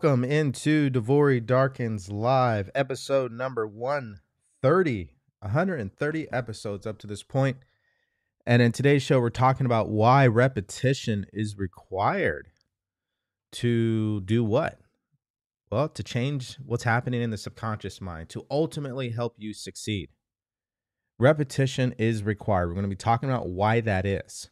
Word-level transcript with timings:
Welcome 0.00 0.22
into 0.22 0.90
DeVory 0.90 1.44
Darkins 1.44 2.08
Live, 2.08 2.70
episode 2.72 3.32
number 3.32 3.66
130. 3.66 5.08
130 5.40 6.32
episodes 6.32 6.86
up 6.86 6.98
to 6.98 7.08
this 7.08 7.24
point. 7.24 7.56
And 8.46 8.62
in 8.62 8.70
today's 8.70 9.02
show, 9.02 9.18
we're 9.18 9.30
talking 9.30 9.66
about 9.66 9.88
why 9.88 10.28
repetition 10.28 11.26
is 11.32 11.58
required 11.58 12.46
to 13.54 14.20
do 14.20 14.44
what? 14.44 14.78
Well, 15.68 15.88
to 15.88 16.04
change 16.04 16.58
what's 16.64 16.84
happening 16.84 17.20
in 17.20 17.30
the 17.30 17.36
subconscious 17.36 18.00
mind, 18.00 18.28
to 18.28 18.46
ultimately 18.48 19.10
help 19.10 19.34
you 19.36 19.52
succeed. 19.52 20.10
Repetition 21.18 21.92
is 21.98 22.22
required. 22.22 22.68
We're 22.68 22.74
going 22.74 22.84
to 22.84 22.88
be 22.88 22.94
talking 22.94 23.30
about 23.30 23.48
why 23.48 23.80
that 23.80 24.06
is. 24.06 24.48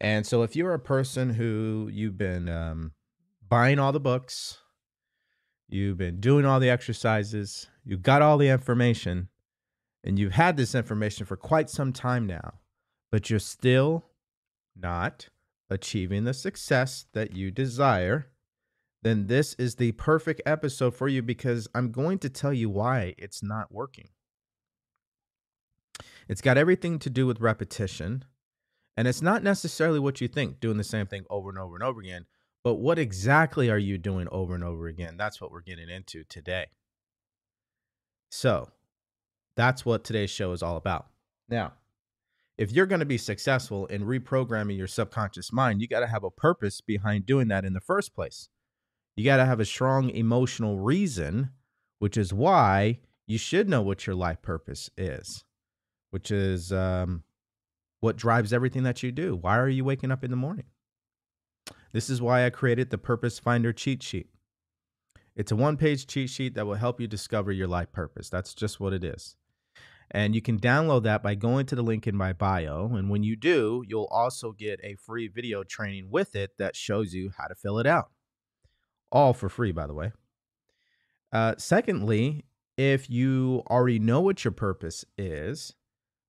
And 0.00 0.26
so, 0.26 0.42
if 0.42 0.56
you're 0.56 0.72
a 0.72 0.78
person 0.78 1.34
who 1.34 1.90
you've 1.92 2.16
been 2.16 2.48
um, 2.48 2.92
buying 3.50 3.78
all 3.78 3.92
the 3.92 4.00
books, 4.00 4.58
you've 5.68 5.98
been 5.98 6.20
doing 6.20 6.46
all 6.46 6.60
the 6.60 6.70
exercises, 6.70 7.68
you've 7.84 8.02
got 8.02 8.22
all 8.22 8.38
the 8.38 8.48
information, 8.48 9.28
and 10.02 10.18
you've 10.18 10.32
had 10.32 10.56
this 10.56 10.74
information 10.74 11.26
for 11.26 11.36
quite 11.36 11.68
some 11.68 11.92
time 11.92 12.26
now, 12.26 12.54
but 13.10 13.28
you're 13.28 13.38
still 13.38 14.06
not 14.74 15.28
achieving 15.68 16.24
the 16.24 16.32
success 16.32 17.06
that 17.12 17.34
you 17.34 17.50
desire, 17.50 18.28
then 19.02 19.26
this 19.26 19.54
is 19.54 19.74
the 19.76 19.92
perfect 19.92 20.40
episode 20.46 20.94
for 20.94 21.08
you 21.08 21.20
because 21.20 21.68
I'm 21.74 21.90
going 21.90 22.18
to 22.20 22.30
tell 22.30 22.52
you 22.52 22.70
why 22.70 23.14
it's 23.18 23.42
not 23.42 23.72
working. 23.72 24.08
It's 26.28 26.40
got 26.40 26.56
everything 26.56 26.98
to 27.00 27.10
do 27.10 27.26
with 27.26 27.40
repetition. 27.40 28.24
And 28.96 29.08
it's 29.08 29.22
not 29.22 29.42
necessarily 29.42 29.98
what 29.98 30.20
you 30.20 30.28
think, 30.28 30.60
doing 30.60 30.76
the 30.76 30.84
same 30.84 31.06
thing 31.06 31.24
over 31.30 31.48
and 31.48 31.58
over 31.58 31.74
and 31.74 31.82
over 31.82 32.00
again, 32.00 32.26
but 32.62 32.74
what 32.74 32.98
exactly 32.98 33.70
are 33.70 33.78
you 33.78 33.98
doing 33.98 34.28
over 34.30 34.54
and 34.54 34.64
over 34.64 34.86
again? 34.86 35.16
That's 35.16 35.40
what 35.40 35.50
we're 35.50 35.62
getting 35.62 35.88
into 35.88 36.24
today. 36.24 36.66
So, 38.30 38.70
that's 39.56 39.84
what 39.84 40.04
today's 40.04 40.30
show 40.30 40.52
is 40.52 40.62
all 40.62 40.76
about. 40.76 41.06
Now, 41.48 41.72
if 42.56 42.72
you're 42.72 42.86
going 42.86 43.00
to 43.00 43.06
be 43.06 43.18
successful 43.18 43.86
in 43.86 44.04
reprogramming 44.04 44.76
your 44.76 44.86
subconscious 44.86 45.52
mind, 45.52 45.80
you 45.80 45.88
got 45.88 46.00
to 46.00 46.06
have 46.06 46.24
a 46.24 46.30
purpose 46.30 46.80
behind 46.80 47.26
doing 47.26 47.48
that 47.48 47.64
in 47.64 47.72
the 47.72 47.80
first 47.80 48.14
place. 48.14 48.48
You 49.16 49.24
got 49.24 49.38
to 49.38 49.46
have 49.46 49.60
a 49.60 49.64
strong 49.64 50.10
emotional 50.10 50.78
reason, 50.78 51.50
which 51.98 52.16
is 52.16 52.32
why 52.32 52.98
you 53.26 53.38
should 53.38 53.68
know 53.68 53.82
what 53.82 54.06
your 54.06 54.14
life 54.14 54.42
purpose 54.42 54.90
is, 54.96 55.44
which 56.10 56.30
is 56.30 56.72
um, 56.72 57.24
what 58.00 58.16
drives 58.16 58.52
everything 58.52 58.82
that 58.82 59.02
you 59.02 59.10
do. 59.10 59.36
Why 59.36 59.58
are 59.58 59.68
you 59.68 59.84
waking 59.84 60.10
up 60.10 60.22
in 60.22 60.30
the 60.30 60.36
morning? 60.36 60.66
This 61.92 62.08
is 62.08 62.22
why 62.22 62.46
I 62.46 62.50
created 62.50 62.90
the 62.90 62.98
Purpose 62.98 63.38
Finder 63.38 63.72
cheat 63.72 64.02
sheet. 64.02 64.28
It's 65.34 65.52
a 65.52 65.56
one 65.56 65.76
page 65.76 66.06
cheat 66.06 66.30
sheet 66.30 66.54
that 66.54 66.66
will 66.66 66.74
help 66.74 67.00
you 67.00 67.06
discover 67.06 67.50
your 67.50 67.68
life 67.68 67.92
purpose. 67.92 68.28
That's 68.28 68.54
just 68.54 68.78
what 68.78 68.92
it 68.92 69.02
is. 69.02 69.36
And 70.10 70.34
you 70.34 70.42
can 70.42 70.58
download 70.58 71.04
that 71.04 71.22
by 71.22 71.36
going 71.36 71.66
to 71.66 71.76
the 71.76 71.82
link 71.82 72.06
in 72.06 72.16
my 72.16 72.32
bio. 72.32 72.90
And 72.94 73.08
when 73.08 73.22
you 73.22 73.36
do, 73.36 73.84
you'll 73.86 74.08
also 74.10 74.52
get 74.52 74.80
a 74.82 74.96
free 74.96 75.28
video 75.28 75.62
training 75.62 76.08
with 76.10 76.34
it 76.34 76.50
that 76.58 76.74
shows 76.74 77.14
you 77.14 77.30
how 77.38 77.46
to 77.46 77.54
fill 77.54 77.78
it 77.78 77.86
out. 77.86 78.10
All 79.12 79.32
for 79.32 79.48
free, 79.48 79.72
by 79.72 79.86
the 79.86 79.94
way. 79.94 80.12
Uh, 81.32 81.54
secondly, 81.58 82.44
if 82.76 83.08
you 83.08 83.62
already 83.70 84.00
know 84.00 84.20
what 84.20 84.44
your 84.44 84.52
purpose 84.52 85.04
is, 85.16 85.74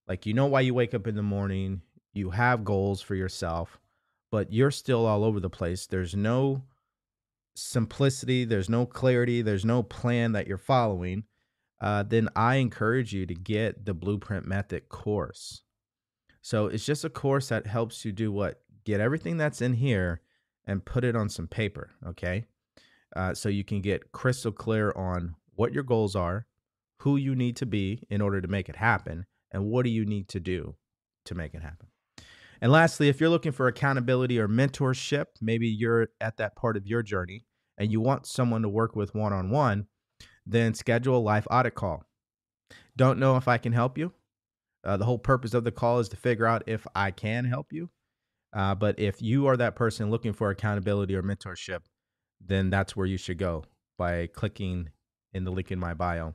like 0.08 0.26
you 0.26 0.34
know 0.34 0.46
why 0.46 0.62
you 0.62 0.76
wake 0.76 0.94
up 0.94 1.08
in 1.08 1.16
the 1.16 1.24
morning, 1.24 1.82
you 2.14 2.30
have 2.30 2.64
goals 2.64 3.02
for 3.02 3.16
yourself, 3.16 3.80
but 4.32 4.52
you're 4.52 4.72
still 4.72 5.06
all 5.06 5.24
over 5.24 5.40
the 5.40 5.50
place. 5.50 5.86
There's 5.86 6.16
no 6.16 6.64
simplicity, 7.56 8.46
there's 8.46 8.70
no 8.70 8.86
clarity, 8.86 9.42
there's 9.42 9.66
no 9.66 9.84
plan 9.84 10.32
that 10.32 10.48
you're 10.48 10.58
following 10.58 11.26
uh, 11.82 12.04
then 12.04 12.30
I 12.36 12.56
encourage 12.56 13.12
you 13.12 13.26
to 13.26 13.34
get 13.34 13.86
the 13.86 13.96
Blueprint 13.96 14.46
Method 14.46 14.88
course. 14.88 15.64
So 16.42 16.68
it's 16.68 16.86
just 16.86 17.04
a 17.04 17.10
course 17.10 17.50
that 17.50 17.66
helps 17.66 18.06
you 18.06 18.12
do 18.12 18.32
what? 18.32 18.62
Get 18.86 19.02
everything 19.02 19.38
that's 19.38 19.62
in 19.62 19.74
here 19.74 20.22
and 20.66 20.86
put 20.86 21.04
it 21.04 21.16
on 21.16 21.28
some 21.28 21.48
paper, 21.48 21.90
okay? 22.06 22.46
Uh, 23.16 23.34
so 23.34 23.50
you 23.50 23.64
can 23.64 23.82
get 23.82 24.12
crystal 24.12 24.52
clear 24.52 24.92
on 24.96 25.36
what 25.56 25.74
your 25.74 25.84
goals 25.84 26.16
are, 26.16 26.46
who 26.98 27.18
you 27.18 27.36
need 27.36 27.56
to 27.58 27.66
be 27.66 28.04
in 28.10 28.22
order 28.22 28.40
to 28.40 28.48
make 28.48 28.70
it 28.70 28.76
happen, 28.76 29.26
and 29.52 29.66
what 29.66 29.84
do 29.84 29.90
you 29.90 30.06
need 30.06 30.28
to 30.30 30.40
do 30.40 30.76
to 31.26 31.36
make 31.36 31.56
it 31.56 31.64
happen. 31.64 31.88
And 32.62 32.72
lastly, 32.72 33.10
if 33.10 33.20
you're 33.20 33.30
looking 33.30 33.52
for 33.52 33.68
accountability 33.68 34.40
or 34.40 34.48
mentorship, 34.48 35.26
maybe 35.42 35.68
you're 35.68 36.10
at 36.20 36.38
that 36.38 36.56
part 36.56 36.78
of 36.78 36.86
your 36.86 37.02
journey 37.02 37.46
and 37.78 37.92
you 37.92 38.00
want 38.00 38.28
someone 38.28 38.62
to 38.62 38.70
work 38.70 38.96
with 38.96 39.16
one 39.16 39.34
on 39.34 39.50
one, 39.50 39.88
then 40.46 40.76
schedule 40.76 41.18
a 41.18 41.20
life 41.20 41.48
audit 41.50 41.74
call. 41.74 42.04
Don't 42.96 43.20
know 43.20 43.36
if 43.38 43.48
I 43.48 43.58
can 43.58 43.74
help 43.74 43.98
you. 43.98 44.14
Uh, 44.84 44.98
the 44.98 45.06
whole 45.06 45.18
purpose 45.18 45.54
of 45.54 45.64
the 45.64 45.72
call 45.72 46.00
is 46.00 46.10
to 46.10 46.16
figure 46.16 46.46
out 46.46 46.64
if 46.68 46.86
I 46.94 47.12
can 47.12 47.46
help 47.46 47.74
you. 47.74 47.90
Uh, 48.54 48.76
but 48.76 49.00
if 49.00 49.22
you 49.22 49.48
are 49.48 49.58
that 49.58 49.76
person 49.76 50.12
looking 50.12 50.34
for 50.34 50.50
accountability 50.50 51.16
or 51.16 51.24
mentorship, 51.24 51.80
then 52.46 52.70
that's 52.70 52.96
where 52.96 53.06
you 53.08 53.18
should 53.18 53.38
go 53.38 53.64
by 53.98 54.28
clicking 54.28 54.90
in 55.34 55.46
the 55.46 55.52
link 55.52 55.72
in 55.72 55.80
my 55.80 55.94
bio 55.94 56.34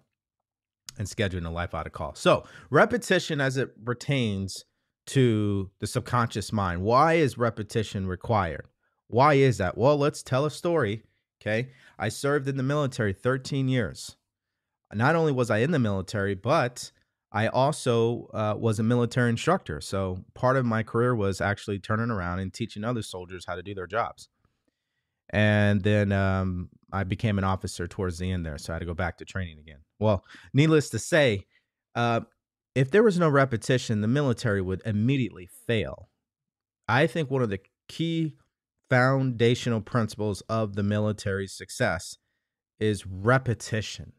and 0.99 1.07
scheduling 1.07 1.47
a 1.47 1.51
life 1.51 1.75
audit 1.75 1.93
call. 1.93 2.15
So, 2.15 2.45
repetition 2.71 3.41
as 3.41 3.57
it 3.57 3.85
pertains 3.85 4.65
to 5.07 5.71
the 5.79 5.87
subconscious 5.87 6.53
mind. 6.53 6.83
Why 6.83 7.15
is 7.15 7.39
repetition 7.39 8.07
required? 8.07 8.67
Why 9.09 9.35
is 9.35 9.59
that? 9.59 9.79
Well, 9.79 9.97
let's 9.97 10.23
tell 10.23 10.45
a 10.45 10.51
story 10.51 11.03
Okay. 11.47 11.71
I 11.99 12.09
served 12.09 12.49
in 12.49 12.57
the 12.57 12.63
military 12.63 13.13
13 13.13 13.69
years. 13.69 14.17
Not 14.93 15.15
only 15.15 15.33
was 15.33 15.51
I 15.51 15.59
in 15.59 15.71
the 15.71 15.79
military, 15.79 16.35
but 16.35 16.91
I 17.33 17.49
also 17.49 18.29
uh, 18.33 18.55
was 18.59 18.79
a 18.79 18.83
military 18.83 19.31
instructor. 19.31 19.81
So 19.81 20.25
part 20.35 20.57
of 20.57 20.65
my 20.65 20.83
career 20.83 21.15
was 21.15 21.41
actually 21.41 21.79
turning 21.79 22.11
around 22.11 22.39
and 22.41 22.53
teaching 22.53 22.85
other 22.85 23.03
soldiers 23.03 23.45
how 23.47 23.57
to 23.57 23.63
do 23.63 23.75
their 23.75 23.87
jobs. 23.87 24.29
And 25.31 25.83
then 25.83 26.13
um, 26.13 26.69
I 26.93 27.05
became 27.05 27.39
an 27.39 27.45
officer 27.45 27.87
towards 27.87 28.19
the 28.19 28.31
end 28.31 28.47
there. 28.47 28.59
So 28.59 28.73
I 28.73 28.77
had 28.77 28.81
to 28.81 28.87
go 28.87 28.95
back 28.95 29.19
to 29.19 29.25
training 29.25 29.59
again. 29.59 29.81
Well, 29.99 30.25
needless 30.53 30.89
to 30.91 30.99
say, 30.99 31.47
uh, 31.95 32.21
if 32.77 32.91
there 32.91 33.03
was 33.03 33.19
no 33.19 33.29
repetition, 33.31 34.03
the 34.03 34.07
military 34.07 34.61
would 34.61 34.83
immediately 34.85 35.47
fail. 35.47 36.11
I 36.87 37.07
think 37.07 37.31
one 37.31 37.41
of 37.41 37.49
the 37.49 37.61
key 37.89 38.35
foundational 38.91 39.81
principles 39.81 40.43
of 40.43 40.77
the 40.77 40.83
military's 40.83 41.55
success 41.55 42.19
is 42.79 43.07
repetition. 43.07 44.13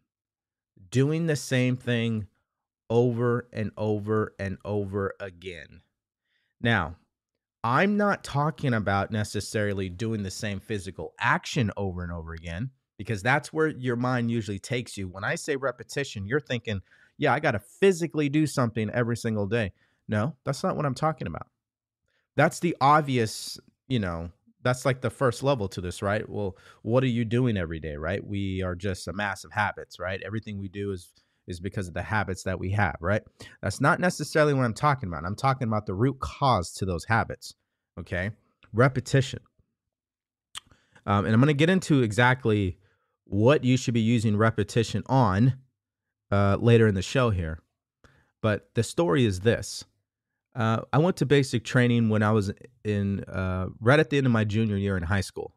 Doing 0.89 1.27
the 1.27 1.36
same 1.36 1.75
thing 1.75 2.25
over 2.89 3.48
and 3.54 3.69
over 3.77 4.33
and 4.39 4.57
over 4.65 5.13
again. 5.19 5.81
Now, 6.59 6.95
I'm 7.63 7.95
not 7.95 8.24
talking 8.24 8.74
about 8.74 9.12
necessarily 9.12 9.88
doing 9.88 10.24
the 10.24 10.31
same 10.31 10.59
physical 10.59 11.13
action 11.19 11.69
over 11.77 12.01
and 12.01 12.12
over 12.12 12.33
again 12.33 12.71
because 12.98 13.21
that's 13.21 13.54
where 13.54 13.68
your 13.68 13.98
mind 13.98 14.31
usually 14.31 14.57
takes 14.57 14.98
you. 14.98 15.07
When 15.07 15.24
I 15.24 15.36
say 15.36 15.56
repetition, 15.57 16.25
you're 16.25 16.39
thinking, 16.39 16.81
yeah, 17.17 17.33
I 17.33 17.39
got 17.39 17.51
to 17.51 17.59
physically 17.59 18.29
do 18.29 18.45
something 18.45 18.89
every 18.91 19.17
single 19.17 19.47
day. 19.47 19.73
No, 20.07 20.35
that's 20.45 20.63
not 20.63 20.75
what 20.75 20.85
I'm 20.85 20.95
talking 20.95 21.27
about. 21.27 21.47
That's 22.35 22.59
the 22.59 22.75
obvious, 22.79 23.59
you 23.87 23.99
know, 23.99 24.29
that's 24.63 24.85
like 24.85 25.01
the 25.01 25.09
first 25.09 25.43
level 25.43 25.67
to 25.69 25.81
this, 25.81 26.01
right? 26.01 26.27
Well, 26.27 26.57
what 26.83 27.03
are 27.03 27.07
you 27.07 27.25
doing 27.25 27.57
every 27.57 27.79
day, 27.79 27.95
right? 27.95 28.25
We 28.25 28.61
are 28.61 28.75
just 28.75 29.07
a 29.07 29.13
mass 29.13 29.43
of 29.43 29.51
habits, 29.51 29.99
right? 29.99 30.21
Everything 30.25 30.59
we 30.59 30.67
do 30.67 30.91
is 30.91 31.11
is 31.47 31.61
because 31.61 31.87
of 31.87 31.93
the 31.93 32.03
habits 32.03 32.43
that 32.43 32.59
we 32.59 32.71
have, 32.71 32.97
right? 32.99 33.21
That's 33.61 33.79
not 33.79 34.01
necessarily 34.01 34.53
what 34.53 34.65
I'm 34.65 34.73
talking 34.73 35.07
about. 35.07 35.23
I'm 35.23 35.35
talking 35.35 35.69
about 35.69 35.85
the 35.85 35.93
root 35.93 36.19
cause 36.19 36.73
to 36.73 36.85
those 36.85 37.05
habits. 37.05 37.53
Okay, 37.97 38.31
repetition. 38.73 39.39
Um, 41.05 41.23
and 41.23 41.33
I'm 41.33 41.39
going 41.39 41.47
to 41.47 41.53
get 41.53 41.69
into 41.69 42.01
exactly 42.01 42.77
what 43.23 43.63
you 43.63 43.77
should 43.77 43.93
be 43.93 44.01
using 44.01 44.35
repetition 44.35 45.03
on 45.07 45.53
uh, 46.31 46.57
later 46.59 46.88
in 46.88 46.95
the 46.95 47.01
show 47.01 47.29
here. 47.29 47.59
But 48.41 48.69
the 48.75 48.83
story 48.83 49.25
is 49.25 49.41
this 49.41 49.85
uh, 50.56 50.81
I 50.91 50.97
went 50.97 51.18
to 51.18 51.25
basic 51.25 51.63
training 51.63 52.09
when 52.09 52.24
I 52.24 52.31
was 52.31 52.51
in 52.83 53.24
uh, 53.25 53.68
right 53.79 54.00
at 54.00 54.09
the 54.09 54.18
end 54.18 54.25
of 54.25 54.33
my 54.33 54.44
junior 54.44 54.75
year 54.75 54.97
in 54.97 55.03
high 55.03 55.21
school, 55.21 55.53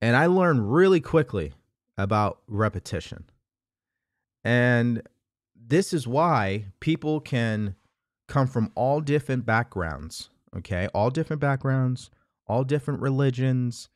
and 0.00 0.16
I 0.16 0.26
learned 0.26 0.72
really 0.72 1.00
quickly 1.00 1.52
about 1.96 2.40
repetition. 2.48 3.24
And 4.44 5.02
this 5.54 5.92
is 5.92 6.06
why 6.06 6.66
people 6.80 7.20
can 7.20 7.76
come 8.26 8.46
from 8.46 8.72
all 8.74 9.00
different 9.00 9.46
backgrounds, 9.46 10.30
okay? 10.56 10.88
All 10.94 11.10
different 11.10 11.40
backgrounds, 11.40 12.10
all 12.46 12.64
different 12.64 13.00
religions, 13.00 13.88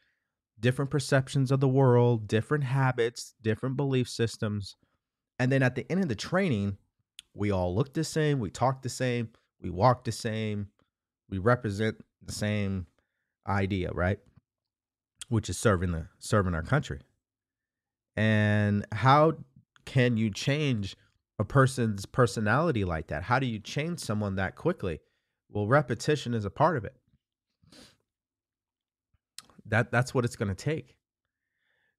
different 0.61 0.90
perceptions 0.90 1.50
of 1.50 1.61
the 1.61 1.69
world, 1.69 2.29
different 2.29 2.64
habits, 2.64 3.34
different 3.43 3.76
belief 3.76 4.08
systems. 4.08 4.76
And 5.38 5.52
then 5.52 5.62
at 5.62 5.74
the 5.74 5.90
end 5.90 6.02
of 6.02 6.08
the 6.08 6.14
training, 6.14 6.78
we 7.34 7.50
all 7.50 7.74
look 7.74 7.92
the 7.92 8.04
same, 8.04 8.40
we 8.40 8.50
talk 8.50 8.82
the 8.82 8.88
same, 8.88 9.30
we 9.60 9.70
walk 9.70 10.04
the 10.04 10.12
same, 10.12 10.68
we 11.28 11.38
represent 11.38 11.96
the 12.22 12.32
same 12.32 12.86
idea, 13.46 13.90
right? 13.92 14.18
which 15.28 15.48
is 15.48 15.58
serving 15.58 15.92
the 15.92 16.06
serving 16.18 16.54
our 16.54 16.62
country. 16.62 17.00
And 18.16 18.86
how 18.92 19.34
can 19.84 20.16
you 20.16 20.30
change 20.30 20.96
a 21.38 21.44
person's 21.44 22.06
personality 22.06 22.84
like 22.84 23.08
that? 23.08 23.24
How 23.24 23.38
do 23.38 23.46
you 23.46 23.58
change 23.58 24.00
someone 24.00 24.36
that 24.36 24.56
quickly? 24.56 25.00
Well, 25.50 25.66
repetition 25.66 26.34
is 26.34 26.44
a 26.44 26.50
part 26.50 26.76
of 26.76 26.84
it. 26.84 26.96
That 29.66 29.90
that's 29.90 30.14
what 30.14 30.24
it's 30.24 30.36
going 30.36 30.48
to 30.48 30.54
take. 30.54 30.96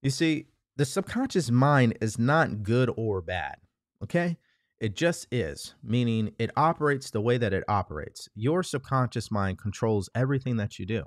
You 0.02 0.10
see, 0.10 0.48
the 0.78 0.86
subconscious 0.86 1.50
mind 1.50 1.98
is 2.02 2.20
not 2.20 2.62
good 2.62 2.92
or 2.96 3.20
bad, 3.20 3.56
okay? 4.04 4.38
It 4.80 4.96
just 4.96 5.28
is, 5.32 5.74
meaning 5.84 6.34
it 6.38 6.52
operates 6.56 7.10
the 7.10 7.20
way 7.20 7.40
that 7.40 7.52
it 7.52 7.64
operates. 7.68 8.30
Your 8.36 8.62
subconscious 8.62 9.32
mind 9.32 9.58
controls 9.58 10.08
everything 10.14 10.58
that 10.58 10.78
you 10.78 10.86
do 10.86 11.06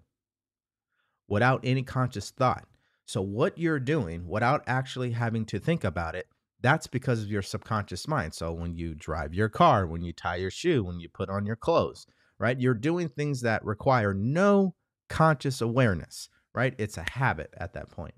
without 1.28 1.60
any 1.62 1.84
conscious 1.84 2.30
thought. 2.30 2.64
So, 3.06 3.22
what 3.22 3.56
you're 3.58 3.78
doing 3.78 4.26
without 4.26 4.64
actually 4.66 5.12
having 5.12 5.44
to 5.46 5.60
think 5.60 5.84
about 5.84 6.16
it, 6.16 6.26
that's 6.60 6.88
because 6.88 7.22
of 7.22 7.30
your 7.30 7.42
subconscious 7.42 8.08
mind. 8.08 8.34
So, 8.34 8.52
when 8.52 8.74
you 8.74 8.96
drive 8.96 9.34
your 9.34 9.48
car, 9.48 9.86
when 9.86 10.02
you 10.02 10.12
tie 10.12 10.36
your 10.36 10.50
shoe, 10.50 10.82
when 10.82 10.98
you 10.98 11.08
put 11.08 11.30
on 11.30 11.46
your 11.46 11.56
clothes, 11.56 12.06
right, 12.40 12.60
you're 12.60 12.74
doing 12.74 13.08
things 13.08 13.40
that 13.42 13.64
require 13.64 14.14
no 14.14 14.74
conscious 15.08 15.60
awareness, 15.60 16.28
right? 16.54 16.74
It's 16.76 16.98
a 16.98 17.08
habit 17.08 17.54
at 17.56 17.74
that 17.74 17.88
point. 17.90 18.14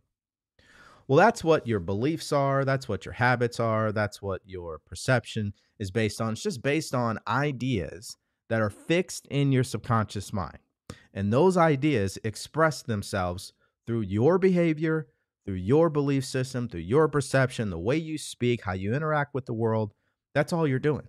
Well, 1.12 1.19
that's 1.19 1.45
what 1.45 1.66
your 1.66 1.78
beliefs 1.78 2.33
are. 2.33 2.64
That's 2.64 2.88
what 2.88 3.04
your 3.04 3.12
habits 3.12 3.61
are. 3.61 3.92
That's 3.92 4.23
what 4.23 4.40
your 4.47 4.78
perception 4.78 5.52
is 5.78 5.90
based 5.90 6.23
on. 6.23 6.33
It's 6.33 6.42
just 6.42 6.62
based 6.62 6.95
on 6.95 7.19
ideas 7.28 8.16
that 8.49 8.62
are 8.62 8.71
fixed 8.71 9.26
in 9.26 9.52
your 9.52 9.62
subconscious 9.62 10.33
mind. 10.33 10.57
And 11.12 11.31
those 11.31 11.59
ideas 11.59 12.19
express 12.25 12.81
themselves 12.81 13.52
through 13.87 14.00
your 14.00 14.38
behavior, 14.38 15.07
through 15.45 15.57
your 15.57 15.90
belief 15.90 16.25
system, 16.25 16.66
through 16.66 16.81
your 16.81 17.09
perception, 17.09 17.69
the 17.69 17.78
way 17.78 17.99
you 17.99 18.16
speak, 18.16 18.62
how 18.64 18.73
you 18.73 18.95
interact 18.95 19.35
with 19.35 19.45
the 19.45 19.52
world. 19.52 19.92
That's 20.35 20.54
all 20.54 20.66
you're 20.66 20.78
doing. 20.78 21.09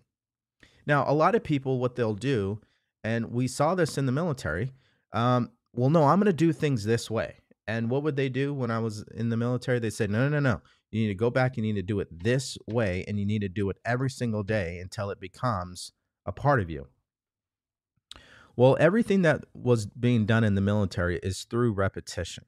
Now, 0.86 1.06
a 1.08 1.14
lot 1.14 1.34
of 1.34 1.46
people, 1.46 1.80
what 1.80 1.96
they'll 1.96 2.14
do, 2.14 2.60
and 3.06 3.32
we 3.32 3.48
saw 3.48 3.74
this 3.74 3.98
in 3.98 4.06
the 4.06 4.12
military, 4.12 4.74
um, 5.14 5.52
well, 5.74 5.90
no, 5.90 6.04
I'm 6.04 6.20
going 6.20 6.26
to 6.26 6.34
do 6.34 6.52
things 6.52 6.84
this 6.84 7.10
way. 7.10 7.38
And 7.68 7.90
what 7.90 8.04
would 8.04 8.16
they 8.16 8.30
do 8.30 8.54
when 8.54 8.72
I 8.72 8.80
was 8.80 9.04
in 9.16 9.30
the 9.30 9.38
military? 9.38 9.80
They 9.80 9.90
said, 9.90 10.10
no, 10.10 10.28
no, 10.28 10.40
no, 10.40 10.40
no. 10.40 10.62
You 10.92 11.02
need 11.02 11.08
to 11.08 11.16
go 11.16 11.30
back. 11.30 11.58
You 11.58 11.64
need 11.64 11.76
to 11.76 11.82
do 11.82 12.00
it 12.00 12.08
this 12.12 12.58
way, 12.68 13.04
and 13.08 13.20
you 13.20 13.26
need 13.26 13.42
to 13.42 13.50
do 13.50 13.70
it 13.70 13.78
every 13.86 14.10
single 14.10 14.44
day 14.44 14.80
until 14.80 15.10
it 15.10 15.20
becomes 15.20 15.92
a 16.26 16.32
part 16.32 16.60
of 16.60 16.70
you. 16.70 16.88
Well, 18.56 18.78
everything 18.80 19.24
that 19.24 19.46
was 19.54 19.88
being 19.88 20.26
done 20.26 20.44
in 20.44 20.56
the 20.56 20.62
military 20.62 21.20
is 21.24 21.46
through 21.50 21.74
repetition. 21.74 22.46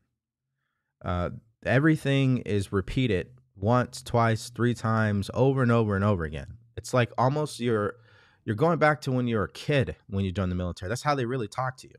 Uh, 1.03 1.31
everything 1.65 2.39
is 2.39 2.71
repeated 2.71 3.29
once, 3.55 4.03
twice, 4.03 4.49
three 4.49 4.73
times, 4.75 5.31
over 5.33 5.63
and 5.63 5.71
over 5.71 5.95
and 5.95 6.05
over 6.05 6.23
again. 6.23 6.57
It's 6.77 6.93
like 6.93 7.11
almost 7.17 7.59
you're 7.59 7.95
you're 8.43 8.55
going 8.55 8.77
back 8.77 9.01
to 9.01 9.11
when 9.11 9.27
you're 9.27 9.45
a 9.45 9.51
kid 9.51 9.95
when 10.07 10.23
you 10.23 10.31
join 10.31 10.49
the 10.49 10.55
military. 10.55 10.89
That's 10.89 11.01
how 11.01 11.15
they 11.15 11.25
really 11.25 11.47
talk 11.47 11.77
to 11.77 11.87
you, 11.87 11.95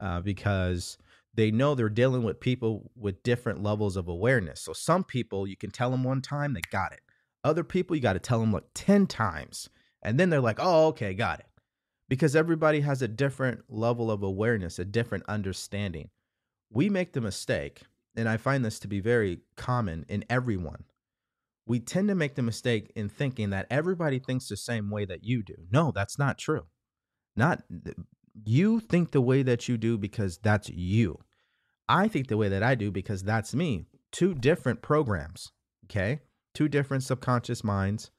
uh, 0.00 0.20
because 0.20 0.96
they 1.36 1.50
know 1.50 1.74
they're 1.74 1.88
dealing 1.88 2.22
with 2.22 2.40
people 2.40 2.90
with 2.96 3.22
different 3.22 3.62
levels 3.62 3.96
of 3.96 4.08
awareness. 4.08 4.60
So 4.62 4.72
some 4.72 5.04
people 5.04 5.46
you 5.46 5.56
can 5.56 5.70
tell 5.70 5.90
them 5.90 6.02
one 6.02 6.22
time 6.22 6.54
they 6.54 6.62
got 6.72 6.92
it. 6.92 7.00
Other 7.44 7.62
people 7.62 7.94
you 7.94 8.02
got 8.02 8.14
to 8.14 8.18
tell 8.18 8.40
them 8.40 8.52
like 8.52 8.64
10 8.74 9.06
times 9.06 9.68
and 10.02 10.18
then 10.18 10.30
they're 10.30 10.40
like, 10.40 10.58
"Oh, 10.60 10.88
okay, 10.88 11.14
got 11.14 11.40
it." 11.40 11.46
Because 12.08 12.36
everybody 12.36 12.80
has 12.80 13.02
a 13.02 13.08
different 13.08 13.64
level 13.68 14.10
of 14.10 14.22
awareness, 14.22 14.78
a 14.78 14.84
different 14.84 15.24
understanding. 15.28 16.10
We 16.70 16.88
make 16.88 17.12
the 17.12 17.20
mistake, 17.20 17.82
and 18.16 18.28
I 18.28 18.36
find 18.36 18.64
this 18.64 18.78
to 18.80 18.88
be 18.88 19.00
very 19.00 19.40
common 19.56 20.06
in 20.08 20.24
everyone. 20.30 20.84
We 21.66 21.80
tend 21.80 22.08
to 22.08 22.14
make 22.14 22.36
the 22.36 22.42
mistake 22.42 22.92
in 22.94 23.08
thinking 23.08 23.50
that 23.50 23.66
everybody 23.70 24.20
thinks 24.20 24.48
the 24.48 24.56
same 24.56 24.90
way 24.90 25.04
that 25.06 25.24
you 25.24 25.42
do. 25.42 25.56
No, 25.72 25.90
that's 25.90 26.18
not 26.18 26.38
true. 26.38 26.66
Not 27.34 27.64
you 28.44 28.80
think 28.80 29.10
the 29.10 29.20
way 29.20 29.42
that 29.42 29.68
you 29.68 29.76
do 29.76 29.98
because 29.98 30.38
that's 30.38 30.68
you. 30.68 31.18
I 31.88 32.08
think 32.08 32.28
the 32.28 32.36
way 32.36 32.48
that 32.48 32.62
I 32.62 32.74
do 32.74 32.90
because 32.90 33.22
that's 33.22 33.54
me. 33.54 33.86
Two 34.12 34.34
different 34.34 34.82
programs, 34.82 35.52
okay? 35.84 36.20
Two 36.54 36.68
different 36.68 37.04
subconscious 37.04 37.62
minds, 37.62 38.10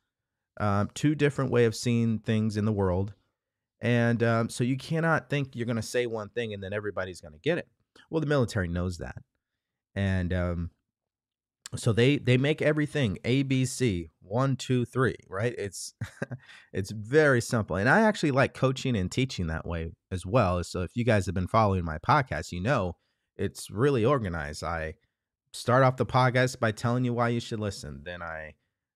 um, 0.60 0.90
two 0.94 1.16
different 1.16 1.52
way 1.52 1.66
of 1.66 1.76
seeing 1.76 2.20
things 2.20 2.58
in 2.58 2.66
the 2.66 2.72
world. 2.72 3.14
And 3.82 4.24
um, 4.24 4.50
so 4.50 4.64
you 4.64 4.78
cannot 4.78 5.30
think 5.30 5.56
you're 5.56 5.66
going 5.66 5.76
to 5.76 5.82
say 5.82 6.06
one 6.06 6.30
thing 6.30 6.54
and 6.54 6.64
then 6.64 6.74
everybody's 6.74 7.22
going 7.22 7.34
to 7.34 7.40
get 7.40 7.58
it. 7.58 7.68
Well, 8.10 8.22
the 8.22 8.28
military 8.28 8.68
knows 8.68 8.98
that. 8.98 9.18
And 9.96 10.34
um, 10.34 10.72
so 11.76 11.92
they 11.92 12.18
they 12.18 12.38
make 12.38 12.62
everything 12.62 13.18
ABC 13.24 14.10
one 14.22 14.56
two 14.56 14.86
three 14.86 15.16
right. 15.28 15.56
It's 15.58 15.94
it's 16.74 16.92
very 16.92 17.42
simple, 17.42 17.76
and 17.76 17.90
I 17.90 18.02
actually 18.02 18.32
like 18.32 18.54
coaching 18.54 18.96
and 18.96 19.12
teaching 19.12 19.48
that 19.48 19.66
way 19.66 19.94
as 20.12 20.26
well. 20.26 20.64
So 20.64 20.84
if 20.84 20.92
you 20.96 21.04
guys 21.04 21.26
have 21.26 21.36
been 21.36 21.48
following 21.48 21.84
my 21.84 21.98
podcast, 21.98 22.52
you 22.52 22.62
know 22.62 22.96
it's 23.38 23.70
really 23.70 24.04
organized. 24.04 24.64
I 24.64 24.96
start 25.54 25.84
off 25.84 25.98
the 25.98 26.06
podcast 26.06 26.60
by 26.60 26.72
telling 26.72 27.06
you 27.06 27.14
why 27.14 27.30
you 27.30 27.40
should 27.40 27.60
listen. 27.60 28.02
Then 28.04 28.22
I 28.22 28.56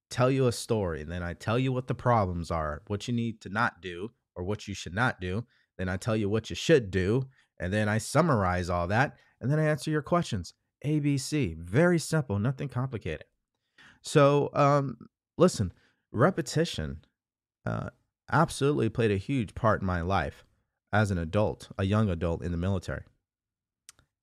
tell 0.09 0.29
you 0.29 0.47
a 0.47 0.51
story. 0.51 1.03
Then 1.03 1.23
I 1.23 1.33
tell 1.33 1.57
you 1.57 1.71
what 1.71 1.87
the 1.87 1.95
problems 1.95 2.51
are, 2.51 2.81
what 2.87 3.07
you 3.07 3.13
need 3.13 3.41
to 3.41 3.49
not 3.49 3.81
do, 3.81 4.11
or 4.35 4.43
what 4.43 4.67
you 4.67 4.73
should 4.73 4.93
not 4.93 5.19
do. 5.19 5.45
Then 5.77 5.89
I 5.89 5.97
tell 5.97 6.15
you 6.15 6.29
what 6.29 6.49
you 6.49 6.55
should 6.55 6.91
do. 6.91 7.27
And 7.59 7.73
then 7.73 7.87
I 7.87 7.97
summarize 7.97 8.69
all 8.69 8.87
that. 8.87 9.17
And 9.39 9.51
then 9.51 9.59
I 9.59 9.65
answer 9.65 9.91
your 9.91 10.01
questions. 10.01 10.53
ABC. 10.85 11.57
Very 11.57 11.99
simple, 11.99 12.39
nothing 12.39 12.67
complicated. 12.67 13.25
So, 14.01 14.49
um, 14.53 14.97
listen, 15.37 15.71
repetition 16.11 17.01
uh, 17.65 17.89
absolutely 18.31 18.89
played 18.89 19.11
a 19.11 19.17
huge 19.17 19.53
part 19.53 19.81
in 19.81 19.87
my 19.87 20.01
life 20.01 20.43
as 20.91 21.11
an 21.11 21.17
adult, 21.17 21.69
a 21.77 21.83
young 21.83 22.09
adult 22.09 22.43
in 22.43 22.51
the 22.51 22.57
military. 22.57 23.03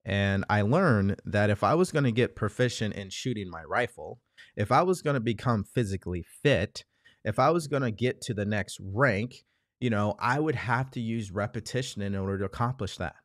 And 0.09 0.47
I 0.49 0.63
learned 0.63 1.21
that 1.27 1.51
if 1.51 1.63
I 1.63 1.75
was 1.75 1.93
going 1.93 2.05
to 2.05 2.11
get 2.11 2.35
proficient 2.35 2.95
in 2.95 3.11
shooting 3.11 3.51
my 3.51 3.63
rifle, 3.65 4.21
if 4.57 4.73
I 4.73 4.81
was 4.81 5.03
going 5.03 5.15
to 5.15 5.21
become 5.21 5.65
physically 5.65 6.25
fit, 6.43 6.83
if 7.25 7.39
I 7.39 7.51
was 7.51 7.67
going 7.67 7.83
to 7.83 7.91
get 7.91 8.23
to 8.23 8.33
the 8.33 8.47
next 8.47 8.81
rank, 8.81 9.45
you 9.81 9.91
know, 9.91 10.17
I 10.19 10.41
would 10.41 10.55
have 10.55 10.91
to 10.93 11.01
use 11.01 11.31
repetition 11.31 12.01
in 12.01 12.17
order 12.17 12.39
to 12.39 12.47
accomplish 12.47 12.97
that. 12.97 13.17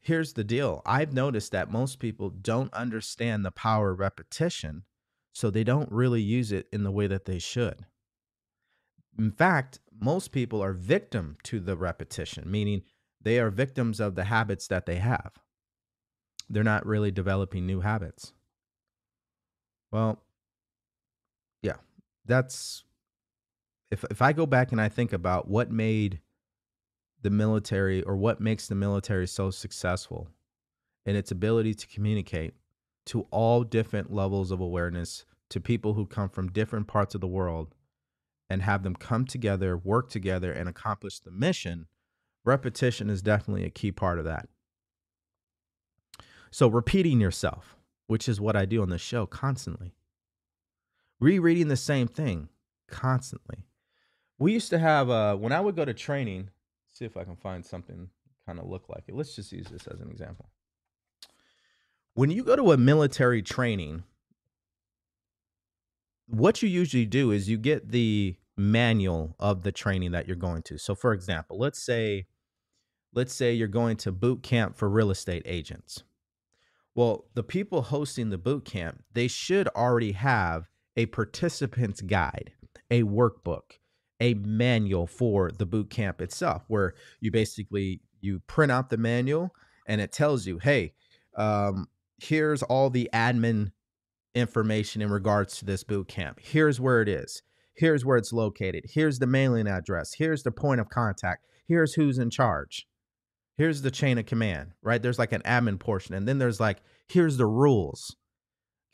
Here's 0.00 0.32
the 0.32 0.44
deal 0.44 0.80
I've 0.86 1.12
noticed 1.12 1.52
that 1.52 1.70
most 1.70 1.98
people 1.98 2.30
don't 2.30 2.72
understand 2.72 3.44
the 3.44 3.50
power 3.50 3.90
of 3.90 3.98
repetition, 3.98 4.84
so 5.34 5.50
they 5.50 5.62
don't 5.62 5.92
really 5.92 6.22
use 6.22 6.52
it 6.52 6.68
in 6.72 6.84
the 6.84 6.90
way 6.90 7.06
that 7.06 7.26
they 7.26 7.38
should. 7.38 7.84
In 9.18 9.30
fact, 9.30 9.80
most 10.00 10.32
people 10.32 10.64
are 10.64 10.72
victim 10.72 11.36
to 11.42 11.60
the 11.60 11.76
repetition, 11.76 12.50
meaning 12.50 12.80
they 13.20 13.38
are 13.38 13.50
victims 13.50 14.00
of 14.00 14.14
the 14.14 14.24
habits 14.24 14.66
that 14.68 14.86
they 14.86 14.96
have 14.96 15.32
they're 16.50 16.64
not 16.64 16.84
really 16.84 17.10
developing 17.10 17.64
new 17.64 17.80
habits. 17.80 18.32
Well, 19.92 20.22
yeah, 21.62 21.76
that's 22.26 22.84
if 23.90 24.04
if 24.10 24.20
I 24.20 24.32
go 24.32 24.46
back 24.46 24.72
and 24.72 24.80
I 24.80 24.88
think 24.88 25.12
about 25.12 25.48
what 25.48 25.70
made 25.70 26.20
the 27.22 27.30
military 27.30 28.02
or 28.02 28.16
what 28.16 28.40
makes 28.40 28.66
the 28.66 28.74
military 28.74 29.26
so 29.26 29.50
successful 29.50 30.28
in 31.06 31.16
its 31.16 31.30
ability 31.30 31.74
to 31.74 31.86
communicate 31.86 32.54
to 33.06 33.26
all 33.30 33.62
different 33.64 34.12
levels 34.12 34.50
of 34.50 34.60
awareness 34.60 35.24
to 35.50 35.60
people 35.60 35.94
who 35.94 36.06
come 36.06 36.28
from 36.28 36.52
different 36.52 36.86
parts 36.86 37.14
of 37.14 37.20
the 37.20 37.26
world 37.26 37.74
and 38.48 38.62
have 38.62 38.82
them 38.82 38.94
come 38.94 39.24
together, 39.24 39.76
work 39.76 40.08
together 40.10 40.52
and 40.52 40.68
accomplish 40.68 41.20
the 41.20 41.30
mission, 41.30 41.86
repetition 42.44 43.10
is 43.10 43.22
definitely 43.22 43.64
a 43.64 43.70
key 43.70 43.92
part 43.92 44.18
of 44.18 44.24
that. 44.24 44.48
So, 46.50 46.68
repeating 46.68 47.20
yourself, 47.20 47.76
which 48.06 48.28
is 48.28 48.40
what 48.40 48.56
I 48.56 48.64
do 48.64 48.82
on 48.82 48.90
the 48.90 48.98
show 48.98 49.26
constantly, 49.26 49.94
rereading 51.20 51.68
the 51.68 51.76
same 51.76 52.08
thing 52.08 52.48
constantly. 52.88 53.66
We 54.38 54.52
used 54.52 54.70
to 54.70 54.78
have, 54.78 55.10
uh, 55.10 55.36
when 55.36 55.52
I 55.52 55.60
would 55.60 55.76
go 55.76 55.84
to 55.84 55.94
training, 55.94 56.50
see 56.92 57.04
if 57.04 57.16
I 57.16 57.24
can 57.24 57.36
find 57.36 57.64
something 57.64 58.08
kind 58.46 58.58
of 58.58 58.66
look 58.66 58.88
like 58.88 59.04
it. 59.06 59.14
Let's 59.14 59.36
just 59.36 59.52
use 59.52 59.68
this 59.68 59.86
as 59.86 60.00
an 60.00 60.10
example. 60.10 60.50
When 62.14 62.30
you 62.30 62.42
go 62.42 62.56
to 62.56 62.72
a 62.72 62.76
military 62.76 63.42
training, 63.42 64.02
what 66.26 66.62
you 66.62 66.68
usually 66.68 67.06
do 67.06 67.30
is 67.30 67.48
you 67.48 67.58
get 67.58 67.90
the 67.90 68.36
manual 68.56 69.34
of 69.38 69.62
the 69.62 69.72
training 69.72 70.12
that 70.12 70.26
you're 70.26 70.36
going 70.36 70.62
to. 70.62 70.78
So 70.78 70.94
for 70.94 71.12
example, 71.12 71.58
let's 71.58 71.80
say 71.80 72.26
let's 73.12 73.32
say 73.32 73.52
you're 73.52 73.68
going 73.68 73.96
to 73.98 74.12
boot 74.12 74.42
camp 74.42 74.76
for 74.76 74.88
real 74.88 75.10
estate 75.10 75.42
agents. 75.44 76.04
Well, 76.94 77.26
the 77.34 77.42
people 77.42 77.82
hosting 77.82 78.30
the 78.30 78.38
boot 78.38 78.64
camp, 78.64 79.02
they 79.12 79.28
should 79.28 79.68
already 79.68 80.12
have 80.12 80.68
a 80.96 81.06
participant's 81.06 82.00
guide, 82.00 82.52
a 82.90 83.02
workbook, 83.02 83.78
a 84.20 84.34
manual 84.34 85.06
for 85.06 85.50
the 85.50 85.66
boot 85.66 85.90
camp 85.90 86.20
itself 86.20 86.64
where 86.68 86.94
you 87.20 87.30
basically 87.30 88.00
you 88.20 88.40
print 88.46 88.72
out 88.72 88.90
the 88.90 88.96
manual 88.96 89.54
and 89.86 90.00
it 90.00 90.12
tells 90.12 90.46
you, 90.46 90.58
"Hey, 90.58 90.92
um, 91.36 91.88
here's 92.18 92.62
all 92.62 92.90
the 92.90 93.08
admin 93.14 93.72
information 94.34 95.02
in 95.02 95.10
regards 95.10 95.58
to 95.58 95.64
this 95.64 95.84
boot 95.84 96.08
camp. 96.08 96.38
Here's 96.40 96.80
where 96.80 97.02
it 97.02 97.08
is. 97.08 97.42
Here's 97.74 98.04
where 98.04 98.16
it's 98.16 98.32
located. 98.32 98.84
Here's 98.92 99.18
the 99.18 99.26
mailing 99.26 99.66
address. 99.66 100.14
Here's 100.14 100.42
the 100.42 100.52
point 100.52 100.80
of 100.80 100.90
contact. 100.90 101.46
Here's 101.66 101.94
who's 101.94 102.18
in 102.18 102.30
charge. 102.30 102.86
Here's 103.60 103.82
the 103.82 103.90
chain 103.90 104.16
of 104.16 104.24
command, 104.24 104.72
right? 104.82 105.02
There's 105.02 105.18
like 105.18 105.32
an 105.32 105.42
admin 105.42 105.78
portion. 105.78 106.14
And 106.14 106.26
then 106.26 106.38
there's 106.38 106.60
like, 106.60 106.78
here's 107.08 107.36
the 107.36 107.44
rules. 107.44 108.16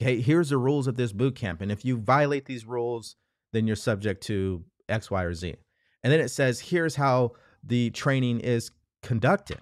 Okay, 0.02 0.20
here's 0.20 0.48
the 0.48 0.58
rules 0.58 0.88
of 0.88 0.96
this 0.96 1.12
boot 1.12 1.36
camp. 1.36 1.60
And 1.60 1.70
if 1.70 1.84
you 1.84 1.98
violate 1.98 2.46
these 2.46 2.66
rules, 2.66 3.14
then 3.52 3.68
you're 3.68 3.76
subject 3.76 4.24
to 4.24 4.64
X, 4.88 5.08
Y, 5.08 5.22
or 5.22 5.34
Z. 5.34 5.54
And 6.02 6.12
then 6.12 6.18
it 6.18 6.30
says, 6.30 6.58
here's 6.58 6.96
how 6.96 7.34
the 7.62 7.90
training 7.90 8.40
is 8.40 8.72
conducted. 9.04 9.58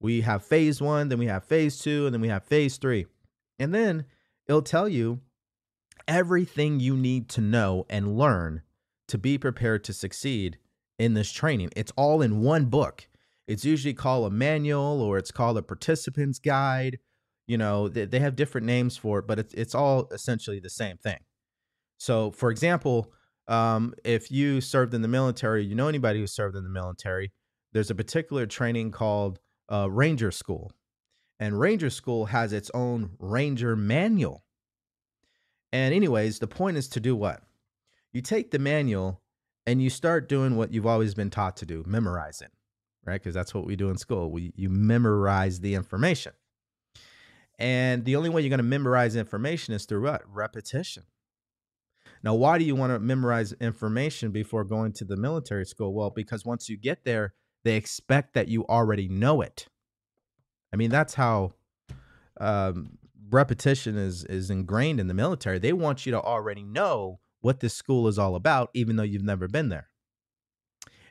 We 0.00 0.20
have 0.20 0.44
phase 0.44 0.82
one, 0.82 1.08
then 1.08 1.18
we 1.18 1.28
have 1.28 1.44
phase 1.44 1.78
two, 1.78 2.04
and 2.04 2.12
then 2.12 2.20
we 2.20 2.28
have 2.28 2.44
phase 2.44 2.76
three. 2.76 3.06
And 3.58 3.74
then 3.74 4.04
it'll 4.46 4.60
tell 4.60 4.86
you 4.86 5.20
everything 6.06 6.78
you 6.78 6.94
need 6.94 7.30
to 7.30 7.40
know 7.40 7.86
and 7.88 8.18
learn 8.18 8.60
to 9.08 9.16
be 9.16 9.38
prepared 9.38 9.82
to 9.84 9.94
succeed 9.94 10.58
in 10.98 11.14
this 11.14 11.32
training. 11.32 11.70
It's 11.74 11.92
all 11.96 12.20
in 12.20 12.42
one 12.42 12.66
book. 12.66 13.08
It's 13.46 13.64
usually 13.64 13.94
called 13.94 14.26
a 14.26 14.34
manual 14.34 15.00
or 15.00 15.18
it's 15.18 15.30
called 15.30 15.56
a 15.56 15.62
participant's 15.62 16.38
guide. 16.38 16.98
You 17.46 17.58
know, 17.58 17.88
they, 17.88 18.04
they 18.04 18.18
have 18.18 18.34
different 18.34 18.66
names 18.66 18.96
for 18.96 19.20
it, 19.20 19.26
but 19.26 19.38
it's, 19.38 19.54
it's 19.54 19.74
all 19.74 20.08
essentially 20.12 20.60
the 20.60 20.70
same 20.70 20.96
thing. 20.96 21.18
So, 21.98 22.30
for 22.30 22.50
example, 22.50 23.12
um, 23.48 23.94
if 24.04 24.30
you 24.30 24.60
served 24.60 24.94
in 24.94 25.02
the 25.02 25.08
military, 25.08 25.64
you 25.64 25.74
know 25.74 25.88
anybody 25.88 26.18
who 26.18 26.26
served 26.26 26.56
in 26.56 26.64
the 26.64 26.70
military, 26.70 27.32
there's 27.72 27.90
a 27.90 27.94
particular 27.94 28.46
training 28.46 28.90
called 28.90 29.38
uh, 29.70 29.88
Ranger 29.90 30.30
School. 30.30 30.72
And 31.38 31.60
Ranger 31.60 31.90
School 31.90 32.26
has 32.26 32.52
its 32.52 32.70
own 32.74 33.10
Ranger 33.18 33.76
manual. 33.76 34.44
And, 35.72 35.94
anyways, 35.94 36.38
the 36.38 36.46
point 36.46 36.76
is 36.76 36.88
to 36.88 37.00
do 37.00 37.14
what? 37.14 37.42
You 38.12 38.22
take 38.22 38.50
the 38.50 38.58
manual 38.58 39.20
and 39.66 39.82
you 39.82 39.90
start 39.90 40.28
doing 40.28 40.56
what 40.56 40.72
you've 40.72 40.86
always 40.86 41.14
been 41.14 41.28
taught 41.28 41.56
to 41.58 41.66
do 41.66 41.84
memorize 41.86 42.40
it, 42.40 42.50
right? 43.06 43.20
Because 43.20 43.34
that's 43.34 43.54
what 43.54 43.66
we 43.66 43.76
do 43.76 43.88
in 43.90 43.96
school. 43.96 44.30
We, 44.30 44.52
you 44.56 44.68
memorize 44.68 45.60
the 45.60 45.74
information. 45.74 46.32
And 47.58 48.04
the 48.04 48.16
only 48.16 48.28
way 48.28 48.42
you're 48.42 48.50
going 48.50 48.58
to 48.58 48.64
memorize 48.64 49.16
information 49.16 49.72
is 49.72 49.86
through 49.86 50.02
what? 50.02 50.22
Repetition. 50.30 51.04
Now, 52.22 52.34
why 52.34 52.58
do 52.58 52.64
you 52.64 52.74
want 52.74 52.92
to 52.92 52.98
memorize 52.98 53.52
information 53.60 54.30
before 54.30 54.64
going 54.64 54.92
to 54.94 55.04
the 55.04 55.16
military 55.16 55.64
school? 55.64 55.94
Well, 55.94 56.10
because 56.10 56.44
once 56.44 56.68
you 56.68 56.76
get 56.76 57.04
there, 57.04 57.34
they 57.64 57.76
expect 57.76 58.34
that 58.34 58.48
you 58.48 58.64
already 58.66 59.08
know 59.08 59.40
it. 59.40 59.68
I 60.72 60.76
mean, 60.76 60.90
that's 60.90 61.14
how 61.14 61.52
um, 62.40 62.98
repetition 63.30 63.96
is 63.96 64.24
is 64.24 64.50
ingrained 64.50 65.00
in 65.00 65.06
the 65.06 65.14
military. 65.14 65.58
They 65.58 65.72
want 65.72 66.06
you 66.06 66.12
to 66.12 66.20
already 66.20 66.62
know 66.62 67.20
what 67.40 67.60
this 67.60 67.74
school 67.74 68.08
is 68.08 68.18
all 68.18 68.34
about, 68.34 68.70
even 68.74 68.96
though 68.96 69.02
you've 69.02 69.22
never 69.22 69.48
been 69.48 69.68
there. 69.68 69.88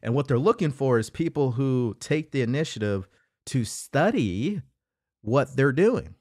And 0.06 0.14
what 0.14 0.28
they're 0.28 0.38
looking 0.38 0.70
for 0.70 1.00
is 1.00 1.10
people 1.10 1.54
who 1.54 1.98
take 2.00 2.30
the 2.30 2.44
initiative 2.44 3.08
to 3.48 3.66
study 3.66 4.62
what 5.22 5.56
they're 5.56 5.72
doing. 5.72 6.14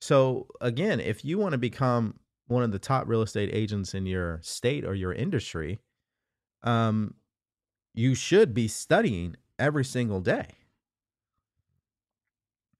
So, 0.00 0.48
again, 0.60 0.98
if 0.98 1.24
you 1.24 1.38
want 1.38 1.52
to 1.52 1.58
become 1.58 2.18
one 2.48 2.64
of 2.64 2.72
the 2.72 2.80
top 2.80 3.06
real 3.06 3.22
estate 3.22 3.50
agents 3.52 3.94
in 3.94 4.06
your 4.06 4.40
state 4.42 4.84
or 4.84 4.92
your 4.92 5.12
industry, 5.12 5.78
um, 6.64 7.14
you 7.94 8.16
should 8.16 8.52
be 8.52 8.66
studying 8.66 9.36
every 9.56 9.84
single 9.84 10.20
day. 10.20 10.48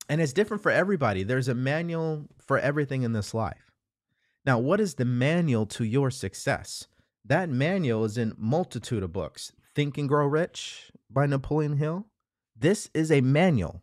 And 0.09 0.21
it's 0.21 0.33
different 0.33 0.65
for 0.65 0.73
everybody. 0.73 1.23
There's 1.23 1.49
a 1.49 1.55
manual 1.55 2.27
for 2.41 2.59
everything 2.59 3.03
in 3.05 3.13
this 3.13 3.33
life. 3.33 3.71
Now, 4.45 4.59
what 4.59 4.81
is 4.81 4.95
the 4.95 5.05
manual 5.05 5.67
to 5.67 5.85
your 5.85 6.11
success? 6.11 6.89
That 7.25 7.49
manual 7.49 8.05
is 8.05 8.19
in 8.19 8.35
multitude 8.37 9.05
of 9.05 9.13
books. 9.13 9.53
Think 9.75 9.99
and 9.99 10.09
Grow 10.09 10.27
Rich 10.27 10.93
by 11.11 11.27
Napoleon 11.27 11.77
Hill. 11.77 12.07
This 12.57 12.89
is 12.95 13.11
a 13.11 13.21
manual 13.21 13.83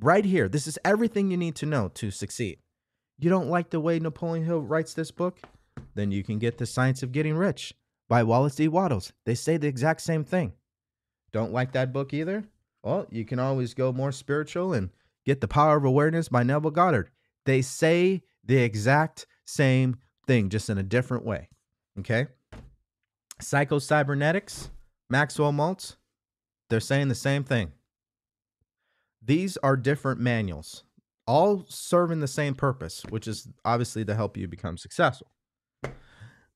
right 0.00 0.24
here. 0.24 0.48
This 0.48 0.66
is 0.66 0.78
everything 0.84 1.30
you 1.30 1.36
need 1.36 1.56
to 1.56 1.66
know 1.66 1.88
to 1.94 2.10
succeed. 2.10 2.58
You 3.18 3.28
don't 3.28 3.50
like 3.50 3.70
the 3.70 3.80
way 3.80 3.98
Napoleon 3.98 4.46
Hill 4.46 4.60
writes 4.60 4.94
this 4.94 5.10
book? 5.10 5.40
Then 5.94 6.10
you 6.10 6.22
can 6.22 6.38
get 6.38 6.56
The 6.56 6.66
Science 6.66 7.02
of 7.02 7.12
Getting 7.12 7.36
Rich 7.36 7.74
by 8.08 8.22
Wallace 8.22 8.54
D. 8.54 8.68
Wattles. 8.68 9.12
They 9.26 9.34
say 9.34 9.58
the 9.58 9.68
exact 9.68 10.00
same 10.00 10.24
thing. 10.24 10.52
Don't 11.32 11.52
like 11.52 11.72
that 11.72 11.92
book 11.92 12.14
either? 12.14 12.44
Well, 12.82 13.06
you 13.10 13.26
can 13.26 13.38
always 13.38 13.74
go 13.74 13.92
more 13.92 14.12
spiritual 14.12 14.72
and 14.72 14.88
get 15.26 15.42
The 15.42 15.48
Power 15.48 15.76
of 15.76 15.84
Awareness 15.84 16.28
by 16.28 16.44
Neville 16.44 16.70
Goddard. 16.70 17.10
They 17.44 17.60
say 17.60 18.22
the 18.44 18.56
exact 18.56 19.26
same 19.44 19.96
thing, 20.26 20.48
just 20.48 20.70
in 20.70 20.78
a 20.78 20.82
different 20.82 21.26
way. 21.26 21.48
Okay? 21.98 22.28
Psycho 23.40 23.78
Cybernetics, 23.78 24.70
Maxwell 25.10 25.52
Maltz, 25.52 25.96
they're 26.70 26.80
saying 26.80 27.08
the 27.08 27.14
same 27.14 27.44
thing. 27.44 27.72
These 29.24 29.56
are 29.58 29.76
different 29.76 30.20
manuals 30.20 30.84
all 31.28 31.66
serving 31.68 32.20
the 32.20 32.26
same 32.26 32.54
purpose, 32.54 33.02
which 33.10 33.28
is 33.28 33.46
obviously 33.62 34.02
to 34.02 34.14
help 34.14 34.36
you 34.38 34.48
become 34.48 34.78
successful. 34.78 35.30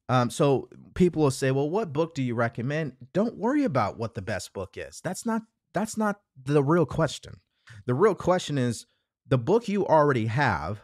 Um, 0.08 0.30
so 0.30 0.68
people 0.94 1.22
will 1.22 1.30
say, 1.30 1.50
"Well, 1.50 1.68
what 1.68 1.92
book 1.92 2.14
do 2.14 2.22
you 2.22 2.34
recommend?" 2.34 2.96
Don't 3.12 3.36
worry 3.36 3.64
about 3.64 3.98
what 3.98 4.14
the 4.14 4.22
best 4.22 4.54
book 4.54 4.76
is. 4.76 5.00
That's 5.04 5.26
not 5.26 5.42
that's 5.74 5.96
not 5.96 6.22
the 6.42 6.62
real 6.62 6.86
question. 6.86 7.40
The 7.86 7.94
real 7.94 8.14
question 8.14 8.56
is 8.56 8.86
the 9.28 9.38
book 9.38 9.68
you 9.68 9.86
already 9.86 10.26
have. 10.26 10.82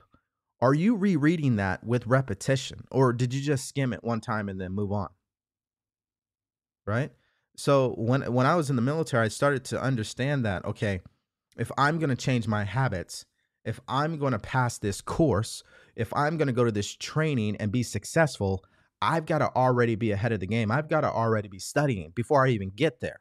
Are 0.61 0.75
you 0.75 0.95
rereading 0.97 1.57
that 1.57 1.85
with 1.85 2.07
repetition, 2.07 2.85
or 2.91 3.13
did 3.13 3.33
you 3.33 3.41
just 3.41 3.67
skim 3.69 3.93
it 3.93 4.05
one 4.05 4.21
time 4.21 4.49
and 4.49 4.61
then 4.61 4.73
move 4.73 4.93
on? 4.93 5.09
Right. 6.85 7.13
So 7.59 7.95
when 7.99 8.23
when 8.33 8.47
I 8.47 8.55
was 8.55 8.71
in 8.71 8.77
the 8.77 8.83
military, 8.83 9.25
I 9.25 9.29
started 9.29 9.65
to 9.67 9.83
understand 9.83 10.45
that 10.45 10.65
okay, 10.65 11.01
if 11.57 11.73
I'm 11.77 11.99
going 11.99 12.11
to 12.11 12.17
change 12.17 12.47
my 12.47 12.63
habits, 12.63 13.27
if 13.65 13.81
I'm 13.89 14.17
going 14.17 14.31
to 14.31 14.39
pass 14.39 14.79
this 14.79 15.01
course, 15.01 15.65
if 15.97 16.15
I'm 16.15 16.37
going 16.37 16.47
to 16.47 16.53
go 16.53 16.63
to 16.63 16.71
this 16.71 16.95
training 16.95 17.57
and 17.57 17.73
be 17.73 17.83
successful, 17.83 18.65
I've 19.03 19.27
got 19.27 19.39
to 19.39 19.53
already 19.57 19.97
be 19.97 20.13
ahead 20.13 20.31
of 20.31 20.39
the 20.39 20.47
game. 20.47 20.71
I've 20.71 20.89
got 20.89 21.01
to 21.01 21.11
already 21.11 21.49
be 21.49 21.59
studying 21.59 22.13
before 22.15 22.47
I 22.47 22.51
even 22.51 22.71
get 22.71 23.01
there. 23.01 23.19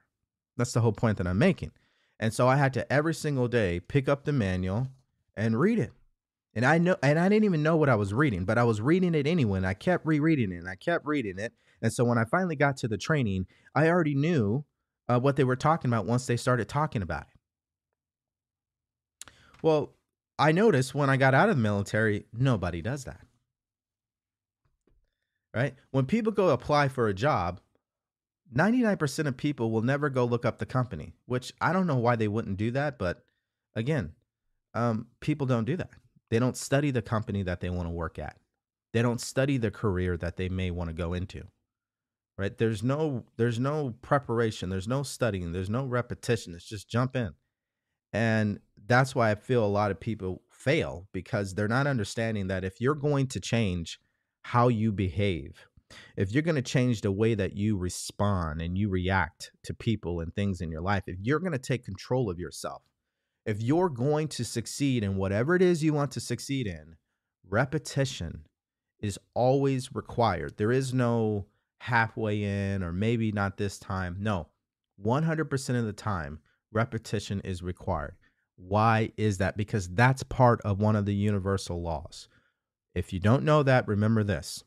That's 0.55 0.73
the 0.73 0.81
whole 0.81 0.93
point 0.93 1.17
that 1.17 1.25
I'm 1.25 1.39
making. 1.39 1.71
And 2.19 2.31
so 2.31 2.47
I 2.47 2.57
had 2.57 2.75
to 2.75 2.93
every 2.93 3.15
single 3.15 3.47
day 3.47 3.79
pick 3.79 4.07
up 4.07 4.25
the 4.25 4.33
manual 4.33 4.89
and 5.35 5.59
read 5.59 5.79
it. 5.79 5.93
And 6.53 6.63
I 6.63 6.77
know 6.77 6.95
and 7.01 7.17
I 7.17 7.27
didn't 7.27 7.45
even 7.45 7.63
know 7.63 7.75
what 7.75 7.89
I 7.89 7.95
was 7.95 8.13
reading, 8.13 8.45
but 8.45 8.59
I 8.59 8.65
was 8.65 8.81
reading 8.81 9.15
it 9.15 9.25
anyway. 9.25 9.57
And 9.57 9.67
I 9.67 9.73
kept 9.73 10.05
rereading 10.05 10.51
it 10.51 10.57
and 10.57 10.69
I 10.69 10.75
kept 10.75 11.07
reading 11.07 11.39
it. 11.39 11.53
And 11.81 11.93
so 11.93 12.03
when 12.03 12.17
I 12.17 12.25
finally 12.25 12.55
got 12.55 12.77
to 12.77 12.87
the 12.87 12.97
training, 12.97 13.45
I 13.75 13.89
already 13.89 14.15
knew 14.15 14.65
uh, 15.07 15.19
what 15.19 15.35
they 15.35 15.43
were 15.43 15.55
talking 15.55 15.89
about 15.89 16.05
once 16.05 16.25
they 16.25 16.37
started 16.37 16.67
talking 16.67 17.01
about 17.01 17.23
it. 17.23 19.31
Well, 19.61 19.93
I 20.39 20.51
noticed 20.51 20.93
when 20.93 21.09
I 21.09 21.17
got 21.17 21.33
out 21.33 21.49
of 21.49 21.55
the 21.55 21.61
military, 21.61 22.25
nobody 22.33 22.81
does 22.81 23.05
that. 23.05 23.21
Right? 25.53 25.75
When 25.91 26.05
people 26.05 26.31
go 26.31 26.49
apply 26.49 26.89
for 26.89 27.07
a 27.07 27.13
job, 27.13 27.59
99% 28.55 29.27
of 29.27 29.37
people 29.37 29.71
will 29.71 29.81
never 29.81 30.09
go 30.09 30.25
look 30.25 30.45
up 30.45 30.59
the 30.59 30.65
company, 30.65 31.13
which 31.25 31.53
I 31.59 31.73
don't 31.73 31.87
know 31.87 31.97
why 31.97 32.15
they 32.15 32.27
wouldn't 32.27 32.57
do 32.57 32.71
that. 32.71 32.99
But 32.99 33.23
again, 33.75 34.13
um, 34.73 35.07
people 35.19 35.47
don't 35.47 35.65
do 35.65 35.77
that. 35.77 35.89
They 36.29 36.39
don't 36.39 36.57
study 36.57 36.91
the 36.91 37.01
company 37.01 37.43
that 37.43 37.61
they 37.61 37.69
want 37.69 37.87
to 37.87 37.93
work 37.93 38.19
at. 38.19 38.37
They 38.93 39.01
don't 39.01 39.21
study 39.21 39.57
the 39.57 39.71
career 39.71 40.17
that 40.17 40.37
they 40.37 40.49
may 40.49 40.71
want 40.71 40.89
to 40.89 40.93
go 40.93 41.13
into. 41.13 41.43
Right? 42.37 42.55
There's 42.55 42.83
no 42.83 43.25
there's 43.37 43.59
no 43.59 43.95
preparation, 44.01 44.69
there's 44.69 44.87
no 44.87 45.03
studying, 45.03 45.53
there's 45.53 45.69
no 45.69 45.85
repetition. 45.85 46.53
It's 46.53 46.69
just 46.69 46.89
jump 46.89 47.15
in. 47.15 47.33
And 48.13 48.59
that's 48.85 49.15
why 49.15 49.31
I 49.31 49.35
feel 49.35 49.65
a 49.65 49.67
lot 49.67 49.91
of 49.91 49.99
people 49.99 50.41
fail 50.51 51.07
because 51.13 51.53
they're 51.53 51.67
not 51.67 51.87
understanding 51.87 52.47
that 52.47 52.63
if 52.63 52.79
you're 52.79 52.95
going 52.95 53.27
to 53.27 53.39
change 53.39 53.99
how 54.43 54.67
you 54.67 54.91
behave, 54.91 55.67
if 56.15 56.31
you're 56.31 56.43
going 56.43 56.55
to 56.55 56.61
change 56.61 57.01
the 57.01 57.11
way 57.11 57.35
that 57.35 57.55
you 57.55 57.77
respond 57.77 58.61
and 58.61 58.77
you 58.77 58.89
react 58.89 59.51
to 59.63 59.73
people 59.73 60.19
and 60.19 60.33
things 60.33 60.61
in 60.61 60.71
your 60.71 60.81
life, 60.81 61.03
if 61.07 61.17
you're 61.21 61.39
going 61.39 61.51
to 61.51 61.59
take 61.59 61.85
control 61.85 62.29
of 62.29 62.39
yourself, 62.39 62.83
if 63.45 63.61
you're 63.61 63.89
going 63.89 64.27
to 64.27 64.43
succeed 64.43 65.03
in 65.03 65.15
whatever 65.15 65.55
it 65.55 65.61
is 65.61 65.83
you 65.83 65.93
want 65.93 66.11
to 66.11 66.19
succeed 66.19 66.67
in, 66.67 66.95
repetition 67.49 68.45
is 68.99 69.19
always 69.33 69.93
required. 69.93 70.57
There 70.57 70.71
is 70.71 70.93
no 70.93 71.45
halfway 71.79 72.43
in 72.43 72.83
or 72.83 72.91
maybe 72.91 73.31
not 73.31 73.57
this 73.57 73.79
time. 73.79 74.17
No, 74.19 74.47
100% 75.03 75.79
of 75.79 75.85
the 75.85 75.93
time, 75.93 76.39
repetition 76.71 77.41
is 77.41 77.61
required. 77.61 78.15
Why 78.55 79.11
is 79.17 79.37
that? 79.37 79.55
Because 79.55 79.87
that's 79.89 80.23
part 80.23 80.61
of 80.61 80.79
one 80.79 80.95
of 80.95 81.05
the 81.05 81.15
universal 81.15 81.81
laws. 81.81 82.27
If 82.95 83.13
you 83.13 83.19
don't 83.19 83.43
know 83.43 83.61
that, 83.63 83.87
remember 83.87 84.23
this 84.23 84.63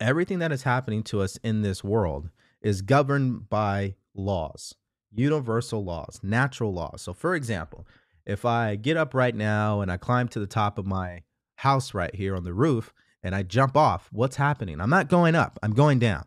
everything 0.00 0.38
that 0.38 0.50
is 0.50 0.62
happening 0.62 1.02
to 1.02 1.20
us 1.20 1.36
in 1.44 1.60
this 1.62 1.84
world 1.84 2.30
is 2.62 2.80
governed 2.82 3.50
by 3.50 3.94
laws, 4.14 4.74
universal 5.12 5.84
laws, 5.84 6.18
natural 6.22 6.72
laws. 6.72 7.02
So, 7.02 7.12
for 7.12 7.34
example, 7.34 7.86
if 8.26 8.44
I 8.44 8.76
get 8.76 8.96
up 8.96 9.14
right 9.14 9.34
now 9.34 9.80
and 9.80 9.92
I 9.92 9.96
climb 9.96 10.28
to 10.28 10.40
the 10.40 10.46
top 10.46 10.78
of 10.78 10.86
my 10.86 11.22
house 11.56 11.92
right 11.94 12.14
here 12.14 12.34
on 12.34 12.44
the 12.44 12.54
roof 12.54 12.92
and 13.22 13.34
I 13.34 13.42
jump 13.42 13.76
off, 13.76 14.08
what's 14.12 14.36
happening? 14.36 14.80
I'm 14.80 14.90
not 14.90 15.08
going 15.08 15.34
up, 15.34 15.58
I'm 15.62 15.72
going 15.72 15.98
down. 15.98 16.24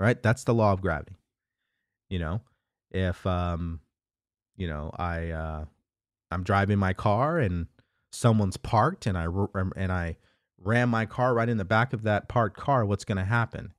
Right? 0.00 0.20
That's 0.22 0.44
the 0.44 0.54
law 0.54 0.72
of 0.72 0.80
gravity. 0.80 1.16
You 2.08 2.18
know, 2.18 2.40
if 2.90 3.26
um 3.26 3.80
you 4.56 4.68
know, 4.68 4.90
I 4.96 5.30
uh 5.30 5.64
I'm 6.30 6.42
driving 6.42 6.78
my 6.78 6.92
car 6.92 7.38
and 7.38 7.66
someone's 8.12 8.56
parked 8.56 9.06
and 9.06 9.16
I 9.16 9.26
and 9.76 9.92
I 9.92 10.16
ram 10.58 10.88
my 10.88 11.06
car 11.06 11.34
right 11.34 11.48
in 11.48 11.58
the 11.58 11.64
back 11.64 11.92
of 11.92 12.02
that 12.02 12.28
parked 12.28 12.56
car, 12.56 12.84
what's 12.84 13.04
going 13.04 13.18
to 13.18 13.24
happen? 13.24 13.72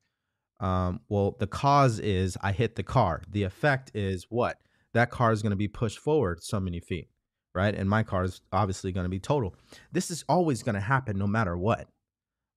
Um, 0.60 1.02
well, 1.10 1.36
the 1.40 1.48
cause 1.48 2.00
is 2.00 2.38
I 2.42 2.52
hit 2.52 2.76
the 2.76 2.84
car. 2.84 3.24
The 3.30 3.44
effect 3.44 3.92
is 3.94 4.28
what? 4.30 4.58
That 4.94 5.12
car 5.12 5.32
is 5.32 5.42
going 5.42 5.52
to 5.52 5.58
be 5.58 5.68
pushed 5.68 6.00
forward 6.00 6.42
so 6.44 6.60
many 6.60 6.80
feet, 6.80 7.10
right? 7.54 7.76
And 7.76 7.90
my 7.90 8.04
car 8.04 8.24
is 8.24 8.42
obviously 8.54 8.92
going 8.92 9.04
to 9.04 9.10
be 9.10 9.20
total. 9.20 9.56
This 9.92 10.10
is 10.10 10.24
always 10.30 10.64
going 10.64 10.76
to 10.76 10.82
happen 10.82 11.18
no 11.18 11.28
matter 11.28 11.58
what. 11.58 11.90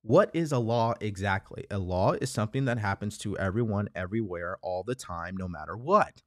What 0.08 0.30
is 0.32 0.52
a 0.52 0.58
law 0.58 0.94
exactly? 1.02 1.66
A 1.70 1.76
law 1.76 2.12
is 2.12 2.30
something 2.30 2.64
that 2.64 2.78
happens 2.78 3.18
to 3.18 3.36
everyone, 3.36 3.90
everywhere, 3.94 4.56
all 4.62 4.82
the 4.82 4.94
time, 4.94 5.36
no 5.36 5.46
matter 5.46 5.76
what. 5.76 6.22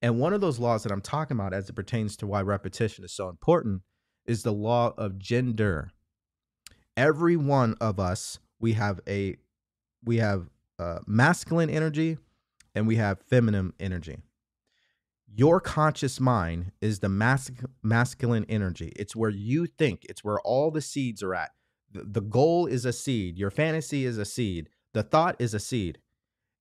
And 0.00 0.18
one 0.18 0.32
of 0.32 0.40
those 0.40 0.58
laws 0.58 0.82
that 0.82 0.90
I'm 0.90 1.02
talking 1.02 1.36
about 1.36 1.52
as 1.52 1.68
it 1.68 1.74
pertains 1.74 2.16
to 2.16 2.26
why 2.26 2.40
repetition 2.40 3.04
is 3.04 3.12
so 3.12 3.28
important 3.28 3.82
is 4.24 4.42
the 4.42 4.54
law 4.54 4.94
of 4.96 5.18
gender. 5.18 5.90
Every 6.96 7.36
one 7.36 7.76
of 7.78 8.00
us, 8.00 8.38
we 8.58 8.72
have 8.72 9.00
a 9.06 9.36
we 10.02 10.16
have 10.16 10.48
uh, 10.78 11.00
masculine 11.06 11.68
energy 11.68 12.16
and 12.74 12.86
we 12.86 12.96
have 12.96 13.20
feminine 13.20 13.74
energy. 13.78 14.16
Your 15.30 15.60
conscious 15.60 16.18
mind 16.18 16.72
is 16.80 17.00
the 17.00 17.10
mas- 17.10 17.50
masculine 17.82 18.46
energy. 18.48 18.94
It's 18.96 19.14
where 19.14 19.28
you 19.28 19.66
think, 19.66 20.06
it's 20.08 20.24
where 20.24 20.40
all 20.40 20.70
the 20.70 20.80
seeds 20.80 21.22
are 21.22 21.34
at. 21.34 21.50
The, 22.04 22.20
goal 22.20 22.66
is 22.66 22.84
a 22.84 22.92
seed, 22.92 23.38
your 23.38 23.50
fantasy 23.50 24.04
is 24.04 24.18
a 24.18 24.24
seed, 24.24 24.68
the 24.94 25.02
thought 25.02 25.36
is 25.38 25.54
a 25.54 25.60
seed. 25.60 25.98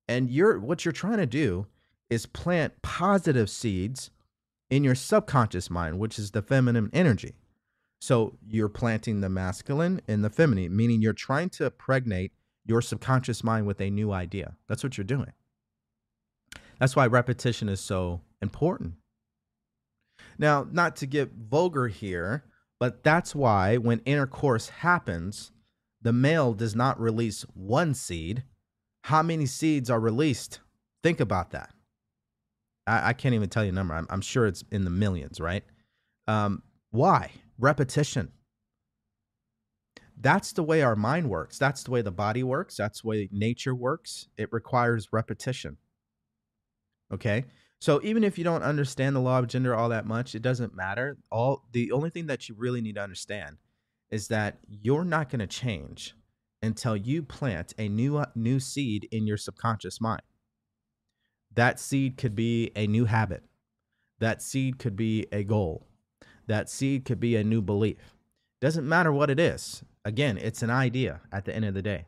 And 0.07 0.29
you're 0.29 0.59
what 0.59 0.85
you're 0.85 0.91
trying 0.91 1.17
to 1.17 1.25
do 1.25 1.67
is 2.09 2.25
plant 2.25 2.81
positive 2.81 3.49
seeds 3.49 4.11
in 4.69 4.83
your 4.83 4.95
subconscious 4.95 5.69
mind, 5.69 5.99
which 5.99 6.19
is 6.19 6.31
the 6.31 6.41
feminine 6.41 6.89
energy. 6.93 7.35
So 8.01 8.37
you're 8.47 8.69
planting 8.69 9.21
the 9.21 9.29
masculine 9.29 10.01
and 10.07 10.23
the 10.23 10.29
feminine, 10.29 10.75
meaning 10.75 11.01
you're 11.01 11.13
trying 11.13 11.49
to 11.51 11.71
pregnate 11.71 12.33
your 12.65 12.81
subconscious 12.81 13.43
mind 13.43 13.65
with 13.65 13.81
a 13.81 13.89
new 13.89 14.11
idea. 14.11 14.55
That's 14.67 14.83
what 14.83 14.97
you're 14.97 15.05
doing. 15.05 15.31
That's 16.79 16.95
why 16.95 17.07
repetition 17.07 17.69
is 17.69 17.79
so 17.79 18.21
important. 18.41 18.95
Now, 20.37 20.67
not 20.69 20.97
to 20.97 21.05
get 21.05 21.31
vulgar 21.33 21.87
here, 21.87 22.43
but 22.85 23.01
that's 23.01 23.33
why 23.33 23.77
when 23.77 23.99
intercourse 24.05 24.69
happens, 24.69 25.51
the 26.03 26.13
male 26.13 26.53
does 26.53 26.75
not 26.75 26.99
release 26.99 27.41
one 27.55 27.95
seed. 27.95 28.43
How 29.05 29.23
many 29.23 29.47
seeds 29.47 29.89
are 29.89 29.99
released? 29.99 30.59
Think 31.01 31.19
about 31.19 31.49
that. 31.49 31.73
I, 32.85 33.09
I 33.09 33.13
can't 33.13 33.33
even 33.33 33.49
tell 33.49 33.63
you 33.63 33.71
a 33.71 33.73
number. 33.73 33.95
I'm, 33.95 34.05
I'm, 34.11 34.21
sure 34.21 34.45
it's 34.45 34.63
in 34.71 34.83
the 34.83 34.91
millions, 34.91 35.39
right? 35.39 35.63
Um, 36.27 36.61
why? 36.91 37.31
Repetition. 37.57 38.31
That's 40.15 40.53
the 40.53 40.61
way 40.61 40.83
our 40.83 40.95
mind 40.95 41.27
works. 41.27 41.57
That's 41.57 41.81
the 41.81 41.89
way 41.89 42.03
the 42.03 42.11
body 42.11 42.43
works. 42.43 42.77
That's 42.77 43.01
the 43.01 43.07
way 43.07 43.29
nature 43.31 43.73
works. 43.73 44.27
It 44.37 44.53
requires 44.53 45.07
repetition. 45.11 45.77
Okay? 47.11 47.45
So 47.79 47.99
even 48.03 48.23
if 48.23 48.37
you 48.37 48.43
don't 48.43 48.63
understand 48.63 49.15
the 49.15 49.19
law 49.21 49.39
of 49.39 49.47
gender 49.47 49.75
all 49.75 49.89
that 49.89 50.05
much, 50.05 50.33
it 50.33 50.41
doesn't 50.41 50.75
matter. 50.75 51.17
All 51.31 51.65
the 51.71 51.91
only 51.91 52.09
thing 52.09 52.27
that 52.27 52.49
you 52.49 52.55
really 52.57 52.81
need 52.81 52.95
to 52.95 53.03
understand 53.03 53.57
is 54.09 54.27
that 54.29 54.59
you're 54.67 55.03
not 55.03 55.29
going 55.29 55.39
to 55.39 55.47
change 55.47 56.15
until 56.61 56.95
you 56.95 57.21
plant 57.21 57.73
a 57.77 57.87
new 57.89 58.17
uh, 58.17 58.25
new 58.33 58.59
seed 58.59 59.07
in 59.11 59.27
your 59.27 59.37
subconscious 59.37 60.01
mind. 60.01 60.21
That 61.53 61.79
seed 61.79 62.17
could 62.17 62.35
be 62.35 62.71
a 62.75 62.87
new 62.87 63.05
habit. 63.05 63.43
That 64.19 64.41
seed 64.41 64.79
could 64.79 64.95
be 64.95 65.27
a 65.31 65.43
goal. 65.43 65.87
That 66.47 66.69
seed 66.69 67.05
could 67.05 67.19
be 67.19 67.35
a 67.35 67.43
new 67.43 67.61
belief. 67.61 68.15
Doesn't 68.61 68.87
matter 68.87 69.11
what 69.11 69.29
it 69.29 69.39
is. 69.39 69.83
Again, 70.03 70.37
it's 70.37 70.63
an 70.63 70.69
idea 70.69 71.21
at 71.31 71.45
the 71.45 71.55
end 71.55 71.65
of 71.65 71.73
the 71.73 71.81
day. 71.81 72.05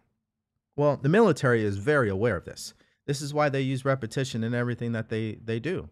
Well, 0.75 0.97
the 0.97 1.09
military 1.09 1.63
is 1.63 1.77
very 1.77 2.09
aware 2.09 2.35
of 2.35 2.45
this. 2.45 2.73
This 3.07 3.21
is 3.21 3.33
why 3.33 3.49
they 3.49 3.61
use 3.61 3.85
repetition 3.85 4.43
in 4.43 4.53
everything 4.53 4.91
that 4.91 5.09
they, 5.09 5.39
they 5.43 5.59
do. 5.59 5.89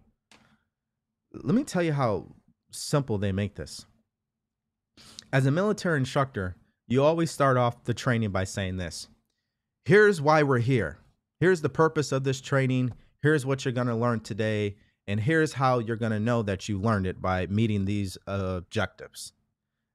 Let 1.34 1.56
me 1.56 1.64
tell 1.64 1.84
you 1.84 1.94
how 1.94 2.28
simple 2.72 3.18
they 3.18 3.32
make 3.32 3.56
this. 3.56 3.86
As 5.34 5.46
a 5.46 5.52
military 5.52 5.98
instructor, 5.98 6.56
you 6.88 7.04
always 7.04 7.32
start 7.32 7.58
off 7.58 7.84
the 7.86 7.94
training 7.94 8.30
by 8.30 8.44
saying 8.44 8.78
this 8.78 9.08
Here's 9.86 10.22
why 10.22 10.44
we're 10.44 10.60
here. 10.60 10.98
Here's 11.40 11.62
the 11.62 11.70
purpose 11.70 12.12
of 12.12 12.24
this 12.24 12.42
training 12.42 12.94
here's 13.26 13.44
what 13.44 13.66
you're 13.66 13.74
going 13.74 13.88
to 13.88 13.96
learn 13.96 14.20
today 14.20 14.76
and 15.08 15.20
here's 15.20 15.54
how 15.54 15.80
you're 15.80 15.96
going 15.96 16.12
to 16.12 16.20
know 16.20 16.44
that 16.44 16.70
you 16.70 16.78
learned 16.80 17.08
it 17.08 17.20
by 17.20 17.48
meeting 17.48 17.86
these 17.86 18.20
objectives 18.28 19.34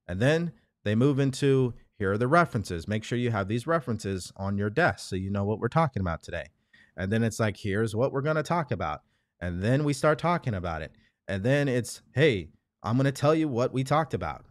and 0.08 0.18
then 0.18 0.50
they 0.82 0.96
move 0.96 1.20
into 1.20 1.72
here 1.96 2.10
are 2.10 2.18
the 2.18 2.26
references 2.26 2.88
make 2.88 3.04
sure 3.04 3.16
you 3.16 3.30
have 3.30 3.46
these 3.46 3.68
references 3.68 4.32
on 4.36 4.58
your 4.58 4.68
desk 4.68 5.08
so 5.08 5.14
you 5.14 5.30
know 5.30 5.44
what 5.44 5.60
we're 5.60 5.68
talking 5.68 6.00
about 6.00 6.24
today 6.24 6.46
and 7.00 7.10
then 7.10 7.22
it's 7.22 7.40
like 7.40 7.56
here's 7.56 7.96
what 7.96 8.12
we're 8.12 8.20
going 8.20 8.36
to 8.36 8.42
talk 8.42 8.70
about 8.70 9.00
and 9.40 9.62
then 9.62 9.84
we 9.84 9.92
start 9.92 10.18
talking 10.18 10.54
about 10.54 10.82
it 10.82 10.92
and 11.28 11.42
then 11.42 11.68
it's 11.68 12.02
hey 12.14 12.48
i'm 12.82 12.96
going 12.96 13.04
to 13.04 13.12
tell 13.12 13.34
you 13.34 13.48
what 13.48 13.72
we 13.72 13.82
talked 13.82 14.14
about 14.14 14.44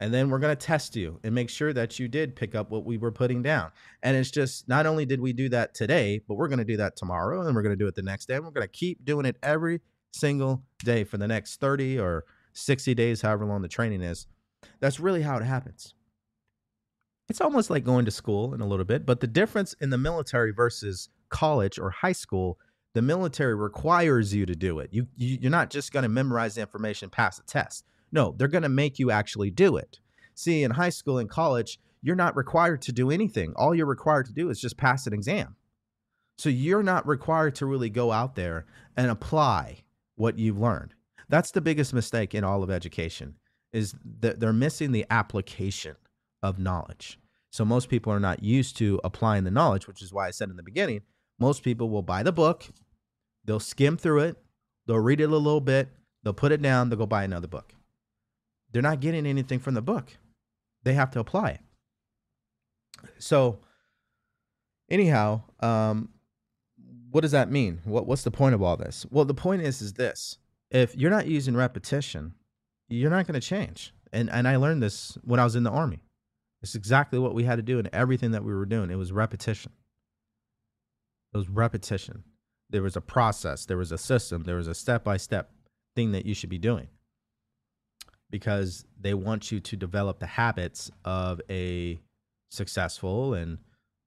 and 0.00 0.12
then 0.12 0.28
we're 0.28 0.40
going 0.40 0.54
to 0.54 0.66
test 0.66 0.96
you 0.96 1.20
and 1.22 1.34
make 1.34 1.48
sure 1.48 1.72
that 1.72 1.98
you 1.98 2.08
did 2.08 2.34
pick 2.34 2.54
up 2.54 2.70
what 2.70 2.84
we 2.84 2.98
were 2.98 3.12
putting 3.12 3.42
down. 3.42 3.70
And 4.02 4.16
it's 4.16 4.30
just 4.30 4.68
not 4.68 4.86
only 4.86 5.06
did 5.06 5.20
we 5.20 5.32
do 5.32 5.48
that 5.50 5.72
today, 5.72 6.20
but 6.26 6.34
we're 6.34 6.48
going 6.48 6.58
to 6.58 6.64
do 6.64 6.76
that 6.78 6.96
tomorrow 6.96 7.46
and 7.46 7.54
we're 7.54 7.62
going 7.62 7.78
to 7.78 7.82
do 7.82 7.86
it 7.86 7.94
the 7.94 8.02
next 8.02 8.26
day. 8.26 8.34
And 8.34 8.44
we're 8.44 8.50
going 8.50 8.66
to 8.66 8.72
keep 8.72 9.04
doing 9.04 9.24
it 9.24 9.36
every 9.42 9.80
single 10.12 10.64
day 10.84 11.04
for 11.04 11.16
the 11.16 11.28
next 11.28 11.60
30 11.60 11.98
or 11.98 12.24
60 12.52 12.92
days, 12.94 13.22
however 13.22 13.46
long 13.46 13.62
the 13.62 13.68
training 13.68 14.02
is. 14.02 14.26
That's 14.80 14.98
really 14.98 15.22
how 15.22 15.36
it 15.36 15.44
happens. 15.44 15.94
It's 17.28 17.40
almost 17.40 17.70
like 17.70 17.84
going 17.84 18.04
to 18.04 18.10
school 18.10 18.52
in 18.52 18.60
a 18.60 18.66
little 18.66 18.84
bit, 18.84 19.06
but 19.06 19.20
the 19.20 19.26
difference 19.26 19.74
in 19.80 19.90
the 19.90 19.96
military 19.96 20.52
versus 20.52 21.08
college 21.34 21.78
or 21.78 21.90
high 21.90 22.12
school, 22.12 22.58
the 22.94 23.02
military 23.02 23.54
requires 23.54 24.32
you 24.32 24.46
to 24.46 24.54
do 24.54 24.78
it. 24.78 24.88
You, 24.92 25.06
you 25.16 25.38
you're 25.42 25.50
not 25.50 25.70
just 25.70 25.92
going 25.92 26.04
to 26.04 26.08
memorize 26.08 26.54
the 26.54 26.62
information, 26.62 27.10
pass 27.10 27.38
a 27.38 27.42
test 27.42 27.84
no, 28.14 28.32
they're 28.38 28.48
going 28.48 28.62
to 28.62 28.68
make 28.68 28.98
you 29.00 29.10
actually 29.10 29.50
do 29.50 29.76
it. 29.76 29.98
See, 30.34 30.62
in 30.62 30.70
high 30.70 30.90
school 30.90 31.18
and 31.18 31.28
college, 31.28 31.80
you're 32.00 32.14
not 32.14 32.36
required 32.36 32.80
to 32.82 32.92
do 32.92 33.10
anything. 33.10 33.52
All 33.56 33.74
you're 33.74 33.86
required 33.86 34.26
to 34.26 34.32
do 34.32 34.50
is 34.50 34.60
just 34.60 34.76
pass 34.76 35.06
an 35.06 35.12
exam. 35.12 35.56
So 36.38 36.48
you're 36.48 36.82
not 36.82 37.06
required 37.06 37.56
to 37.56 37.66
really 37.66 37.90
go 37.90 38.12
out 38.12 38.36
there 38.36 38.66
and 38.96 39.10
apply 39.10 39.82
what 40.14 40.38
you've 40.38 40.60
learned. 40.60 40.94
That's 41.28 41.50
the 41.50 41.60
biggest 41.60 41.92
mistake 41.92 42.34
in 42.34 42.44
all 42.44 42.62
of 42.62 42.70
education 42.70 43.34
is 43.72 43.94
that 44.20 44.38
they're 44.38 44.52
missing 44.52 44.92
the 44.92 45.06
application 45.10 45.96
of 46.40 46.60
knowledge. 46.60 47.18
So 47.50 47.64
most 47.64 47.88
people 47.88 48.12
are 48.12 48.20
not 48.20 48.44
used 48.44 48.76
to 48.76 49.00
applying 49.02 49.42
the 49.42 49.50
knowledge, 49.50 49.88
which 49.88 50.02
is 50.02 50.12
why 50.12 50.28
I 50.28 50.30
said 50.30 50.50
in 50.50 50.56
the 50.56 50.62
beginning, 50.62 51.00
most 51.38 51.62
people 51.62 51.90
will 51.90 52.02
buy 52.02 52.22
the 52.22 52.32
book, 52.32 52.64
they'll 53.44 53.60
skim 53.60 53.96
through 53.96 54.20
it, 54.20 54.36
they'll 54.86 54.98
read 54.98 55.20
it 55.20 55.24
a 55.24 55.36
little 55.36 55.60
bit, 55.60 55.88
they'll 56.22 56.32
put 56.32 56.52
it 56.52 56.62
down, 56.62 56.88
they'll 56.88 56.98
go 56.98 57.06
buy 57.06 57.24
another 57.24 57.48
book 57.48 57.74
they're 58.74 58.82
not 58.82 59.00
getting 59.00 59.24
anything 59.24 59.60
from 59.60 59.74
the 59.74 59.80
book. 59.80 60.18
They 60.82 60.94
have 60.94 61.12
to 61.12 61.20
apply 61.20 61.50
it. 61.50 61.60
So, 63.18 63.60
anyhow, 64.90 65.42
um, 65.60 66.10
what 67.10 67.20
does 67.20 67.30
that 67.30 67.50
mean? 67.50 67.80
What 67.84 68.06
what's 68.06 68.24
the 68.24 68.32
point 68.32 68.54
of 68.54 68.62
all 68.62 68.76
this? 68.76 69.06
Well, 69.10 69.24
the 69.24 69.32
point 69.32 69.62
is 69.62 69.80
is 69.80 69.94
this: 69.94 70.38
if 70.70 70.94
you're 70.96 71.10
not 71.10 71.28
using 71.28 71.54
repetition, 71.56 72.34
you're 72.88 73.10
not 73.10 73.26
going 73.26 73.40
to 73.40 73.46
change. 73.46 73.94
And 74.12 74.28
and 74.28 74.48
I 74.48 74.56
learned 74.56 74.82
this 74.82 75.16
when 75.22 75.38
I 75.38 75.44
was 75.44 75.54
in 75.54 75.62
the 75.62 75.70
army. 75.70 76.02
It's 76.60 76.74
exactly 76.74 77.18
what 77.18 77.34
we 77.34 77.44
had 77.44 77.56
to 77.56 77.62
do 77.62 77.78
in 77.78 77.88
everything 77.92 78.32
that 78.32 78.42
we 78.42 78.52
were 78.52 78.66
doing. 78.66 78.90
It 78.90 78.96
was 78.96 79.12
repetition. 79.12 79.70
It 81.34 81.38
was 81.38 81.48
repetition. 81.48 82.22
There 82.70 82.82
was 82.82 82.96
a 82.96 83.00
process. 83.00 83.66
There 83.66 83.76
was 83.76 83.92
a 83.92 83.98
system. 83.98 84.44
There 84.44 84.56
was 84.56 84.68
a 84.68 84.74
step 84.74 85.02
by 85.02 85.16
step 85.16 85.50
thing 85.96 86.12
that 86.12 86.24
you 86.26 86.34
should 86.34 86.50
be 86.50 86.58
doing 86.58 86.88
because 88.30 88.84
they 89.00 89.14
want 89.14 89.52
you 89.52 89.60
to 89.60 89.76
develop 89.76 90.18
the 90.18 90.26
habits 90.26 90.90
of 91.04 91.40
a 91.50 92.00
successful 92.50 93.34
and 93.34 93.58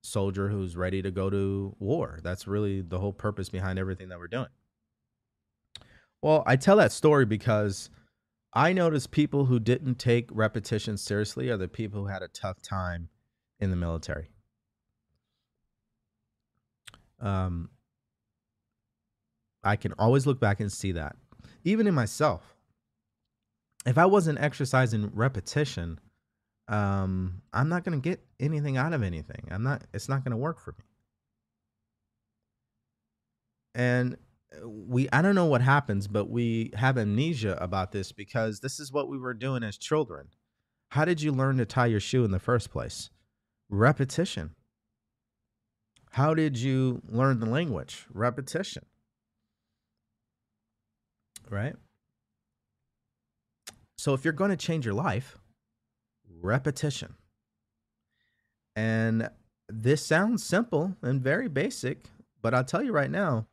soldier 0.04 0.50
who's 0.50 0.76
ready 0.76 1.02
to 1.02 1.12
go 1.12 1.30
to 1.30 1.76
war. 1.80 2.20
That's 2.24 2.48
really 2.48 2.82
the 2.82 3.00
whole 3.00 3.14
purpose 3.14 3.50
behind 3.50 3.78
everything 3.78 4.10
that 4.10 4.20
we're 4.20 4.28
doing. 4.28 4.48
Well, 6.22 6.44
I 6.46 6.56
tell 6.56 6.78
that 6.78 6.92
story 6.92 7.26
because 7.26 7.90
I 8.54 8.74
noticed 8.74 9.12
people 9.12 9.46
who 9.46 9.60
didn't 9.60 9.96
take 9.96 10.30
repetition 10.32 10.98
seriously 10.98 11.50
are 11.50 11.58
the 11.58 11.68
people 11.68 12.02
who 12.02 12.08
had 12.08 12.24
a 12.24 12.28
tough 12.30 12.62
time 12.62 13.10
in 13.60 13.70
the 13.70 13.76
military. 13.76 14.30
Um, 17.20 17.70
I 19.64 19.76
can 19.76 19.94
always 20.00 20.26
look 20.26 20.40
back 20.40 20.60
and 20.60 20.72
see 20.72 20.94
that, 20.94 21.16
even 21.64 21.88
in 21.88 21.94
myself 21.94 22.58
if 23.88 23.98
I 23.98 24.06
wasn't 24.06 24.40
exercising 24.40 25.10
repetition, 25.14 26.00
um, 26.68 27.42
I'm 27.54 27.70
not 27.70 27.86
going 27.86 28.00
to 28.00 28.10
get 28.10 28.22
anything 28.38 28.76
out 28.76 28.92
of 28.92 29.02
anything. 29.02 29.48
I'm 29.50 29.64
not, 29.64 29.84
it's 29.94 30.10
not 30.10 30.26
going 30.26 30.32
to 30.32 30.38
work 30.38 30.60
for 30.60 30.72
me. 30.72 30.84
And 33.74 34.18
uh, 34.54 34.68
we, 34.68 35.08
I 35.14 35.22
don't 35.22 35.36
know 35.36 35.46
what 35.46 35.62
happens, 35.62 36.08
but 36.08 36.30
we 36.30 36.72
have 36.76 36.98
amnesia 36.98 37.58
about 37.62 37.94
this 37.94 38.12
because 38.12 38.60
this 38.60 38.78
is 38.78 38.92
what 38.92 39.08
we 39.08 39.18
were 39.18 39.34
doing 39.34 39.64
as 39.64 39.78
children. 39.78 40.28
How 40.90 41.06
did 41.06 41.22
you 41.22 41.32
learn 41.32 41.58
to 41.58 41.66
tie 41.66 41.86
your 41.86 42.02
shoe 42.02 42.26
in 42.26 42.32
the 42.32 42.40
first 42.40 42.70
place? 42.70 43.10
Repetition. 43.70 44.56
How 46.18 46.34
did 46.34 46.58
you 46.58 47.04
learn 47.08 47.40
the 47.40 47.46
language? 47.46 48.08
Repetition. 48.12 48.84
Right? 51.48 51.76
So 54.00 54.16
if 54.16 54.24
you're 54.24 54.34
going 54.34 54.50
to 54.50 54.58
change 54.58 54.84
your 54.84 54.96
life, 54.96 55.38
repetition. 56.42 57.14
And 58.76 59.30
this 59.70 60.04
sounds 60.04 60.44
simple 60.44 60.98
and 61.04 61.22
very 61.22 61.48
basic, 61.48 62.06
but 62.42 62.52
I'll 62.52 62.64
tell 62.64 62.82
you 62.82 62.94
right 62.94 63.12
now, 63.12 63.46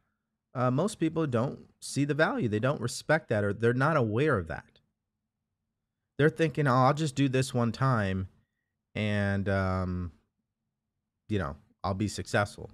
uh, 0.55 0.71
most 0.71 0.99
people 0.99 1.27
don't 1.27 1.59
see 1.83 2.07
the 2.07 2.15
value. 2.15 2.49
They 2.49 2.61
don't 2.61 2.81
respect 2.81 3.29
that 3.29 3.45
or 3.45 3.53
they're 3.53 3.75
not 3.75 3.99
aware 3.99 4.39
of 4.39 4.47
that. 4.47 4.81
They're 6.17 6.31
thinking, 6.31 6.67
oh, 6.67 6.85
I'll 6.87 6.95
just 6.95 7.15
do 7.15 7.29
this 7.29 7.53
one 7.53 7.73
time 7.73 8.29
and, 8.95 9.51
um, 9.51 10.13
you 11.29 11.39
know, 11.39 11.57
I'll 11.85 11.95
be 11.95 12.09
successful. 12.09 12.71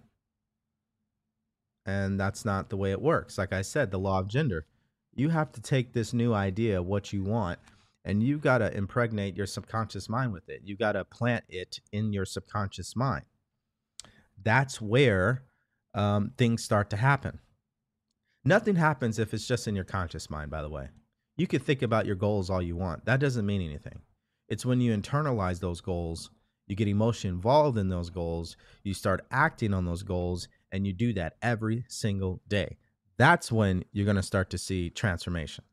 And 1.84 2.18
that's 2.18 2.44
not 2.44 2.70
the 2.70 2.76
way 2.76 2.92
it 2.92 3.02
works. 3.02 3.36
Like 3.36 3.52
I 3.52 3.62
said, 3.62 3.90
the 3.90 3.98
law 3.98 4.20
of 4.20 4.28
gender. 4.28 4.66
You 5.14 5.30
have 5.30 5.50
to 5.52 5.60
take 5.60 5.92
this 5.92 6.12
new 6.12 6.32
idea, 6.32 6.80
what 6.80 7.12
you 7.12 7.24
want, 7.24 7.58
and 8.04 8.22
you've 8.22 8.42
got 8.42 8.58
to 8.58 8.74
impregnate 8.74 9.36
your 9.36 9.46
subconscious 9.46 10.08
mind 10.08 10.32
with 10.32 10.48
it. 10.48 10.62
You 10.64 10.76
got 10.76 10.92
to 10.92 11.04
plant 11.04 11.44
it 11.48 11.80
in 11.92 12.12
your 12.12 12.24
subconscious 12.24 12.94
mind. 12.94 13.24
That's 14.42 14.80
where 14.80 15.42
um, 15.94 16.32
things 16.38 16.62
start 16.62 16.90
to 16.90 16.96
happen. 16.96 17.40
Nothing 18.44 18.76
happens 18.76 19.18
if 19.18 19.34
it's 19.34 19.46
just 19.46 19.68
in 19.68 19.74
your 19.74 19.84
conscious 19.84 20.30
mind, 20.30 20.50
by 20.50 20.62
the 20.62 20.70
way. 20.70 20.88
You 21.36 21.46
can 21.46 21.60
think 21.60 21.82
about 21.82 22.06
your 22.06 22.16
goals 22.16 22.48
all 22.48 22.62
you 22.62 22.76
want. 22.76 23.04
That 23.04 23.20
doesn't 23.20 23.46
mean 23.46 23.60
anything. 23.60 24.00
It's 24.48 24.64
when 24.64 24.80
you 24.80 24.96
internalize 24.96 25.60
those 25.60 25.80
goals, 25.80 26.30
you 26.70 26.76
get 26.76 26.88
emotion 26.88 27.30
involved 27.30 27.76
in 27.76 27.88
those 27.88 28.10
goals, 28.10 28.56
you 28.84 28.94
start 28.94 29.26
acting 29.30 29.74
on 29.74 29.84
those 29.84 30.04
goals, 30.04 30.48
and 30.70 30.86
you 30.86 30.92
do 30.92 31.12
that 31.14 31.34
every 31.42 31.84
single 31.88 32.40
day. 32.46 32.76
That's 33.18 33.50
when 33.50 33.84
you're 33.92 34.04
going 34.04 34.16
to 34.16 34.22
start 34.22 34.50
to 34.50 34.58
see 34.58 34.88
transformation. 34.88 35.64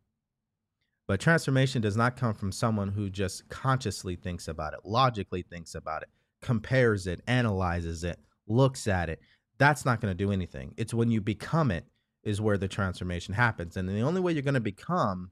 But 1.08 1.22
transformation 1.22 1.82
does 1.82 1.96
not 1.96 2.18
come 2.18 2.34
from 2.34 2.52
someone 2.52 2.90
who 2.90 3.10
just 3.10 3.48
consciously 3.48 4.16
thinks 4.16 4.48
about 4.48 4.74
it, 4.74 4.80
logically 4.84 5.44
thinks 5.44 5.76
about 5.76 6.02
it, 6.02 6.10
compares 6.42 7.08
it, 7.08 7.22
analyzes 7.28 8.04
it, 8.04 8.20
looks 8.48 8.88
at 8.88 9.10
it. 9.10 9.22
That's 9.60 9.86
not 9.86 10.02
going 10.02 10.12
to 10.12 10.24
do 10.24 10.32
anything. 10.32 10.74
It's 10.78 10.94
when 10.94 11.10
you 11.10 11.22
become 11.22 11.72
it 11.72 11.86
is 12.24 12.42
where 12.42 12.58
the 12.58 12.68
transformation 12.68 13.34
happens. 13.36 13.78
And 13.78 13.88
the 13.88 14.02
only 14.02 14.20
way 14.20 14.34
you're 14.34 14.42
going 14.42 14.56
to 14.56 14.60
become 14.60 15.32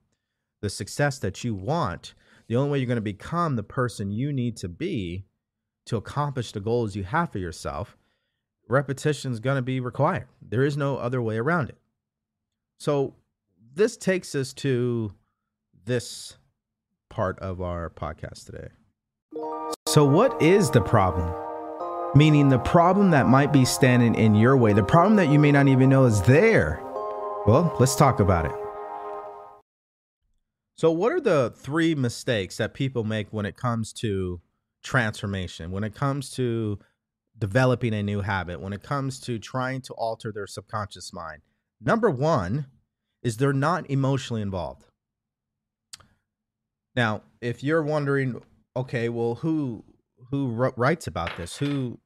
the 0.61 0.69
success 0.69 1.19
that 1.19 1.43
you 1.43 1.53
want, 1.53 2.13
the 2.47 2.55
only 2.55 2.69
way 2.69 2.77
you're 2.77 2.87
going 2.87 2.95
to 2.95 3.01
become 3.01 3.55
the 3.55 3.63
person 3.63 4.11
you 4.11 4.31
need 4.31 4.55
to 4.57 4.69
be 4.69 5.25
to 5.85 5.97
accomplish 5.97 6.51
the 6.51 6.59
goals 6.59 6.95
you 6.95 7.03
have 7.03 7.31
for 7.31 7.39
yourself, 7.39 7.97
repetition 8.67 9.31
is 9.31 9.39
going 9.39 9.57
to 9.57 9.61
be 9.61 9.79
required. 9.79 10.27
There 10.41 10.63
is 10.63 10.77
no 10.77 10.97
other 10.97 11.21
way 11.21 11.37
around 11.37 11.69
it. 11.69 11.77
So, 12.79 13.15
this 13.73 13.97
takes 13.97 14.35
us 14.35 14.53
to 14.53 15.13
this 15.85 16.37
part 17.09 17.37
of 17.39 17.61
our 17.61 17.89
podcast 17.89 18.45
today. 18.45 18.69
So, 19.87 20.05
what 20.05 20.41
is 20.41 20.71
the 20.71 20.81
problem? 20.81 21.33
Meaning, 22.15 22.49
the 22.49 22.59
problem 22.59 23.11
that 23.11 23.27
might 23.27 23.53
be 23.53 23.65
standing 23.65 24.15
in 24.15 24.35
your 24.35 24.57
way, 24.57 24.73
the 24.73 24.83
problem 24.83 25.15
that 25.17 25.29
you 25.29 25.39
may 25.39 25.51
not 25.51 25.67
even 25.67 25.89
know 25.89 26.05
is 26.05 26.21
there. 26.23 26.81
Well, 27.45 27.75
let's 27.79 27.95
talk 27.95 28.19
about 28.19 28.45
it. 28.45 28.51
So, 30.77 30.91
what 30.91 31.11
are 31.13 31.21
the 31.21 31.53
three 31.55 31.95
mistakes 31.95 32.57
that 32.57 32.73
people 32.73 33.03
make 33.03 33.31
when 33.31 33.45
it 33.45 33.55
comes 33.55 33.93
to 33.93 34.41
transformation, 34.85 35.71
when 35.71 35.83
it 35.83 35.93
comes 35.93 36.29
to 36.31 36.79
developing 37.37 37.93
a 37.93 38.03
new 38.03 38.21
habit, 38.21 38.61
when 38.61 38.71
it 38.71 38.83
comes 38.83 39.19
to 39.19 39.37
trying 39.37 39.81
to 39.81 39.93
alter 39.95 40.31
their 40.31 40.47
subconscious 40.47 41.11
mind? 41.11 41.41
Number 41.81 42.09
one 42.09 42.67
is 43.21 43.35
they're 43.37 43.51
not 43.51 43.89
emotionally 43.89 44.41
involved. 44.41 44.85
Now, 46.95 47.23
if 47.41 47.63
you're 47.63 47.83
wondering, 47.83 48.41
okay, 48.77 49.09
well, 49.09 49.35
who 49.35 49.83
who 50.31 50.47
writes 50.77 51.07
about 51.07 51.35
this? 51.35 51.57
Who 51.57 51.99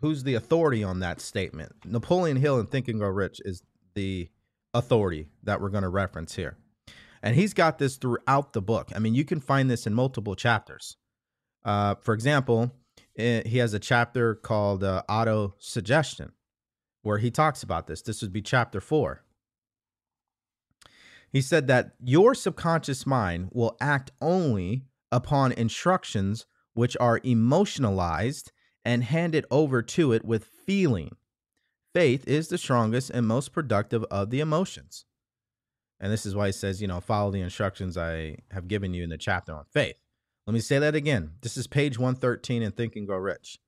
who's 0.00 0.24
the 0.24 0.34
authority 0.34 0.84
on 0.84 1.00
that 1.00 1.20
statement? 1.20 1.72
Napoleon 1.84 2.36
Hill 2.36 2.60
in 2.60 2.66
Think 2.66 2.88
and 2.88 2.98
Grow 2.98 3.08
Rich 3.08 3.40
is 3.44 3.62
the 3.94 4.28
authority 4.74 5.28
that 5.44 5.60
we're 5.60 5.70
going 5.70 5.84
to 5.84 5.88
reference 5.88 6.34
here. 6.34 6.58
And 7.22 7.34
he's 7.34 7.54
got 7.54 7.78
this 7.78 7.96
throughout 7.96 8.52
the 8.52 8.60
book. 8.60 8.90
I 8.94 8.98
mean, 8.98 9.14
you 9.14 9.24
can 9.24 9.40
find 9.40 9.70
this 9.70 9.86
in 9.86 9.94
multiple 9.94 10.34
chapters. 10.34 10.96
Uh, 11.64 11.94
for 11.96 12.14
example, 12.14 12.72
eh, 13.16 13.42
he 13.46 13.58
has 13.58 13.74
a 13.74 13.78
chapter 13.78 14.34
called 14.34 14.84
uh, 14.84 15.02
Auto 15.08 15.54
Suggestion 15.58 16.32
where 17.02 17.18
he 17.18 17.30
talks 17.30 17.62
about 17.62 17.86
this. 17.86 18.02
This 18.02 18.22
would 18.22 18.32
be 18.32 18.42
chapter 18.42 18.80
four. 18.80 19.22
He 21.30 21.40
said 21.40 21.66
that 21.66 21.94
your 22.00 22.34
subconscious 22.34 23.06
mind 23.06 23.50
will 23.52 23.76
act 23.80 24.12
only 24.20 24.84
upon 25.12 25.52
instructions 25.52 26.46
which 26.72 26.96
are 26.98 27.20
emotionalized 27.22 28.52
and 28.84 29.04
handed 29.04 29.46
over 29.50 29.82
to 29.82 30.12
it 30.12 30.24
with 30.24 30.44
feeling. 30.66 31.16
Faith 31.92 32.26
is 32.26 32.48
the 32.48 32.58
strongest 32.58 33.10
and 33.10 33.26
most 33.26 33.52
productive 33.52 34.04
of 34.04 34.30
the 34.30 34.40
emotions. 34.40 35.04
And 36.00 36.12
this 36.12 36.26
is 36.26 36.34
why 36.34 36.46
he 36.46 36.52
says, 36.52 36.82
you 36.82 36.88
know, 36.88 37.00
follow 37.00 37.30
the 37.30 37.40
instructions 37.40 37.96
I 37.96 38.38
have 38.50 38.68
given 38.68 38.94
you 38.94 39.04
in 39.04 39.10
the 39.10 39.18
chapter 39.18 39.52
on 39.54 39.64
faith. 39.72 39.96
Let 40.46 40.52
me 40.52 40.60
say 40.60 40.78
that 40.78 40.94
again. 40.94 41.32
This 41.40 41.56
is 41.56 41.66
page 41.66 41.98
113 41.98 42.62
in 42.62 42.70
Think 42.72 42.96
and 42.96 43.06
Grow 43.06 43.16
Rich. 43.16 43.58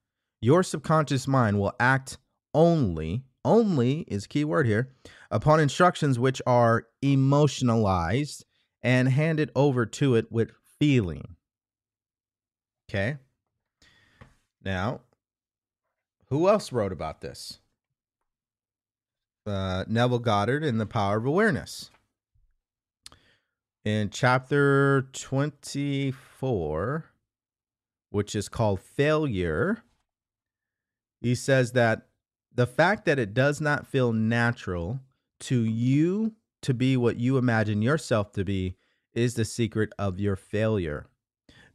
Your 0.43 0.63
subconscious 0.63 1.27
mind 1.27 1.59
will 1.59 1.73
act 1.81 2.19
only, 2.53 3.25
only 3.45 4.01
is 4.09 4.27
key 4.27 4.45
word 4.45 4.67
here, 4.67 4.93
upon 5.31 5.59
instructions 5.59 6.19
which 6.19 6.43
are 6.47 6.87
emotionalized 7.01 8.45
and 8.83 9.09
handed 9.09 9.51
over 9.57 9.87
to 9.87 10.15
it 10.17 10.31
with 10.31 10.53
feeling. 10.79 11.37
Okay. 12.91 13.17
Now, 14.63 15.01
who 16.27 16.49
else 16.49 16.73
wrote 16.73 16.93
about 16.93 17.23
this? 17.23 17.61
Uh, 19.47 19.85
Neville 19.89 20.19
Goddard 20.19 20.63
in 20.63 20.77
The 20.77 20.87
Power 20.87 21.17
of 21.17 21.25
Awareness. 21.25 21.91
In 23.87 24.11
chapter 24.11 25.09
24, 25.13 27.05
which 28.11 28.35
is 28.35 28.49
called 28.49 28.81
Failure, 28.81 29.85
he 31.21 31.37
says 31.37 31.71
that 31.71 32.09
the 32.53 32.67
fact 32.67 33.05
that 33.05 33.21
it 33.21 33.33
does 33.33 33.61
not 33.61 33.87
feel 33.87 34.13
natural 34.13 34.99
to 35.39 35.61
you 35.61 36.33
to 36.63 36.75
be 36.75 36.97
what 36.97 37.21
you 37.21 37.39
imagine 37.39 37.81
yourself 37.81 38.33
to 38.33 38.45
be 38.45 38.75
is 39.15 39.35
the 39.35 39.45
secret 39.45 39.93
of 40.01 40.19
your 40.19 40.35
failure. 40.35 41.07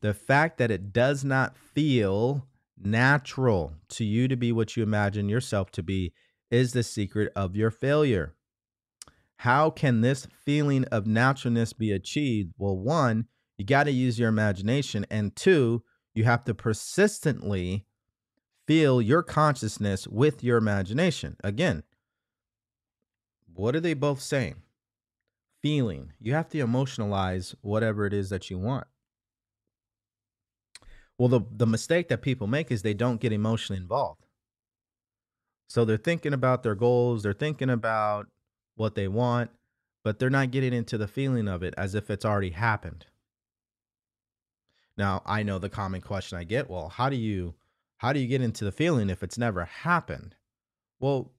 The 0.01 0.13
fact 0.13 0.57
that 0.57 0.69
it 0.69 0.91
does 0.91 1.23
not 1.23 1.55
feel 1.55 2.45
natural 2.77 3.75
to 3.91 4.03
you 4.03 4.27
to 4.27 4.35
be 4.35 4.51
what 4.51 4.75
you 4.75 4.83
imagine 4.83 5.29
yourself 5.29 5.71
to 5.71 5.81
be 5.81 6.11
is 6.49 6.73
the 6.73 6.83
secret 6.83 7.31
of 7.37 7.55
your 7.55 7.71
failure. 7.71 8.35
How 9.41 9.71
can 9.71 10.01
this 10.01 10.27
feeling 10.45 10.85
of 10.91 11.07
naturalness 11.07 11.73
be 11.73 11.91
achieved? 11.91 12.53
Well, 12.59 12.77
one, 12.77 13.25
you 13.57 13.65
got 13.65 13.85
to 13.85 13.91
use 13.91 14.19
your 14.19 14.29
imagination. 14.29 15.03
And 15.09 15.35
two, 15.35 15.81
you 16.13 16.25
have 16.25 16.43
to 16.43 16.53
persistently 16.53 17.87
feel 18.67 19.01
your 19.01 19.23
consciousness 19.23 20.07
with 20.07 20.43
your 20.43 20.59
imagination. 20.59 21.37
Again, 21.43 21.81
what 23.51 23.75
are 23.75 23.79
they 23.79 23.95
both 23.95 24.21
saying? 24.21 24.57
Feeling. 25.63 26.13
You 26.19 26.35
have 26.35 26.49
to 26.49 26.59
emotionalize 26.59 27.55
whatever 27.61 28.05
it 28.05 28.13
is 28.13 28.29
that 28.29 28.51
you 28.51 28.59
want. 28.59 28.85
Well, 31.17 31.29
the, 31.29 31.41
the 31.51 31.65
mistake 31.65 32.09
that 32.09 32.21
people 32.21 32.45
make 32.45 32.69
is 32.69 32.83
they 32.83 32.93
don't 32.93 33.19
get 33.19 33.33
emotionally 33.33 33.81
involved. 33.81 34.23
So 35.67 35.83
they're 35.83 35.97
thinking 35.97 36.33
about 36.33 36.61
their 36.61 36.75
goals, 36.75 37.23
they're 37.23 37.33
thinking 37.33 37.71
about 37.71 38.27
what 38.75 38.95
they 38.95 39.07
want, 39.07 39.51
but 40.03 40.19
they're 40.19 40.29
not 40.29 40.51
getting 40.51 40.73
into 40.73 40.97
the 40.97 41.07
feeling 41.07 41.47
of 41.47 41.63
it 41.63 41.73
as 41.77 41.95
if 41.95 42.09
it's 42.09 42.25
already 42.25 42.51
happened. 42.51 43.05
Now, 44.97 45.21
I 45.25 45.43
know 45.43 45.59
the 45.59 45.69
common 45.69 46.01
question 46.01 46.37
I 46.37 46.43
get, 46.43 46.69
well, 46.69 46.89
how 46.89 47.09
do 47.09 47.15
you 47.17 47.55
how 47.97 48.13
do 48.13 48.19
you 48.19 48.27
get 48.27 48.41
into 48.41 48.65
the 48.65 48.71
feeling 48.71 49.09
if 49.09 49.23
it's 49.23 49.37
never 49.37 49.65
happened? 49.65 50.35
Well, 50.99 51.31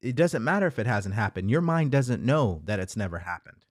it 0.00 0.16
doesn't 0.16 0.44
matter 0.44 0.66
if 0.66 0.78
it 0.78 0.86
hasn't 0.86 1.14
happened. 1.14 1.50
Your 1.50 1.60
mind 1.60 1.90
doesn't 1.92 2.24
know 2.24 2.62
that 2.64 2.80
it's 2.80 2.96
never 2.96 3.18
happened. 3.20 3.64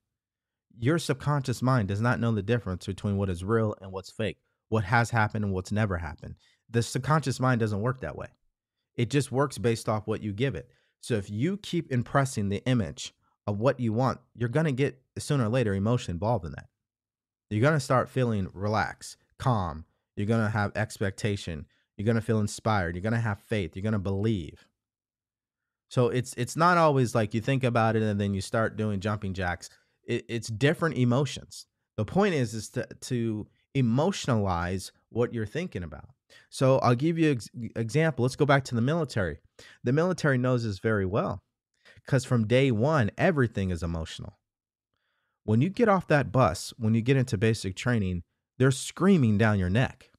your 0.80 1.00
subconscious 1.00 1.62
mind 1.62 1.88
does 1.88 2.02
not 2.02 2.20
know 2.20 2.32
the 2.32 2.42
difference 2.42 2.86
between 2.86 3.18
what 3.18 3.30
is 3.30 3.44
real 3.44 3.76
and 3.82 3.92
what's 3.92 4.12
fake, 4.12 4.38
what 4.70 4.84
has 4.84 5.10
happened 5.10 5.46
and 5.46 5.54
what's 5.54 5.72
never 5.72 5.98
happened. 5.98 6.36
The 6.70 6.84
subconscious 6.84 7.40
mind 7.40 7.60
doesn't 7.60 7.82
work 7.82 8.02
that 8.02 8.16
way. 8.16 8.28
It 8.96 9.10
just 9.10 9.32
works 9.32 9.58
based 9.58 9.90
off 9.90 10.08
what 10.08 10.22
you 10.22 10.34
give 10.34 10.56
it. 10.56 10.70
So 11.02 11.16
if 11.16 11.30
you 11.30 11.58
keep 11.58 11.92
impressing 11.92 12.50
the 12.50 12.64
image 12.66 13.14
of 13.46 13.60
what 13.60 13.80
you 13.80 13.94
want, 13.94 14.20
you're 14.36 14.50
going 14.50 14.66
to 14.66 14.72
get 14.72 15.02
sooner 15.18 15.46
or 15.46 15.50
later 15.50 15.74
emotion 15.74 16.14
involved 16.14 16.46
in 16.46 16.52
that. 16.52 16.68
You're 17.50 17.62
going 17.62 17.74
to 17.74 17.80
start 17.80 18.10
feeling 18.10 18.50
relaxed, 18.54 19.18
calm. 19.38 19.86
You're 20.16 20.28
going 20.28 20.44
to 20.44 20.50
have 20.50 20.76
expectation. 20.76 21.66
You're 21.96 22.06
going 22.06 22.16
to 22.16 22.22
feel 22.22 22.40
inspired. 22.40 22.96
You're 22.96 23.02
going 23.02 23.14
to 23.14 23.20
have 23.20 23.40
faith. 23.40 23.76
You're 23.76 23.84
going 23.84 23.94
to 23.94 24.00
believe. 24.00 24.68
So 25.90 26.10
it's 26.10 26.34
it's 26.34 26.58
not 26.58 26.78
always 26.78 27.16
like 27.16 27.34
you 27.34 27.40
think 27.40 27.64
about 27.64 27.96
it 27.96 28.04
and 28.04 28.20
then 28.20 28.34
you 28.34 28.42
start 28.42 28.76
doing 28.76 29.00
jumping 29.00 29.34
jacks. 29.34 29.70
It, 30.04 30.26
it's 30.28 30.50
different 30.50 30.98
emotions. 30.98 31.66
The 31.96 32.06
point 32.06 32.34
is 32.34 32.54
is 32.54 32.70
to 32.72 32.86
to 33.02 33.48
emotionalize 33.76 34.92
what 35.10 35.34
you're 35.34 35.46
thinking 35.46 35.84
about. 35.84 36.10
So 36.50 36.80
I'll 36.80 36.96
give 36.96 37.18
you 37.18 37.32
an 37.32 37.72
example. 37.76 38.24
Let's 38.24 38.36
go 38.36 38.46
back 38.46 38.64
to 38.66 38.76
the 38.76 38.82
military. 38.82 39.40
The 39.84 39.94
military 39.94 40.38
knows 40.38 40.64
this 40.64 40.80
very 40.80 41.06
well 41.06 41.44
because 42.06 42.26
from 42.26 42.48
day 42.48 42.72
one, 42.72 43.12
everything 43.18 43.70
is 43.70 43.84
emotional. 43.84 44.38
When 45.44 45.62
you 45.62 45.70
get 45.70 45.90
off 45.90 46.08
that 46.08 46.32
bus, 46.32 46.74
when 46.78 46.94
you 46.94 47.02
get 47.02 47.18
into 47.18 47.38
basic 47.38 47.76
training, 47.76 48.24
they're 48.58 48.72
screaming 48.72 49.38
down 49.38 49.60
your 49.60 49.70
neck. 49.70 50.10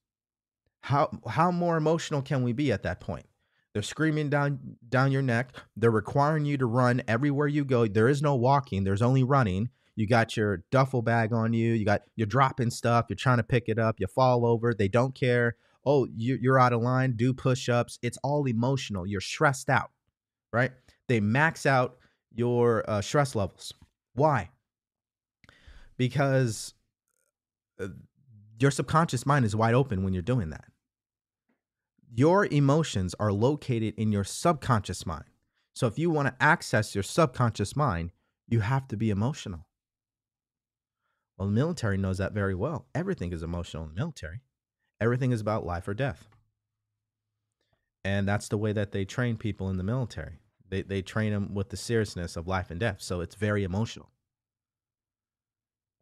How 0.82 1.10
how 1.28 1.50
more 1.50 1.76
emotional 1.76 2.22
can 2.22 2.42
we 2.42 2.52
be 2.52 2.72
at 2.72 2.82
that 2.84 3.00
point? 3.00 3.26
They're 3.72 3.82
screaming 3.82 4.30
down 4.30 4.76
down 4.88 5.12
your 5.12 5.22
neck. 5.22 5.54
They're 5.76 5.90
requiring 5.90 6.44
you 6.44 6.56
to 6.58 6.66
run 6.66 7.02
everywhere 7.08 7.46
you 7.46 7.64
go. 7.64 7.86
There 7.86 8.08
is 8.08 8.22
no 8.22 8.34
walking. 8.34 8.84
There's 8.84 9.02
only 9.02 9.22
running. 9.22 9.70
You 9.96 10.06
got 10.06 10.36
your 10.36 10.62
duffel 10.70 11.02
bag 11.02 11.32
on 11.32 11.52
you. 11.52 11.72
You 11.74 11.84
got 11.84 12.02
you're 12.16 12.26
dropping 12.26 12.70
stuff. 12.70 13.06
You're 13.08 13.16
trying 13.16 13.38
to 13.38 13.42
pick 13.42 13.64
it 13.68 13.78
up. 13.78 13.96
You 13.98 14.06
fall 14.06 14.46
over. 14.46 14.72
They 14.72 14.88
don't 14.88 15.14
care. 15.14 15.56
Oh, 15.90 16.06
you're 16.14 16.60
out 16.60 16.74
of 16.74 16.82
line. 16.82 17.16
Do 17.16 17.32
push-ups. 17.32 17.98
It's 18.02 18.18
all 18.22 18.44
emotional. 18.44 19.06
You're 19.06 19.22
stressed 19.22 19.70
out, 19.70 19.90
right? 20.52 20.70
They 21.08 21.18
max 21.18 21.64
out 21.64 21.96
your 22.30 22.84
uh, 22.86 23.00
stress 23.00 23.34
levels. 23.34 23.72
Why? 24.12 24.50
Because 25.96 26.74
uh, 27.80 27.88
your 28.60 28.70
subconscious 28.70 29.24
mind 29.24 29.46
is 29.46 29.56
wide 29.56 29.72
open 29.72 30.04
when 30.04 30.12
you're 30.12 30.22
doing 30.22 30.50
that. 30.50 30.66
Your 32.14 32.44
emotions 32.44 33.14
are 33.18 33.32
located 33.32 33.94
in 33.96 34.12
your 34.12 34.24
subconscious 34.24 35.06
mind. 35.06 35.24
So 35.74 35.86
if 35.86 35.98
you 35.98 36.10
want 36.10 36.28
to 36.28 36.34
access 36.38 36.94
your 36.94 37.02
subconscious 37.02 37.74
mind, 37.74 38.12
you 38.46 38.60
have 38.60 38.86
to 38.88 38.98
be 38.98 39.08
emotional. 39.08 39.66
Well, 41.38 41.48
the 41.48 41.54
military 41.54 41.96
knows 41.96 42.18
that 42.18 42.34
very 42.34 42.54
well. 42.54 42.88
Everything 42.94 43.32
is 43.32 43.42
emotional 43.42 43.84
in 43.84 43.94
the 43.94 43.94
military. 43.94 44.42
Everything 45.00 45.32
is 45.32 45.40
about 45.40 45.66
life 45.66 45.86
or 45.88 45.94
death. 45.94 46.28
And 48.04 48.26
that's 48.26 48.48
the 48.48 48.58
way 48.58 48.72
that 48.72 48.92
they 48.92 49.04
train 49.04 49.36
people 49.36 49.68
in 49.70 49.76
the 49.76 49.84
military. 49.84 50.38
They, 50.68 50.82
they 50.82 51.02
train 51.02 51.32
them 51.32 51.54
with 51.54 51.70
the 51.70 51.76
seriousness 51.76 52.36
of 52.36 52.46
life 52.46 52.70
and 52.70 52.80
death. 52.80 52.98
So 53.00 53.20
it's 53.20 53.34
very 53.34 53.64
emotional. 53.64 54.10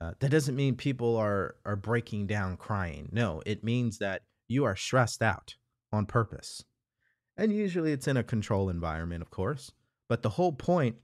Uh, 0.01 0.13
that 0.21 0.31
doesn't 0.31 0.57
mean 0.57 0.77
people 0.77 1.17
are, 1.17 1.57
are 1.65 1.77
breaking 1.77 2.27
down 2.27 2.57
crying. 2.57 3.09
No, 3.13 3.43
it 3.47 3.65
means 3.65 3.99
that 3.99 4.23
you 4.47 4.65
are 4.65 4.77
stressed 4.77 5.23
out 5.23 5.55
on 5.93 6.07
purpose. 6.07 6.65
And 7.37 7.53
usually 7.53 7.93
it's 7.93 8.09
in 8.09 8.17
a 8.17 8.23
control 8.23 8.69
environment, 8.69 9.23
of 9.23 9.31
course. 9.31 9.73
But 10.09 10.23
the 10.23 10.31
whole 10.31 10.53
point 10.53 10.97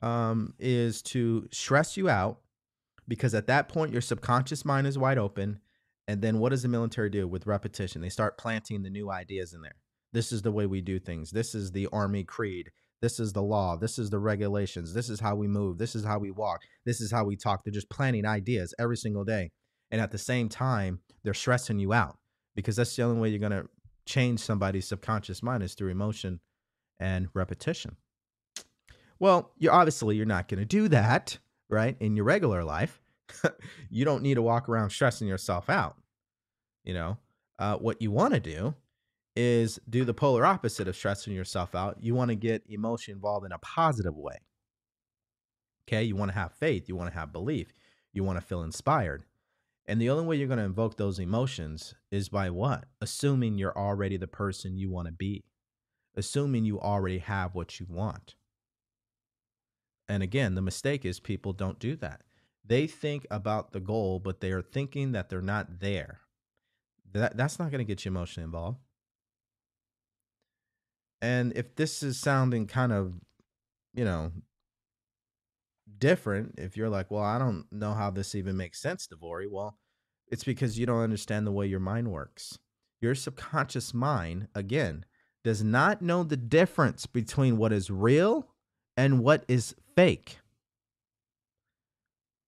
um, 0.00 0.54
is 0.58 1.02
to 1.02 1.48
stress 1.52 1.96
you 1.96 2.08
out 2.08 2.38
because 3.08 3.34
at 3.34 3.46
that 3.48 3.68
point, 3.68 3.92
your 3.92 4.00
subconscious 4.00 4.64
mind 4.64 4.86
is 4.86 4.98
wide 4.98 5.18
open. 5.18 5.60
And 6.08 6.20
then 6.20 6.38
what 6.38 6.50
does 6.50 6.62
the 6.62 6.68
military 6.68 7.10
do 7.10 7.28
with 7.28 7.46
repetition? 7.46 8.00
They 8.00 8.08
start 8.08 8.38
planting 8.38 8.82
the 8.82 8.90
new 8.90 9.10
ideas 9.10 9.52
in 9.52 9.62
there. 9.62 9.76
This 10.12 10.32
is 10.32 10.42
the 10.42 10.52
way 10.52 10.66
we 10.66 10.80
do 10.80 10.98
things. 10.98 11.30
This 11.30 11.54
is 11.54 11.70
the 11.70 11.88
army 11.92 12.24
creed. 12.24 12.70
This 13.00 13.18
is 13.18 13.32
the 13.32 13.42
law. 13.42 13.76
This 13.76 13.98
is 13.98 14.10
the 14.10 14.18
regulations. 14.18 14.94
This 14.94 15.08
is 15.08 15.20
how 15.20 15.34
we 15.34 15.48
move. 15.48 15.78
This 15.78 15.94
is 15.94 16.04
how 16.04 16.18
we 16.18 16.30
walk. 16.30 16.60
This 16.86 17.00
is 17.00 17.10
how 17.10 17.24
we 17.24 17.36
talk. 17.36 17.64
They're 17.64 17.72
just 17.72 17.90
planting 17.90 18.26
ideas 18.26 18.74
every 18.78 18.96
single 18.96 19.24
day. 19.24 19.50
And 19.90 20.00
at 20.00 20.12
the 20.12 20.18
same 20.18 20.48
time, 20.48 21.00
they're 21.24 21.34
stressing 21.34 21.78
you 21.78 21.92
out 21.92 22.16
because 22.54 22.76
that's 22.76 22.94
the 22.94 23.02
only 23.02 23.20
way 23.20 23.28
you're 23.28 23.38
going 23.38 23.52
to 23.52 23.68
change 24.06 24.40
somebody's 24.40 24.86
subconscious 24.86 25.42
mind 25.42 25.62
is 25.62 25.74
through 25.74 25.90
emotion 25.90 26.40
and 27.00 27.28
repetition. 27.34 27.96
Well, 29.18 29.52
you're 29.58 29.72
obviously 29.72 30.16
you're 30.16 30.26
not 30.26 30.48
going 30.48 30.60
to 30.60 30.64
do 30.64 30.88
that, 30.88 31.38
right? 31.68 31.96
In 32.00 32.16
your 32.16 32.24
regular 32.24 32.64
life, 32.64 33.01
you 33.90 34.04
don't 34.04 34.22
need 34.22 34.34
to 34.34 34.42
walk 34.42 34.68
around 34.68 34.90
stressing 34.90 35.28
yourself 35.28 35.70
out. 35.70 35.96
You 36.84 36.94
know, 36.94 37.18
uh, 37.58 37.76
what 37.76 38.02
you 38.02 38.10
want 38.10 38.34
to 38.34 38.40
do 38.40 38.74
is 39.34 39.78
do 39.88 40.04
the 40.04 40.14
polar 40.14 40.44
opposite 40.44 40.88
of 40.88 40.96
stressing 40.96 41.32
yourself 41.32 41.74
out. 41.74 41.96
You 42.00 42.14
want 42.14 42.30
to 42.30 42.34
get 42.34 42.64
emotion 42.68 43.14
involved 43.14 43.46
in 43.46 43.52
a 43.52 43.58
positive 43.58 44.16
way. 44.16 44.38
Okay, 45.88 46.02
you 46.02 46.16
want 46.16 46.30
to 46.30 46.38
have 46.38 46.52
faith, 46.52 46.88
you 46.88 46.96
want 46.96 47.10
to 47.10 47.18
have 47.18 47.32
belief, 47.32 47.72
you 48.12 48.24
want 48.24 48.38
to 48.38 48.46
feel 48.46 48.62
inspired. 48.62 49.24
And 49.86 50.00
the 50.00 50.10
only 50.10 50.24
way 50.24 50.36
you're 50.36 50.46
going 50.46 50.58
to 50.58 50.64
invoke 50.64 50.96
those 50.96 51.18
emotions 51.18 51.94
is 52.10 52.28
by 52.28 52.50
what? 52.50 52.84
Assuming 53.00 53.58
you're 53.58 53.76
already 53.76 54.16
the 54.16 54.28
person 54.28 54.78
you 54.78 54.90
want 54.90 55.06
to 55.06 55.12
be, 55.12 55.44
assuming 56.14 56.64
you 56.64 56.80
already 56.80 57.18
have 57.18 57.54
what 57.54 57.80
you 57.80 57.86
want. 57.88 58.36
And 60.08 60.22
again, 60.22 60.54
the 60.54 60.62
mistake 60.62 61.04
is 61.04 61.18
people 61.18 61.52
don't 61.52 61.78
do 61.78 61.96
that. 61.96 62.22
They 62.64 62.86
think 62.86 63.26
about 63.30 63.72
the 63.72 63.80
goal, 63.80 64.20
but 64.20 64.40
they 64.40 64.52
are 64.52 64.62
thinking 64.62 65.12
that 65.12 65.28
they're 65.28 65.40
not 65.42 65.80
there. 65.80 66.20
That, 67.12 67.36
that's 67.36 67.58
not 67.58 67.70
going 67.70 67.80
to 67.80 67.84
get 67.84 68.04
you 68.04 68.10
emotionally 68.10 68.44
involved. 68.44 68.78
And 71.20 71.52
if 71.54 71.74
this 71.76 72.02
is 72.02 72.18
sounding 72.18 72.66
kind 72.66 72.92
of, 72.92 73.14
you 73.94 74.04
know, 74.04 74.32
different 75.98 76.54
if 76.58 76.76
you're 76.76 76.88
like, 76.88 77.10
well, 77.10 77.22
I 77.22 77.38
don't 77.38 77.66
know 77.70 77.94
how 77.94 78.10
this 78.10 78.34
even 78.34 78.56
makes 78.56 78.80
sense, 78.80 79.06
DeVory. 79.06 79.46
Well, 79.50 79.78
it's 80.28 80.44
because 80.44 80.78
you 80.78 80.86
don't 80.86 81.02
understand 81.02 81.46
the 81.46 81.52
way 81.52 81.66
your 81.66 81.80
mind 81.80 82.10
works. 82.10 82.58
Your 83.00 83.14
subconscious 83.14 83.92
mind, 83.92 84.48
again, 84.54 85.04
does 85.44 85.62
not 85.62 86.02
know 86.02 86.22
the 86.22 86.36
difference 86.36 87.06
between 87.06 87.56
what 87.56 87.72
is 87.72 87.90
real 87.90 88.48
and 88.96 89.20
what 89.20 89.44
is 89.48 89.74
fake. 89.94 90.38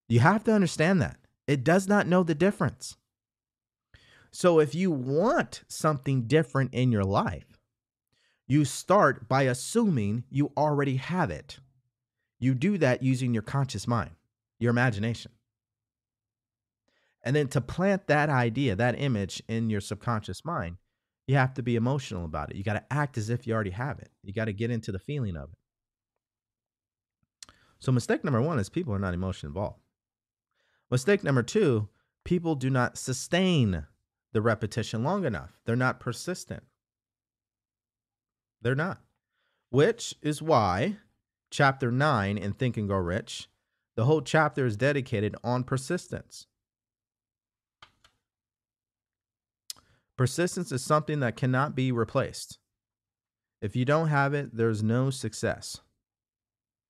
You 0.09 0.21
have 0.21 0.45
to 0.45 0.53
understand 0.53 1.01
that. 1.03 1.19
It 1.47 1.65
does 1.65 1.89
not 1.89 2.07
know 2.07 2.23
the 2.23 2.35
difference. 2.35 2.97
So 4.31 4.59
if 4.59 4.75
you 4.75 4.91
want 4.91 5.63
something 5.69 6.23
different 6.23 6.75
in 6.75 6.91
your 6.91 7.05
life, 7.05 7.59
you 8.47 8.65
start 8.65 9.29
by 9.29 9.43
assuming 9.43 10.25
you 10.29 10.53
already 10.57 10.97
have 10.97 11.31
it. 11.31 11.59
You 12.39 12.55
do 12.55 12.77
that 12.79 13.03
using 13.03 13.33
your 13.33 13.43
conscious 13.43 13.87
mind, 13.87 14.11
your 14.59 14.71
imagination. 14.71 15.33
And 17.23 17.35
then 17.35 17.49
to 17.49 17.61
plant 17.61 18.07
that 18.09 18.29
idea, 18.29 18.77
that 18.77 19.01
image 19.01 19.43
in 19.49 19.71
your 19.71 19.81
subconscious 19.81 20.45
mind, 20.45 20.77
you 21.27 21.37
have 21.37 21.55
to 21.55 21.63
be 21.63 21.77
emotional 21.77 22.27
about 22.27 22.51
it. 22.51 22.57
You 22.57 22.65
got 22.65 22.75
to 22.75 22.93
act 22.93 23.17
as 23.17 23.31
if 23.31 23.47
you 23.47 23.55
already 23.55 23.71
have 23.71 23.99
it. 23.99 24.11
You 24.23 24.35
got 24.35 24.45
to 24.45 24.53
get 24.53 24.71
into 24.71 24.93
the 24.93 24.99
feeling 24.99 25.37
of 25.37 25.51
it. 25.51 25.59
So, 27.79 27.93
mistake 27.93 28.25
number 28.25 28.43
one 28.43 28.59
is 28.59 28.69
people 28.69 28.93
are 28.95 28.99
not 28.99 29.15
emotionally 29.15 29.51
involved. 29.51 29.84
Mistake 30.95 31.25
number 31.25 31.43
two, 31.43 31.89
people 32.25 32.55
do 32.55 32.71
not 32.71 32.97
sustain 32.97 33.85
the 34.33 34.41
repetition 34.41 35.03
long 35.03 35.25
enough. 35.25 35.59
They're 35.65 35.75
not 35.75 35.99
persistent. 35.99 36.63
They're 38.63 38.77
not. 38.77 39.01
Which 39.71 40.15
is 40.23 40.41
why 40.41 40.99
chapter 41.51 41.91
9 41.91 42.39
in 42.39 42.53
Think 42.53 42.77
and 42.77 42.87
Grow 42.87 42.99
Rich, 42.99 43.49
the 43.97 44.05
whole 44.05 44.23
chapter 44.23 44.67
is 44.67 44.77
dedicated 44.77 45.35
on 45.43 45.65
persistence. 45.65 46.47
Persistence 50.17 50.71
is 50.71 50.85
something 50.85 51.19
that 51.19 51.37
cannot 51.37 51.75
be 51.75 51.91
replaced. 51.91 52.61
If 53.61 53.75
you 53.75 53.85
don't 53.85 54.11
have 54.11 54.33
it, 54.33 54.57
there's 54.57 54.85
no 54.85 55.11
success. 55.11 55.81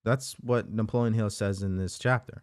That's 0.05 0.35
what 0.43 0.71
Napoleon 0.71 1.14
Hill 1.14 1.31
says 1.31 1.62
in 1.62 1.79
this 1.79 1.99
chapter. 1.99 2.43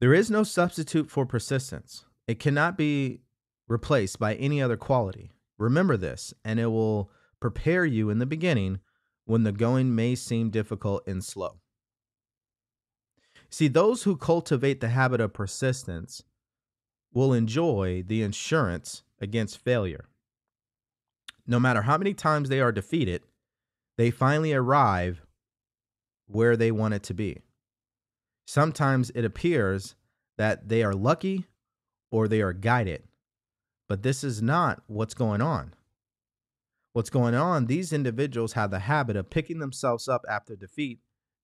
There 0.00 0.14
is 0.14 0.30
no 0.30 0.42
substitute 0.42 1.10
for 1.10 1.24
persistence. 1.24 2.04
It 2.26 2.38
cannot 2.38 2.76
be 2.76 3.20
replaced 3.68 4.18
by 4.18 4.34
any 4.34 4.60
other 4.60 4.76
quality. 4.76 5.30
Remember 5.58 5.96
this, 5.96 6.34
and 6.44 6.58
it 6.58 6.66
will 6.66 7.10
prepare 7.40 7.84
you 7.84 8.10
in 8.10 8.18
the 8.18 8.26
beginning 8.26 8.80
when 9.24 9.44
the 9.44 9.52
going 9.52 9.94
may 9.94 10.14
seem 10.14 10.50
difficult 10.50 11.06
and 11.06 11.24
slow. 11.24 11.60
See, 13.50 13.68
those 13.68 14.02
who 14.02 14.16
cultivate 14.16 14.80
the 14.80 14.88
habit 14.88 15.20
of 15.20 15.32
persistence 15.32 16.24
will 17.12 17.32
enjoy 17.32 18.02
the 18.06 18.22
insurance 18.22 19.04
against 19.20 19.58
failure. 19.58 20.08
No 21.46 21.60
matter 21.60 21.82
how 21.82 21.96
many 21.96 22.14
times 22.14 22.48
they 22.48 22.60
are 22.60 22.72
defeated, 22.72 23.22
they 23.96 24.10
finally 24.10 24.52
arrive 24.52 25.22
where 26.26 26.56
they 26.56 26.72
want 26.72 26.94
it 26.94 27.02
to 27.04 27.14
be. 27.14 27.42
Sometimes 28.46 29.10
it 29.10 29.24
appears 29.24 29.94
that 30.36 30.68
they 30.68 30.82
are 30.82 30.94
lucky 30.94 31.46
or 32.10 32.28
they 32.28 32.42
are 32.42 32.52
guided, 32.52 33.02
but 33.88 34.02
this 34.02 34.22
is 34.22 34.42
not 34.42 34.82
what's 34.86 35.14
going 35.14 35.40
on. 35.40 35.74
What's 36.92 37.10
going 37.10 37.34
on, 37.34 37.66
these 37.66 37.92
individuals 37.92 38.52
have 38.52 38.70
the 38.70 38.78
habit 38.80 39.16
of 39.16 39.30
picking 39.30 39.58
themselves 39.58 40.06
up 40.06 40.24
after 40.28 40.54
defeat 40.54 41.00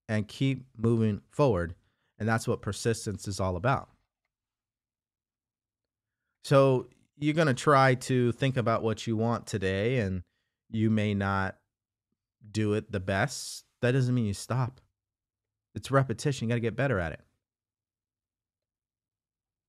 and 0.08 0.28
keep 0.28 0.66
moving 0.76 1.22
forward. 1.30 1.74
And 2.18 2.28
that's 2.28 2.46
what 2.46 2.62
persistence 2.62 3.26
is 3.26 3.40
all 3.40 3.56
about. 3.56 3.88
So 6.44 6.88
you're 7.18 7.34
going 7.34 7.48
to 7.48 7.54
try 7.54 7.94
to 7.94 8.32
think 8.32 8.56
about 8.56 8.82
what 8.82 9.06
you 9.06 9.16
want 9.16 9.46
today, 9.46 9.98
and 9.98 10.22
you 10.70 10.90
may 10.90 11.14
not 11.14 11.56
do 12.50 12.74
it 12.74 12.92
the 12.92 13.00
best. 13.00 13.64
That 13.82 13.92
doesn't 13.92 14.14
mean 14.14 14.26
you 14.26 14.34
stop. 14.34 14.80
It's 15.74 15.90
repetition. 15.90 16.48
You 16.48 16.50
got 16.50 16.56
to 16.56 16.60
get 16.60 16.76
better 16.76 16.98
at 16.98 17.12
it. 17.12 17.20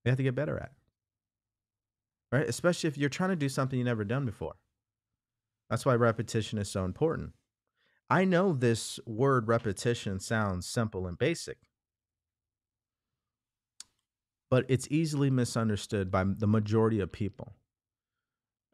You 0.03 0.09
have 0.09 0.17
to 0.17 0.23
get 0.23 0.35
better 0.35 0.57
at 0.57 0.71
it. 0.71 2.35
Right? 2.35 2.47
Especially 2.47 2.87
if 2.87 2.97
you're 2.97 3.09
trying 3.09 3.29
to 3.29 3.35
do 3.35 3.49
something 3.49 3.77
you've 3.77 3.85
never 3.85 4.05
done 4.05 4.25
before. 4.25 4.55
That's 5.69 5.85
why 5.85 5.95
repetition 5.95 6.59
is 6.59 6.69
so 6.69 6.85
important. 6.85 7.33
I 8.09 8.25
know 8.25 8.51
this 8.51 8.99
word 9.05 9.47
repetition 9.47 10.19
sounds 10.19 10.65
simple 10.65 11.07
and 11.07 11.17
basic, 11.17 11.59
but 14.49 14.65
it's 14.67 14.87
easily 14.91 15.29
misunderstood 15.29 16.11
by 16.11 16.25
the 16.25 16.47
majority 16.47 16.99
of 16.99 17.11
people. 17.11 17.53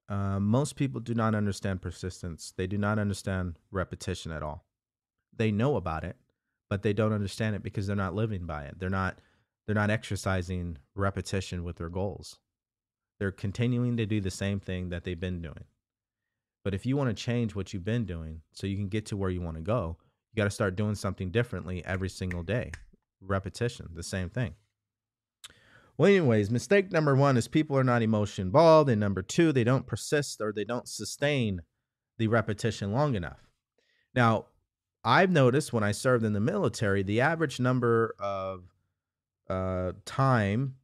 Uh, 0.10 0.40
most 0.40 0.76
people 0.76 1.02
do 1.02 1.14
not 1.14 1.36
understand 1.36 1.82
persistence. 1.82 2.54
They 2.56 2.66
do 2.66 2.78
not 2.78 2.98
understand 2.98 3.60
repetition 3.70 4.32
at 4.32 4.42
all. 4.42 4.66
They 5.36 5.52
know 5.52 5.76
about 5.76 6.04
it, 6.04 6.16
but 6.70 6.82
they 6.82 6.94
don't 6.94 7.14
understand 7.14 7.56
it 7.56 7.64
because 7.64 7.88
they're 7.88 7.96
not 7.96 8.16
living 8.16 8.46
by 8.46 8.64
it. 8.64 8.80
They're 8.80 8.90
not 8.90 9.20
they're 9.66 9.76
not 9.76 9.90
exercising 9.90 10.78
repetition 10.96 11.64
with 11.64 11.78
their 11.78 11.90
goals. 11.90 12.40
They're 13.20 13.32
continuing 13.32 13.98
to 13.98 14.06
do 14.06 14.22
the 14.22 14.32
same 14.32 14.60
thing 14.60 14.90
that 14.90 15.04
they've 15.04 15.20
been 15.20 15.42
doing. 15.42 15.66
But 16.64 16.74
if 16.74 16.86
you 16.86 16.96
want 16.96 17.10
to 17.10 17.24
change 17.24 17.56
what 17.56 17.74
you've 17.74 17.84
been 17.84 18.06
doing 18.06 18.42
so 18.54 18.68
you 18.68 18.78
can 18.78 18.88
get 18.88 19.06
to 19.08 19.18
where 19.18 19.30
you 19.30 19.42
want 19.42 19.58
to 19.58 19.64
go, 19.64 19.98
you 20.32 20.38
got 20.38 20.46
to 20.46 20.50
start 20.50 20.76
doing 20.76 20.96
something 20.96 21.32
differently 21.32 21.84
every 21.86 22.10
single 22.10 22.44
day. 22.44 22.72
Repetition, 23.22 23.90
the 23.94 24.04
same 24.04 24.30
thing. 24.30 24.56
Well, 25.98 26.10
anyways, 26.10 26.52
mistake 26.52 26.92
number 26.92 27.16
one 27.16 27.38
is 27.38 27.48
people 27.48 27.78
are 27.78 27.84
not 27.84 28.02
emotion 28.04 28.48
involved. 28.48 28.90
And 28.90 29.00
number 29.00 29.22
two, 29.22 29.52
they 29.52 29.64
don't 29.64 29.88
persist 29.88 30.40
or 30.42 30.54
they 30.54 30.64
don't 30.64 30.88
sustain 30.88 31.62
the 32.18 32.28
repetition 32.28 32.92
long 32.92 33.16
enough. 33.16 33.48
Now, 34.14 34.46
I've 35.08 35.32
noticed 35.32 35.72
when 35.72 35.86
I 35.86 35.94
served 35.94 36.26
in 36.26 36.34
the 36.34 36.42
military, 36.42 37.02
the 37.02 37.22
average 37.22 37.62
number 37.62 38.14
of 38.20 38.66
uh, 39.50 39.94
time 40.04 40.76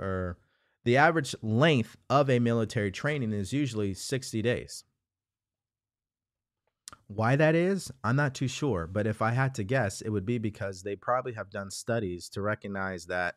or 0.00 0.36
the 0.84 0.96
average 0.96 1.36
length 1.42 1.96
of 2.10 2.28
a 2.28 2.40
military 2.40 2.90
training 2.90 3.32
is 3.32 3.52
usually 3.52 3.94
60 3.94 4.42
days. 4.42 4.82
Why 7.06 7.36
that 7.36 7.54
is, 7.54 7.92
I'm 8.02 8.16
not 8.16 8.34
too 8.34 8.48
sure. 8.48 8.88
But 8.88 9.06
if 9.06 9.22
I 9.22 9.30
had 9.30 9.54
to 9.54 9.62
guess, 9.62 10.00
it 10.00 10.08
would 10.08 10.26
be 10.26 10.38
because 10.38 10.82
they 10.82 10.96
probably 10.96 11.34
have 11.34 11.48
done 11.48 11.70
studies 11.70 12.28
to 12.30 12.42
recognize 12.42 13.06
that 13.06 13.36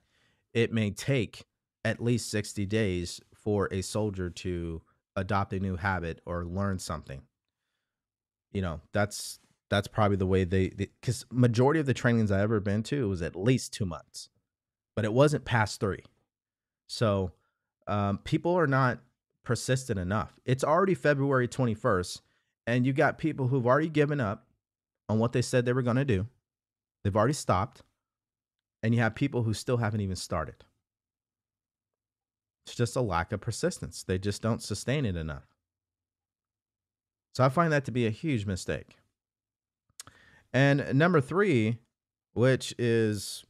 it 0.55 0.73
may 0.73 0.89
take 0.89 1.45
at 1.83 2.01
least 2.01 2.31
60 2.31 2.65
days 2.65 3.21
for 3.35 3.71
a 3.71 3.83
soldier 3.83 4.31
to 4.31 4.81
adopt 5.15 5.53
a 5.53 5.59
new 5.59 5.75
habit 5.75 6.19
or 6.25 6.45
learn 6.45 6.79
something 6.79 7.21
you 8.55 8.61
know 8.61 8.79
that's 8.93 9.39
that's 9.69 9.87
probably 9.87 10.17
the 10.17 10.27
way 10.27 10.43
they 10.43 10.69
because 10.69 11.25
majority 11.31 11.79
of 11.79 11.85
the 11.85 11.93
trainings 11.93 12.31
i 12.31 12.41
ever 12.41 12.59
been 12.59 12.83
to 12.83 13.09
was 13.09 13.21
at 13.21 13.35
least 13.35 13.73
two 13.73 13.85
months 13.85 14.29
but 14.95 15.05
it 15.05 15.13
wasn't 15.13 15.43
past 15.45 15.79
three 15.79 16.03
so 16.87 17.31
um, 17.87 18.17
people 18.19 18.57
are 18.57 18.67
not 18.67 18.99
persistent 19.43 19.99
enough 19.99 20.33
it's 20.45 20.63
already 20.63 20.95
february 20.95 21.47
21st 21.47 22.21
and 22.67 22.85
you 22.85 22.93
got 22.93 23.17
people 23.17 23.47
who've 23.47 23.67
already 23.67 23.89
given 23.89 24.19
up 24.19 24.47
on 25.07 25.19
what 25.19 25.33
they 25.33 25.41
said 25.41 25.65
they 25.65 25.73
were 25.73 25.81
going 25.81 25.95
to 25.95 26.05
do 26.05 26.27
they've 27.03 27.15
already 27.15 27.33
stopped 27.33 27.81
and 28.85 28.93
you 28.93 29.01
have 29.01 29.15
people 29.15 29.41
who 29.41 29.55
still 29.55 29.77
haven't 29.77 30.01
even 30.01 30.15
started. 30.15 30.63
It's 32.67 32.75
just 32.75 32.95
a 32.95 33.01
lack 33.01 33.31
of 33.31 33.41
persistence. 33.41 34.03
They 34.03 34.19
just 34.19 34.43
don't 34.43 34.61
sustain 34.61 35.05
it 35.05 35.15
enough. 35.15 35.47
So 37.33 37.43
I 37.43 37.49
find 37.49 37.73
that 37.73 37.83
to 37.85 37.91
be 37.91 38.05
a 38.05 38.11
huge 38.11 38.45
mistake. 38.45 38.97
And 40.55 40.97
number 40.97 41.19
three, 41.19 41.79
which 42.31 42.73
is 42.79 43.43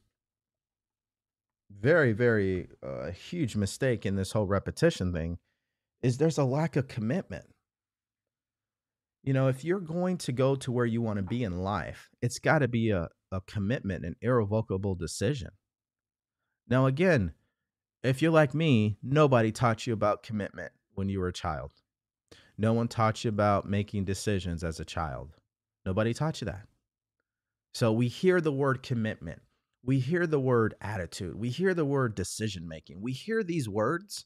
very, 1.70 2.12
very 2.12 2.66
uh, 2.84 3.12
huge 3.12 3.54
mistake 3.54 4.04
in 4.04 4.16
this 4.16 4.32
whole 4.32 4.48
repetition 4.48 5.12
thing, 5.12 5.38
is 6.02 6.18
there's 6.18 6.36
a 6.36 6.44
lack 6.44 6.74
of 6.74 6.88
commitment. 6.88 7.44
You 9.22 9.34
know, 9.34 9.46
if 9.46 9.64
you're 9.64 9.78
going 9.78 10.18
to 10.18 10.32
go 10.32 10.56
to 10.56 10.72
where 10.72 10.84
you 10.84 11.00
want 11.00 11.18
to 11.18 11.22
be 11.22 11.44
in 11.44 11.62
life, 11.62 12.08
it's 12.22 12.40
got 12.40 12.58
to 12.58 12.68
be 12.68 12.90
a, 12.90 13.06
a 13.30 13.40
commitment, 13.42 14.04
an 14.04 14.16
irrevocable 14.20 14.96
decision. 14.96 15.50
Now, 16.68 16.86
again, 16.86 17.34
if 18.02 18.20
you're 18.20 18.32
like 18.32 18.52
me, 18.52 18.98
nobody 19.00 19.52
taught 19.52 19.86
you 19.86 19.92
about 19.92 20.24
commitment 20.24 20.72
when 20.94 21.08
you 21.08 21.20
were 21.20 21.28
a 21.28 21.32
child. 21.32 21.70
No 22.58 22.72
one 22.72 22.88
taught 22.88 23.22
you 23.22 23.28
about 23.28 23.68
making 23.68 24.06
decisions 24.06 24.64
as 24.64 24.80
a 24.80 24.84
child. 24.84 25.36
Nobody 25.84 26.12
taught 26.12 26.40
you 26.40 26.46
that. 26.46 26.66
So 27.76 27.92
we 27.92 28.08
hear 28.08 28.40
the 28.40 28.52
word 28.52 28.82
commitment. 28.82 29.42
We 29.84 30.00
hear 30.00 30.26
the 30.26 30.40
word 30.40 30.74
attitude. 30.80 31.36
We 31.36 31.50
hear 31.50 31.74
the 31.74 31.84
word 31.84 32.14
decision 32.14 32.66
making. 32.66 33.02
We 33.02 33.12
hear 33.12 33.42
these 33.42 33.68
words 33.68 34.24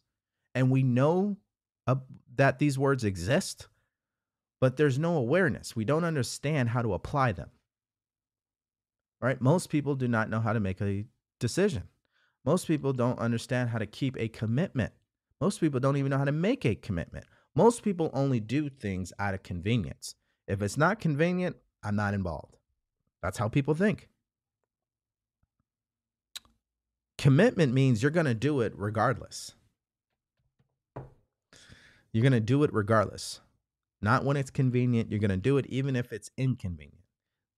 and 0.54 0.70
we 0.70 0.82
know 0.82 1.36
uh, 1.86 1.96
that 2.36 2.58
these 2.58 2.78
words 2.78 3.04
exist, 3.04 3.68
but 4.60 4.76
there's 4.76 4.98
no 4.98 5.16
awareness. 5.16 5.74
We 5.74 5.84
don't 5.84 6.04
understand 6.04 6.70
how 6.70 6.82
to 6.82 6.94
apply 6.94 7.32
them 7.32 7.50
right? 9.20 9.40
Most 9.40 9.68
people 9.68 9.94
do 9.94 10.08
not 10.08 10.30
know 10.30 10.40
how 10.40 10.52
to 10.52 10.60
make 10.60 10.80
a 10.80 11.04
decision. 11.38 11.84
Most 12.44 12.66
people 12.66 12.92
don't 12.92 13.18
understand 13.18 13.70
how 13.70 13.78
to 13.78 13.86
keep 13.86 14.16
a 14.18 14.28
commitment. 14.28 14.92
Most 15.40 15.60
people 15.60 15.80
don't 15.80 15.96
even 15.96 16.10
know 16.10 16.18
how 16.18 16.24
to 16.24 16.32
make 16.32 16.64
a 16.64 16.74
commitment. 16.74 17.26
Most 17.54 17.82
people 17.82 18.10
only 18.12 18.40
do 18.40 18.68
things 18.68 19.12
out 19.18 19.34
of 19.34 19.42
convenience. 19.42 20.14
If 20.46 20.62
it's 20.62 20.78
not 20.78 21.00
convenient, 21.00 21.56
I'm 21.82 21.96
not 21.96 22.14
involved. 22.14 22.56
That's 23.22 23.38
how 23.38 23.48
people 23.48 23.74
think. 23.74 24.08
Commitment 27.18 27.74
means 27.74 28.02
you're 28.02 28.10
going 28.10 28.26
to 28.26 28.34
do 28.34 28.60
it 28.60 28.72
regardless. 28.74 29.54
You're 32.12 32.22
going 32.22 32.32
to 32.32 32.40
do 32.40 32.62
it 32.64 32.72
regardless. 32.72 33.40
Not 34.02 34.24
when 34.24 34.36
it's 34.36 34.50
convenient. 34.50 35.10
You're 35.10 35.20
going 35.20 35.30
to 35.30 35.36
do 35.36 35.58
it 35.58 35.66
even 35.66 35.96
if 35.96 36.12
it's 36.12 36.30
inconvenient. 36.36 37.04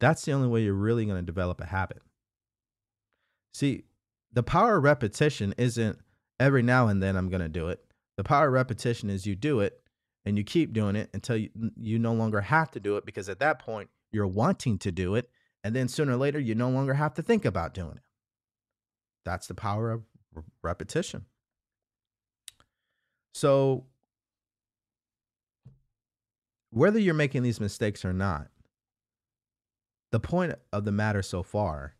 That's 0.00 0.24
the 0.24 0.32
only 0.32 0.48
way 0.48 0.62
you're 0.62 0.74
really 0.74 1.04
going 1.04 1.18
to 1.18 1.22
develop 1.22 1.60
a 1.60 1.66
habit. 1.66 2.02
See, 3.54 3.84
the 4.32 4.42
power 4.42 4.78
of 4.78 4.82
repetition 4.82 5.54
isn't 5.56 5.98
every 6.40 6.62
now 6.62 6.88
and 6.88 7.00
then 7.02 7.16
I'm 7.16 7.28
going 7.28 7.42
to 7.42 7.48
do 7.48 7.68
it. 7.68 7.84
The 8.16 8.24
power 8.24 8.48
of 8.48 8.52
repetition 8.52 9.10
is 9.10 9.26
you 9.26 9.36
do 9.36 9.60
it 9.60 9.80
and 10.24 10.36
you 10.36 10.44
keep 10.44 10.72
doing 10.72 10.96
it 10.96 11.10
until 11.14 11.36
you, 11.36 11.50
you 11.76 11.98
no 11.98 12.12
longer 12.12 12.40
have 12.40 12.70
to 12.72 12.80
do 12.80 12.96
it 12.96 13.06
because 13.06 13.28
at 13.28 13.38
that 13.40 13.60
point 13.60 13.90
you're 14.10 14.26
wanting 14.26 14.78
to 14.78 14.90
do 14.90 15.14
it. 15.14 15.30
And 15.64 15.76
then 15.76 15.88
sooner 15.88 16.12
or 16.12 16.16
later, 16.16 16.38
you 16.38 16.54
no 16.54 16.70
longer 16.70 16.94
have 16.94 17.14
to 17.14 17.22
think 17.22 17.44
about 17.44 17.74
doing 17.74 17.96
it. 17.96 18.02
That's 19.24 19.46
the 19.46 19.54
power 19.54 19.90
of 19.90 20.02
repetition. 20.62 21.26
So, 23.34 23.84
whether 26.70 26.98
you're 26.98 27.14
making 27.14 27.42
these 27.42 27.60
mistakes 27.60 28.04
or 28.04 28.12
not, 28.12 28.48
the 30.10 30.20
point 30.20 30.54
of 30.72 30.84
the 30.84 30.92
matter 30.92 31.22
so 31.22 31.42
far 31.42 31.94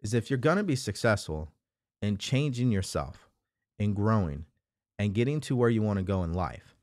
is 0.00 0.14
if 0.14 0.30
you're 0.30 0.38
going 0.38 0.56
to 0.56 0.62
be 0.62 0.76
successful 0.76 1.52
in 2.00 2.16
changing 2.16 2.70
yourself 2.70 3.28
and 3.78 3.94
growing 3.94 4.46
and 4.98 5.14
getting 5.14 5.40
to 5.40 5.56
where 5.56 5.68
you 5.68 5.82
want 5.82 5.98
to 5.98 6.02
go 6.02 6.22
in 6.22 6.32
life, 6.32 6.74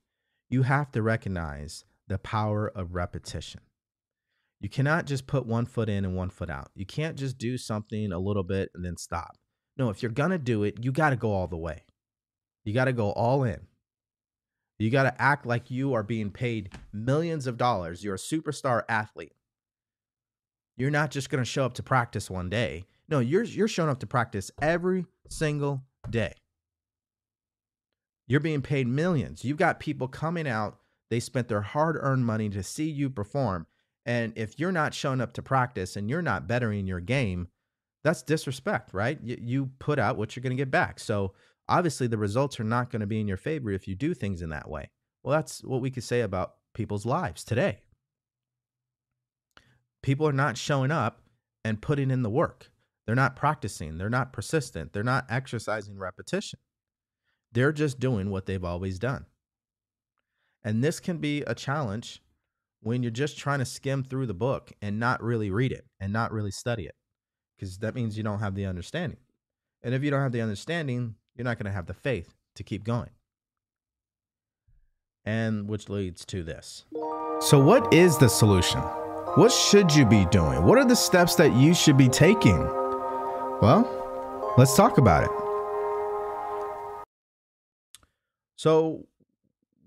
you 0.49 0.63
have 0.63 0.91
to 0.91 1.01
recognize 1.01 1.86
the 2.07 2.17
power 2.17 2.67
of 2.67 2.95
repetition. 2.95 3.61
You 4.60 4.70
cannot 4.70 5.05
just 5.05 5.28
put 5.28 5.45
one 5.45 5.66
foot 5.66 5.89
in 5.89 6.03
and 6.03 6.16
one 6.16 6.30
foot 6.30 6.49
out. 6.49 6.70
You 6.76 6.86
can't 6.86 7.18
just 7.18 7.38
do 7.38 7.58
something 7.58 8.12
a 8.12 8.20
little 8.20 8.43
bit 8.43 8.70
and 8.74 8.84
then 8.84 8.97
stop. 8.97 9.38
No, 9.78 9.89
if 9.89 10.01
you're 10.01 10.12
going 10.12 10.32
to 10.32 10.39
do 10.39 10.64
it, 10.64 10.84
you 10.84 10.91
got 10.91 11.12
to 11.12 11.16
go 11.16 11.32
all 11.32 11.47
the 11.47 11.58
way. 11.58 11.84
You 12.64 12.74
got 12.74 12.86
to 12.86 12.93
go 12.93 13.12
all 13.12 13.43
in. 13.43 13.68
You 14.80 14.89
got 14.89 15.03
to 15.03 15.22
act 15.22 15.45
like 15.45 15.72
you 15.72 15.93
are 15.93 16.03
being 16.03 16.32
paid 16.32 16.74
millions 16.91 17.47
of 17.47 17.58
dollars. 17.58 18.03
You're 18.03 18.16
a 18.16 18.20
superstar 18.20 18.84
athlete. 18.89 19.34
You're 20.76 20.91
not 20.91 21.12
just 21.12 21.30
going 21.30 21.43
to 21.43 21.49
show 21.49 21.66
up 21.66 21.74
to 21.76 21.84
practice 21.84 22.30
one 22.30 22.49
day. 22.49 22.86
No, 23.10 23.20
you're 23.20 23.43
you're 23.43 23.68
showing 23.68 23.89
up 23.89 23.99
to 24.01 24.08
practice 24.08 24.51
every 24.62 25.05
single 25.30 25.84
day. 26.10 26.34
You're 28.28 28.41
being 28.41 28.62
paid 28.62 28.88
millions. 28.88 29.45
You've 29.45 29.58
got 29.58 29.80
people 29.80 30.08
coming 30.08 30.47
out, 30.47 30.80
they 31.10 31.20
spent 31.20 31.47
their 31.47 31.62
hard-earned 31.62 32.26
money 32.26 32.49
to 32.49 32.62
see 32.62 32.89
you 32.89 33.10
perform, 33.10 33.66
And 34.08 34.32
if 34.38 34.58
you're 34.58 34.72
not 34.72 34.93
showing 34.93 35.20
up 35.20 35.34
to 35.34 35.41
practice 35.41 35.97
and 35.97 36.10
you're 36.10 36.22
not 36.22 36.47
bettering 36.47 36.88
your 36.88 37.01
game, 37.01 37.49
that's 38.05 38.24
disrespect, 38.24 38.93
right? 38.93 39.20
You, 39.22 39.38
you 39.39 39.70
put 39.80 39.99
out 39.99 40.18
what 40.18 40.36
you're 40.36 40.41
going 40.41 40.55
to 40.55 40.62
get 40.62 40.72
back. 40.72 40.99
So 40.99 41.34
obviously, 41.68 42.08
the 42.08 42.18
results 42.18 42.58
are 42.60 42.64
not 42.64 42.89
going 42.89 43.01
to 43.01 43.05
be 43.05 43.20
in 43.20 43.28
your 43.28 43.38
favor 43.38 43.70
if 43.70 43.86
you 43.86 43.95
do 43.95 44.14
things 44.14 44.41
in 44.41 44.49
that 44.51 44.70
way. 44.70 44.89
Well, 45.24 45.36
that's 45.36 45.62
what 45.62 45.82
we 45.82 45.91
could 45.91 46.05
say 46.05 46.22
about 46.22 46.53
people's 46.74 47.05
lives 47.05 47.43
today. 47.43 47.82
People 50.01 50.26
are 50.26 50.34
not 50.34 50.58
showing 50.58 50.91
up 50.91 51.22
and 51.66 51.82
putting 51.82 52.10
in 52.10 52.24
the 52.24 52.30
work. 52.30 52.72
They're 53.05 53.16
not 53.16 53.36
practicing. 53.36 53.97
They're 53.97 54.10
not 54.10 54.32
persistent. 54.32 54.93
They're 54.93 55.03
not 55.03 55.26
exercising 55.30 55.97
repetition. 55.97 56.60
They're 57.51 57.74
just 57.74 57.99
doing 57.99 58.30
what 58.30 58.45
they've 58.45 58.64
always 58.64 58.99
done. 58.99 59.26
And 60.64 60.82
this 60.82 61.01
can 61.01 61.18
be 61.18 61.41
a 61.41 61.55
challenge 61.55 62.22
when 62.82 63.03
you're 63.03 63.11
just 63.11 63.38
trying 63.38 63.59
to 63.59 63.65
skim 63.65 64.03
through 64.03 64.28
the 64.28 64.34
book 64.34 64.71
and 64.82 64.99
not 64.99 65.21
really 65.21 65.49
read 65.49 65.71
it 65.71 65.86
and 65.99 66.13
not 66.13 66.32
really 66.32 66.51
study 66.51 66.86
it, 66.86 66.95
because 67.55 67.78
that 67.80 67.95
means 67.95 68.17
you 68.17 68.23
don't 68.23 68.39
have 68.39 68.55
the 68.55 68.65
understanding. 68.65 69.19
And 69.84 69.93
if 69.93 70.03
you 70.03 70.11
don't 70.11 70.21
have 70.21 70.32
the 70.32 70.41
understanding, 70.41 71.15
you're 71.36 71.45
not 71.45 71.57
going 71.57 71.65
to 71.65 71.71
have 71.71 71.86
the 71.86 71.93
faith 71.93 72.34
to 72.55 72.63
keep 72.63 72.84
going. 72.84 73.09
And 75.25 75.67
which 75.67 75.89
leads 75.89 76.25
to 76.25 76.43
this. 76.43 76.86
So, 77.39 77.59
what 77.59 77.93
is 77.93 78.17
the 78.17 78.30
solution? 78.30 78.80
What 79.36 79.51
should 79.51 79.93
you 79.93 80.05
be 80.05 80.25
doing? 80.25 80.63
What 80.63 80.78
are 80.78 80.86
the 80.86 80.95
steps 80.95 81.36
that 81.36 81.53
you 81.53 81.73
should 81.75 81.97
be 81.97 82.07
taking? 82.07 82.57
Well, 83.61 84.53
let's 84.57 84.75
talk 84.75 84.97
about 84.97 85.25
it. 85.25 85.30
So, 88.55 89.05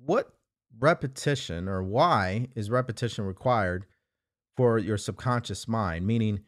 what 0.04 0.30
repetition 0.78 1.68
or 1.68 1.82
why 1.82 2.48
is 2.54 2.70
repetition 2.70 3.24
required 3.24 3.86
for 4.56 4.78
your 4.78 4.96
subconscious 4.96 5.66
mind? 5.66 6.06
Meaning, 6.06 6.40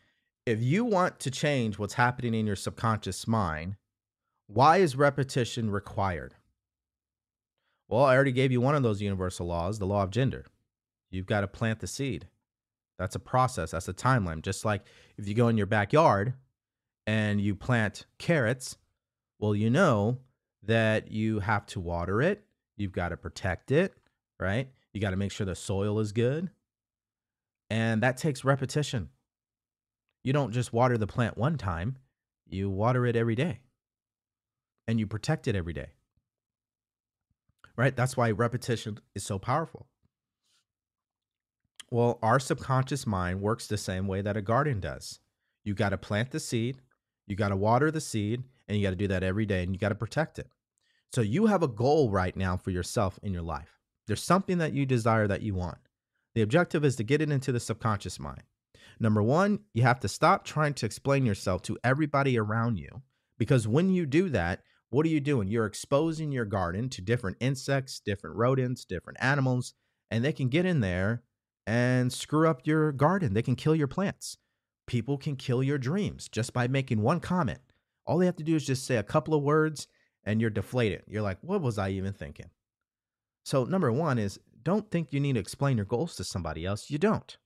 if 0.47 0.63
you 0.63 0.85
want 0.85 1.21
to 1.21 1.31
change 1.31 1.79
what's 1.79 1.95
happening 1.95 2.35
in 2.35 2.47
your 2.47 2.57
subconscious 2.57 3.27
mind, 3.27 3.77
why 4.47 4.79
is 4.79 4.97
repetition 4.97 5.71
required? 5.71 6.35
Well, 7.89 8.05
I 8.05 8.15
already 8.15 8.33
gave 8.33 8.53
you 8.53 8.61
one 8.61 8.75
of 8.75 8.83
those 8.83 9.03
universal 9.03 9.47
laws, 9.47 9.79
the 9.79 9.87
law 9.87 10.03
of 10.03 10.11
gender. 10.11 10.47
You've 11.11 11.27
got 11.27 11.43
to 11.43 11.47
plant 11.49 11.81
the 11.81 11.87
seed. 11.87 12.27
That's 12.99 13.15
a 13.15 13.21
process, 13.21 13.73
that's 13.73 13.89
a 13.89 13.95
timeline. 13.95 14.43
Just 14.43 14.65
like 14.65 14.83
if 15.17 15.29
you 15.29 15.35
go 15.35 15.49
in 15.49 15.57
your 15.57 15.67
backyard 15.67 16.35
and 17.07 17.41
you 17.41 17.55
plant 17.55 18.07
carrots, 18.19 18.77
well, 19.39 19.55
you 19.55 19.71
know 19.71 20.19
that 20.63 21.11
you 21.11 21.41
have 21.41 21.67
to 21.67 21.81
water 21.81 22.23
it, 22.23 22.45
you've 22.77 22.93
got 22.93 23.09
to 23.09 23.17
protect 23.17 23.71
it, 23.71 23.95
right? 24.43 24.69
You 24.93 25.01
got 25.01 25.11
to 25.11 25.17
make 25.17 25.33
sure 25.33 25.47
the 25.47 25.55
soil 25.55 26.01
is 26.01 26.13
good. 26.13 26.51
And 27.71 28.03
that 28.03 28.19
takes 28.19 28.45
repetition. 28.45 29.09
You 30.23 30.33
don't 30.33 30.53
just 30.53 30.73
water 30.73 30.99
the 30.99 31.07
plant 31.07 31.39
one 31.39 31.57
time, 31.57 31.97
you 32.47 32.69
water 32.69 33.07
it 33.07 33.17
every 33.17 33.35
day 33.35 33.61
and 34.87 34.99
you 34.99 35.07
protect 35.07 35.49
it 35.49 35.57
every 35.57 35.73
day. 35.73 35.91
Right? 37.77 37.97
That's 37.97 38.17
why 38.17 38.31
repetition 38.31 38.99
is 39.15 39.23
so 39.23 39.39
powerful. 39.39 39.87
Well, 41.91 42.19
our 42.23 42.39
subconscious 42.39 43.07
mind 43.07 43.41
works 43.41 43.67
the 43.67 43.77
same 43.77 44.07
way 44.07 44.23
that 44.23 44.37
a 44.37 44.43
garden 44.43 44.81
does. 44.81 45.21
You 45.65 45.75
got 45.75 45.91
to 45.91 45.99
plant 45.99 46.31
the 46.31 46.41
seed, 46.41 46.79
you 47.27 47.37
got 47.37 47.49
to 47.49 47.57
water 47.57 47.91
the 47.91 48.01
seed, 48.01 48.45
and 48.67 48.77
you 48.77 48.83
got 48.83 48.91
to 48.91 48.97
do 48.97 49.09
that 49.09 49.23
every 49.23 49.47
day 49.47 49.63
and 49.63 49.75
you 49.75 49.79
got 49.79 49.91
to 49.91 49.95
protect 49.95 50.39
it. 50.39 50.49
So 51.13 51.21
you 51.21 51.47
have 51.47 51.63
a 51.63 51.69
goal 51.69 52.11
right 52.11 52.37
now 52.37 52.57
for 52.57 52.71
yourself 52.71 53.19
in 53.23 53.33
your 53.33 53.43
life. 53.43 53.82
There's 54.07 54.23
something 54.23 54.59
that 54.59 54.73
you 54.73 54.87
desire 54.87 55.27
that 55.29 55.43
you 55.43 55.55
want. 55.55 55.79
The 56.35 56.43
objective 56.43 56.85
is 56.85 56.97
to 56.97 57.05
get 57.05 57.21
it 57.21 57.31
into 57.31 57.53
the 57.53 57.61
subconscious 57.61 58.19
mind. 58.19 58.43
Number 58.99 59.23
one, 59.23 59.61
you 59.75 59.83
have 59.83 60.01
to 60.01 60.09
stop 60.09 60.45
trying 60.45 60.75
to 60.75 60.87
explain 60.87 61.27
yourself 61.27 61.63
to 61.63 61.79
everybody 61.85 62.39
around 62.39 62.79
you 62.79 63.03
because 63.39 63.67
when 63.67 63.91
you 63.91 64.07
do 64.07 64.29
that, 64.31 64.63
what 64.91 65.07
are 65.07 65.11
you 65.11 65.21
doing? 65.21 65.49
You're 65.49 65.67
exposing 65.67 66.33
your 66.33 66.45
garden 66.45 66.89
to 66.91 67.01
different 67.01 67.39
insects, 67.41 68.01
different 68.01 68.37
rodents, 68.37 68.85
different 68.85 69.19
animals, 69.23 69.75
and 70.11 70.25
they 70.25 70.33
can 70.33 70.49
get 70.49 70.67
in 70.67 70.81
there 70.81 71.23
and 71.67 72.13
screw 72.13 72.49
up 72.49 72.67
your 72.67 72.93
garden. 72.93 73.35
They 73.35 73.43
can 73.43 73.57
kill 73.57 73.75
your 73.75 73.89
plants. 73.89 74.37
People 74.87 75.17
can 75.17 75.37
kill 75.37 75.63
your 75.63 75.79
dreams 75.79 76.29
just 76.29 76.53
by 76.53 76.69
making 76.69 77.01
one 77.01 77.21
comment. 77.21 77.61
All 78.07 78.19
they 78.19 78.27
have 78.27 78.37
to 78.37 78.45
do 78.45 78.57
is 78.57 78.67
just 78.67 78.85
say 78.85 78.97
a 78.97 79.03
couple 79.03 79.35
of 79.35 79.43
words 79.43 79.89
and 80.25 80.41
you're 80.41 80.51
deflated. 80.51 81.03
You're 81.07 81.23
like, 81.23 81.39
what 81.41 81.63
was 81.63 81.79
I 81.79 81.91
even 81.91 82.13
thinking? 82.13 82.51
So, 83.45 83.65
number 83.65 83.91
one 83.93 84.19
is 84.19 84.39
don't 84.63 84.91
think 84.91 85.13
you 85.13 85.21
need 85.21 85.35
to 85.35 85.41
explain 85.41 85.77
your 85.77 85.87
goals 85.87 86.15
to 86.17 86.25
somebody 86.25 86.65
else. 86.65 86.91
You 86.91 86.99
don't. 86.99 87.37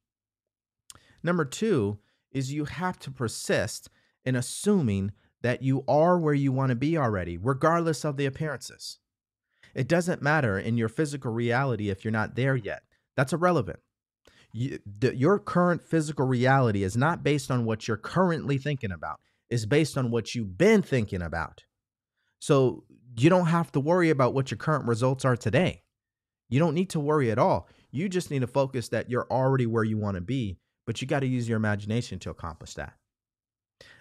Number 1.22 1.44
two 1.44 1.98
is 2.30 2.52
you 2.52 2.66
have 2.66 2.98
to 3.00 3.10
persist 3.10 3.88
in 4.24 4.36
assuming 4.36 5.12
that 5.42 5.62
you 5.62 5.84
are 5.88 6.18
where 6.18 6.34
you 6.34 6.52
want 6.52 6.70
to 6.70 6.76
be 6.76 6.98
already, 6.98 7.38
regardless 7.38 8.04
of 8.04 8.16
the 8.16 8.26
appearances. 8.26 8.98
It 9.74 9.88
doesn't 9.88 10.22
matter 10.22 10.58
in 10.58 10.76
your 10.76 10.88
physical 10.88 11.32
reality 11.32 11.90
if 11.90 12.04
you're 12.04 12.12
not 12.12 12.34
there 12.34 12.56
yet. 12.56 12.82
That's 13.16 13.32
irrelevant. 13.32 13.78
You, 14.52 14.78
the, 14.86 15.14
your 15.14 15.38
current 15.38 15.82
physical 15.82 16.26
reality 16.26 16.82
is 16.82 16.96
not 16.96 17.22
based 17.22 17.50
on 17.50 17.64
what 17.64 17.86
you're 17.86 17.96
currently 17.96 18.58
thinking 18.58 18.92
about, 18.92 19.20
it's 19.48 19.66
based 19.66 19.96
on 19.96 20.10
what 20.10 20.34
you've 20.34 20.58
been 20.58 20.82
thinking 20.82 21.22
about. 21.22 21.64
So 22.38 22.84
you 23.16 23.30
don't 23.30 23.46
have 23.46 23.70
to 23.72 23.80
worry 23.80 24.10
about 24.10 24.34
what 24.34 24.50
your 24.50 24.58
current 24.58 24.86
results 24.86 25.24
are 25.24 25.36
today. 25.36 25.82
You 26.48 26.58
don't 26.58 26.74
need 26.74 26.90
to 26.90 27.00
worry 27.00 27.30
at 27.30 27.38
all. 27.38 27.68
You 27.90 28.08
just 28.08 28.30
need 28.30 28.40
to 28.40 28.46
focus 28.46 28.88
that 28.88 29.10
you're 29.10 29.26
already 29.30 29.66
where 29.66 29.84
you 29.84 29.98
want 29.98 30.16
to 30.16 30.20
be, 30.20 30.58
but 30.86 31.00
you 31.00 31.08
got 31.08 31.20
to 31.20 31.26
use 31.26 31.48
your 31.48 31.56
imagination 31.56 32.18
to 32.20 32.30
accomplish 32.30 32.74
that. 32.74 32.94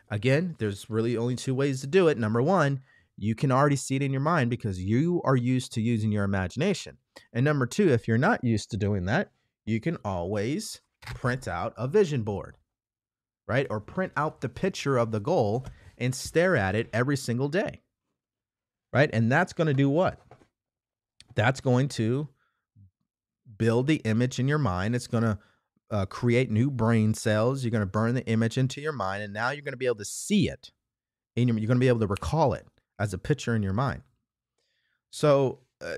Again, 0.09 0.55
there's 0.59 0.89
really 0.89 1.17
only 1.17 1.35
two 1.35 1.55
ways 1.55 1.81
to 1.81 1.87
do 1.87 2.07
it. 2.07 2.17
Number 2.17 2.41
one, 2.41 2.81
you 3.17 3.33
can 3.33 3.51
already 3.51 3.75
see 3.75 3.95
it 3.95 4.01
in 4.01 4.11
your 4.11 4.21
mind 4.21 4.49
because 4.49 4.81
you 4.81 5.21
are 5.23 5.35
used 5.35 5.71
to 5.73 5.81
using 5.81 6.11
your 6.11 6.23
imagination. 6.23 6.97
And 7.33 7.45
number 7.45 7.65
two, 7.65 7.89
if 7.89 8.07
you're 8.07 8.17
not 8.17 8.43
used 8.43 8.69
to 8.71 8.77
doing 8.77 9.05
that, 9.05 9.31
you 9.65 9.79
can 9.79 9.97
always 10.05 10.81
print 11.01 11.47
out 11.47 11.73
a 11.77 11.87
vision 11.87 12.23
board, 12.23 12.57
right? 13.47 13.65
Or 13.69 13.79
print 13.79 14.11
out 14.15 14.41
the 14.41 14.49
picture 14.49 14.97
of 14.97 15.11
the 15.11 15.19
goal 15.19 15.65
and 15.97 16.13
stare 16.13 16.55
at 16.55 16.75
it 16.75 16.89
every 16.93 17.17
single 17.17 17.47
day, 17.47 17.81
right? 18.93 19.09
And 19.11 19.31
that's 19.31 19.53
going 19.53 19.67
to 19.67 19.73
do 19.73 19.89
what? 19.89 20.19
That's 21.35 21.61
going 21.61 21.87
to 21.89 22.27
build 23.57 23.87
the 23.87 23.97
image 23.97 24.39
in 24.39 24.47
your 24.47 24.57
mind. 24.57 24.95
It's 24.95 25.07
going 25.07 25.23
to 25.23 25.37
uh, 25.91 26.05
create 26.05 26.49
new 26.49 26.71
brain 26.71 27.13
cells. 27.13 27.63
You're 27.63 27.71
going 27.71 27.81
to 27.81 27.85
burn 27.85 28.15
the 28.15 28.25
image 28.25 28.57
into 28.57 28.81
your 28.81 28.93
mind, 28.93 29.23
and 29.23 29.33
now 29.33 29.49
you're 29.49 29.61
going 29.61 29.73
to 29.73 29.77
be 29.77 29.85
able 29.85 29.97
to 29.97 30.05
see 30.05 30.49
it. 30.49 30.71
In 31.35 31.47
your, 31.47 31.57
you're 31.57 31.67
going 31.67 31.77
to 31.77 31.83
be 31.83 31.87
able 31.87 31.99
to 31.99 32.07
recall 32.07 32.53
it 32.53 32.65
as 32.97 33.13
a 33.13 33.17
picture 33.17 33.55
in 33.55 33.63
your 33.63 33.73
mind. 33.73 34.01
So 35.11 35.59
uh, 35.81 35.95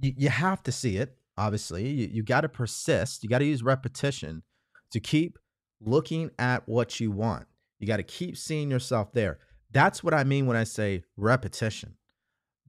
you, 0.00 0.14
you 0.16 0.28
have 0.28 0.62
to 0.64 0.72
see 0.72 0.96
it. 0.96 1.16
Obviously, 1.36 1.88
you, 1.88 2.08
you 2.12 2.22
got 2.22 2.42
to 2.42 2.48
persist. 2.48 3.22
You 3.22 3.28
got 3.28 3.38
to 3.38 3.44
use 3.44 3.62
repetition 3.62 4.42
to 4.90 5.00
keep 5.00 5.38
looking 5.80 6.30
at 6.38 6.66
what 6.68 7.00
you 7.00 7.10
want. 7.10 7.46
You 7.78 7.86
got 7.86 7.98
to 7.98 8.02
keep 8.02 8.36
seeing 8.36 8.70
yourself 8.70 9.12
there. 9.12 9.38
That's 9.70 10.02
what 10.02 10.14
I 10.14 10.24
mean 10.24 10.46
when 10.46 10.56
I 10.56 10.64
say 10.64 11.02
repetition. 11.16 11.94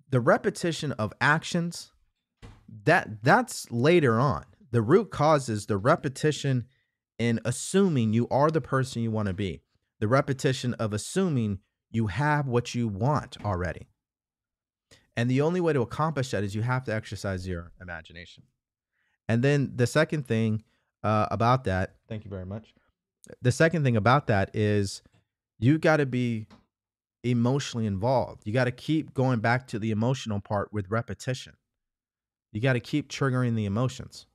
The 0.10 0.20
repetition 0.20 0.92
of 0.94 1.14
actions 1.22 1.92
that 2.84 3.24
that's 3.24 3.70
later 3.72 4.20
on 4.20 4.46
the 4.76 4.82
root 4.82 5.10
cause 5.10 5.48
is 5.48 5.68
the 5.68 5.78
repetition 5.78 6.66
in 7.18 7.40
assuming 7.46 8.12
you 8.12 8.28
are 8.30 8.52
the 8.52 8.60
person 8.60 9.02
you 9.02 9.10
want 9.10 9.30
to 9.30 9.34
be, 9.34 9.62
the 10.02 10.08
repetition 10.10 10.74
of 10.74 10.92
assuming 10.92 11.60
you 11.90 12.08
have 12.08 12.46
what 12.46 12.76
you 12.76 12.90
want 12.90 13.38
already. 13.46 13.88
And 15.16 15.32
the 15.32 15.40
only 15.40 15.62
way 15.62 15.72
to 15.72 15.80
accomplish 15.80 16.32
that 16.32 16.44
is 16.44 16.54
you 16.54 16.62
have 16.62 16.84
to 16.86 16.94
exercise 16.94 17.48
your 17.48 17.72
imagination. 17.80 18.44
And 19.30 19.42
then 19.42 19.72
the 19.74 19.88
second 19.88 20.28
thing 20.28 20.62
uh, 21.04 21.28
about 21.32 21.64
that, 21.64 21.96
thank 22.10 22.26
you 22.26 22.30
very 22.30 22.46
much. 22.46 22.74
The 23.42 23.54
second 23.54 23.86
thing 23.86 23.96
about 23.96 24.28
that 24.28 24.52
is 24.54 25.02
you 25.58 25.78
got 25.78 25.98
to 25.98 26.06
be 26.06 26.48
emotionally 27.24 27.86
involved. 27.86 28.42
You 28.46 28.52
got 28.52 28.66
to 28.66 28.72
keep 28.72 29.14
going 29.14 29.40
back 29.40 29.68
to 29.68 29.80
the 29.80 29.92
emotional 29.92 30.42
part 30.42 30.74
with 30.74 30.92
repetition. 30.92 31.54
You 32.56 32.62
got 32.62 32.74
to 32.74 32.80
keep 32.80 33.10
triggering 33.10 33.54
the 33.54 33.66
emotions. 33.66 34.28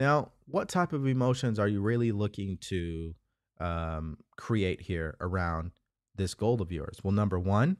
Now, 0.00 0.32
what 0.46 0.68
type 0.68 0.92
of 0.92 1.06
emotions 1.06 1.60
are 1.60 1.68
you 1.68 1.80
really 1.80 2.10
looking 2.10 2.58
to 2.62 3.14
um, 3.60 4.18
create 4.36 4.80
here 4.80 5.16
around 5.20 5.70
this 6.16 6.34
goal 6.34 6.60
of 6.60 6.72
yours? 6.72 6.98
Well, 7.04 7.12
number 7.12 7.38
one, 7.38 7.76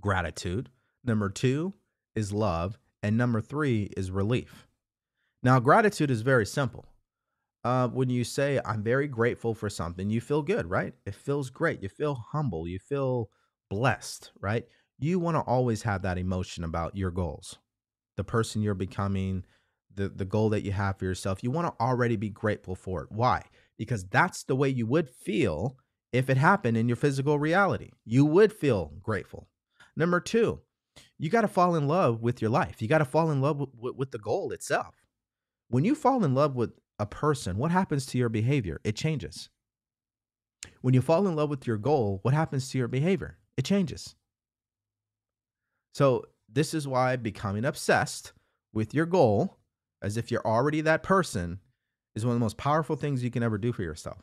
gratitude. 0.00 0.70
Number 1.02 1.28
two 1.28 1.74
is 2.14 2.32
love. 2.32 2.78
And 3.02 3.16
number 3.16 3.40
three 3.40 3.90
is 3.96 4.12
relief. 4.12 4.68
Now, 5.42 5.58
gratitude 5.58 6.12
is 6.12 6.22
very 6.22 6.46
simple. 6.46 6.86
Uh, 7.64 7.88
when 7.88 8.10
you 8.10 8.22
say, 8.22 8.60
I'm 8.64 8.84
very 8.84 9.08
grateful 9.08 9.54
for 9.54 9.68
something, 9.68 10.08
you 10.08 10.20
feel 10.20 10.42
good, 10.42 10.70
right? 10.70 10.94
It 11.04 11.16
feels 11.16 11.50
great. 11.50 11.82
You 11.82 11.88
feel 11.88 12.14
humble. 12.14 12.68
You 12.68 12.78
feel 12.78 13.28
blessed, 13.70 14.30
right? 14.40 14.64
You 15.00 15.18
want 15.18 15.36
to 15.36 15.40
always 15.40 15.82
have 15.82 16.02
that 16.02 16.16
emotion 16.16 16.62
about 16.62 16.96
your 16.96 17.10
goals, 17.10 17.58
the 18.16 18.24
person 18.24 18.62
you're 18.62 18.74
becoming, 18.74 19.44
the 19.94 20.08
the 20.08 20.24
goal 20.24 20.50
that 20.50 20.62
you 20.62 20.72
have 20.72 20.98
for 20.98 21.04
yourself, 21.04 21.42
you 21.42 21.50
want 21.50 21.66
to 21.66 21.84
already 21.84 22.16
be 22.16 22.30
grateful 22.30 22.74
for 22.74 23.02
it. 23.02 23.08
Why? 23.10 23.42
Because 23.76 24.04
that's 24.04 24.44
the 24.44 24.56
way 24.56 24.68
you 24.68 24.86
would 24.86 25.08
feel 25.08 25.76
if 26.12 26.30
it 26.30 26.36
happened 26.36 26.76
in 26.76 26.88
your 26.88 26.96
physical 26.96 27.38
reality. 27.38 27.90
You 28.04 28.24
would 28.24 28.52
feel 28.52 28.92
grateful. 29.02 29.48
Number 29.96 30.20
2, 30.20 30.60
you 31.18 31.30
got 31.30 31.42
to 31.42 31.48
fall 31.48 31.74
in 31.74 31.88
love 31.88 32.22
with 32.22 32.40
your 32.40 32.50
life. 32.50 32.80
You 32.80 32.88
got 32.88 32.98
to 32.98 33.04
fall 33.04 33.30
in 33.30 33.40
love 33.40 33.58
with, 33.58 33.96
with 33.96 34.10
the 34.10 34.18
goal 34.18 34.52
itself. 34.52 34.94
When 35.68 35.84
you 35.84 35.94
fall 35.94 36.24
in 36.24 36.34
love 36.34 36.54
with 36.54 36.72
a 36.98 37.06
person, 37.06 37.56
what 37.56 37.70
happens 37.70 38.06
to 38.06 38.18
your 38.18 38.28
behavior? 38.28 38.80
It 38.84 38.96
changes. 38.96 39.50
When 40.80 40.94
you 40.94 41.02
fall 41.02 41.26
in 41.26 41.36
love 41.36 41.50
with 41.50 41.66
your 41.66 41.78
goal, 41.78 42.20
what 42.22 42.34
happens 42.34 42.70
to 42.70 42.78
your 42.78 42.88
behavior? 42.88 43.38
It 43.56 43.64
changes. 43.64 44.14
So, 45.92 46.24
this 46.48 46.74
is 46.74 46.86
why 46.86 47.16
becoming 47.16 47.64
obsessed 47.64 48.32
with 48.72 48.94
your 48.94 49.06
goal, 49.06 49.58
as 50.02 50.16
if 50.16 50.30
you're 50.30 50.46
already 50.46 50.80
that 50.82 51.02
person, 51.02 51.60
is 52.14 52.24
one 52.24 52.32
of 52.32 52.36
the 52.36 52.44
most 52.44 52.56
powerful 52.56 52.96
things 52.96 53.22
you 53.22 53.30
can 53.30 53.42
ever 53.42 53.58
do 53.58 53.72
for 53.72 53.82
yourself. 53.82 54.22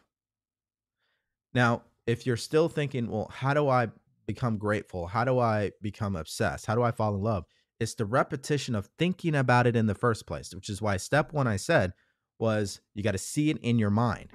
Now, 1.53 1.83
if 2.07 2.25
you're 2.25 2.37
still 2.37 2.69
thinking, 2.69 3.09
well, 3.09 3.29
how 3.31 3.53
do 3.53 3.69
I 3.69 3.89
become 4.25 4.57
grateful? 4.57 5.07
How 5.07 5.23
do 5.23 5.39
I 5.39 5.71
become 5.81 6.15
obsessed? 6.15 6.65
How 6.65 6.75
do 6.75 6.81
I 6.81 6.91
fall 6.91 7.15
in 7.15 7.21
love? 7.21 7.45
It's 7.79 7.95
the 7.95 8.05
repetition 8.05 8.75
of 8.75 8.89
thinking 8.97 9.35
about 9.35 9.67
it 9.67 9.75
in 9.75 9.85
the 9.85 9.95
first 9.95 10.25
place, 10.25 10.53
which 10.53 10.69
is 10.69 10.81
why 10.81 10.97
step 10.97 11.33
one 11.33 11.47
I 11.47 11.57
said 11.57 11.93
was 12.39 12.81
you 12.93 13.03
got 13.03 13.11
to 13.11 13.17
see 13.17 13.49
it 13.49 13.57
in 13.59 13.77
your 13.77 13.89
mind 13.89 14.29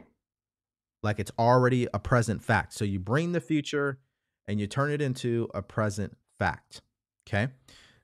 like 1.03 1.19
it's 1.19 1.33
already 1.39 1.87
a 1.95 1.99
present 1.99 2.43
fact. 2.43 2.73
So 2.75 2.85
you 2.85 2.99
bring 2.99 3.33
the 3.33 3.41
future 3.41 3.99
and 4.47 4.59
you 4.59 4.67
turn 4.67 4.91
it 4.91 5.01
into 5.01 5.49
a 5.55 5.63
present 5.63 6.17
fact. 6.39 6.83
Okay. 7.29 7.49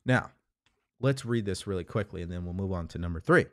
Now, 0.05 0.31
let's 1.01 1.25
read 1.25 1.47
this 1.47 1.67
really 1.67 1.85
quickly 1.85 2.21
and 2.21 2.31
then 2.31 2.45
we'll 2.45 2.53
move 2.53 2.73
on 2.73 2.89
to 2.89 2.99
number 2.99 3.21
three. 3.21 3.47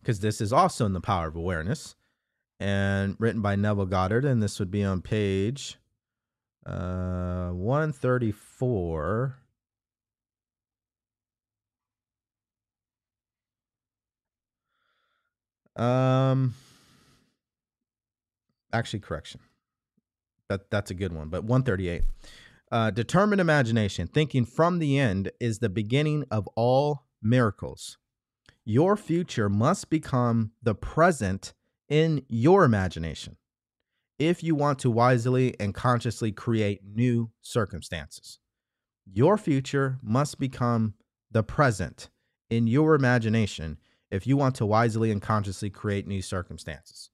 Because 0.00 0.20
this 0.20 0.40
is 0.42 0.52
also 0.52 0.84
in 0.84 0.92
the 0.92 1.00
power 1.00 1.28
of 1.28 1.36
awareness 1.36 1.96
and 2.60 3.16
written 3.18 3.40
by 3.40 3.56
Neville 3.56 3.86
Goddard. 3.86 4.26
And 4.26 4.42
this 4.42 4.58
would 4.58 4.70
be 4.70 4.84
on 4.84 5.00
page 5.00 5.78
uh, 6.66 7.48
134. 7.50 9.38
Um, 15.76 16.54
actually, 18.72 19.00
correction. 19.00 19.40
That 20.48 20.70
that's 20.70 20.90
a 20.90 20.94
good 20.94 21.12
one. 21.12 21.28
But 21.28 21.44
138. 21.44 22.02
Uh, 22.70 22.90
determined 22.90 23.40
imagination, 23.40 24.06
thinking 24.08 24.44
from 24.44 24.78
the 24.78 24.98
end, 24.98 25.30
is 25.40 25.58
the 25.58 25.68
beginning 25.68 26.24
of 26.30 26.48
all 26.56 27.04
miracles. 27.22 27.96
Your 28.64 28.96
future 28.96 29.48
must 29.48 29.88
become 29.88 30.50
the 30.62 30.74
present 30.74 31.54
in 31.88 32.24
your 32.28 32.64
imagination 32.64 33.36
if 34.18 34.42
you 34.42 34.54
want 34.54 34.78
to 34.80 34.90
wisely 34.90 35.54
and 35.60 35.74
consciously 35.74 36.32
create 36.32 36.80
new 36.84 37.30
circumstances. 37.40 38.38
Your 39.04 39.38
future 39.38 39.98
must 40.02 40.40
become 40.40 40.94
the 41.30 41.44
present 41.44 42.08
in 42.50 42.66
your 42.66 42.94
imagination 42.94 43.78
if 44.10 44.26
you 44.26 44.36
want 44.36 44.54
to 44.56 44.66
wisely 44.66 45.10
and 45.10 45.22
consciously 45.22 45.70
create 45.70 46.06
new 46.06 46.22
circumstances. 46.22 47.10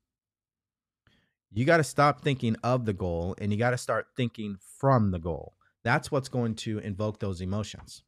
You 1.52 1.64
got 1.64 1.76
to 1.78 1.84
stop 1.84 2.22
thinking 2.22 2.56
of 2.62 2.84
the 2.84 2.92
goal 2.92 3.34
and 3.38 3.52
you 3.52 3.58
got 3.58 3.70
to 3.70 3.78
start 3.78 4.06
thinking 4.16 4.56
from 4.78 5.10
the 5.10 5.18
goal. 5.18 5.54
That's 5.84 6.10
what's 6.10 6.28
going 6.28 6.54
to 6.56 6.78
invoke 6.78 7.18
those 7.18 7.40
emotions. 7.40 8.02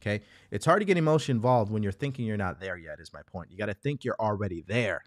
Okay. 0.00 0.22
It's 0.50 0.66
hard 0.66 0.80
to 0.80 0.84
get 0.84 0.98
emotion 0.98 1.36
involved 1.36 1.72
when 1.72 1.82
you're 1.82 1.92
thinking 1.92 2.26
you're 2.26 2.36
not 2.36 2.60
there 2.60 2.76
yet, 2.76 3.00
is 3.00 3.12
my 3.12 3.22
point. 3.22 3.50
You 3.50 3.56
got 3.56 3.66
to 3.66 3.74
think 3.74 4.04
you're 4.04 4.16
already 4.20 4.62
there. 4.66 5.02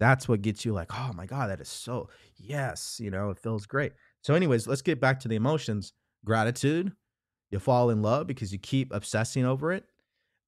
That's 0.00 0.28
what 0.28 0.42
gets 0.42 0.64
you 0.64 0.72
like, 0.72 0.90
oh 0.92 1.12
my 1.14 1.24
God, 1.24 1.50
that 1.50 1.60
is 1.60 1.68
so, 1.68 2.08
yes, 2.36 2.98
you 3.00 3.10
know, 3.10 3.30
it 3.30 3.38
feels 3.38 3.64
great. 3.64 3.92
So, 4.22 4.34
anyways, 4.34 4.66
let's 4.66 4.82
get 4.82 5.00
back 5.00 5.20
to 5.20 5.28
the 5.28 5.36
emotions. 5.36 5.92
Gratitude, 6.24 6.92
you 7.50 7.58
fall 7.58 7.90
in 7.90 8.02
love 8.02 8.26
because 8.26 8.52
you 8.52 8.58
keep 8.58 8.92
obsessing 8.92 9.44
over 9.44 9.72
it. 9.72 9.84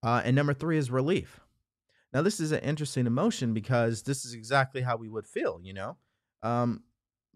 Uh, 0.03 0.21
and 0.25 0.35
number 0.35 0.53
three 0.53 0.77
is 0.77 0.91
relief. 0.91 1.41
Now, 2.17 2.23
this 2.23 2.41
is 2.41 2.51
an 2.51 2.61
interesting 2.61 3.07
emotion 3.07 3.53
because 3.53 4.03
this 4.03 4.25
is 4.25 4.33
exactly 4.33 4.81
how 4.81 4.97
we 4.97 5.07
would 5.07 5.27
feel, 5.27 5.61
you 5.63 5.75
know? 5.75 5.99
Um, 6.43 6.83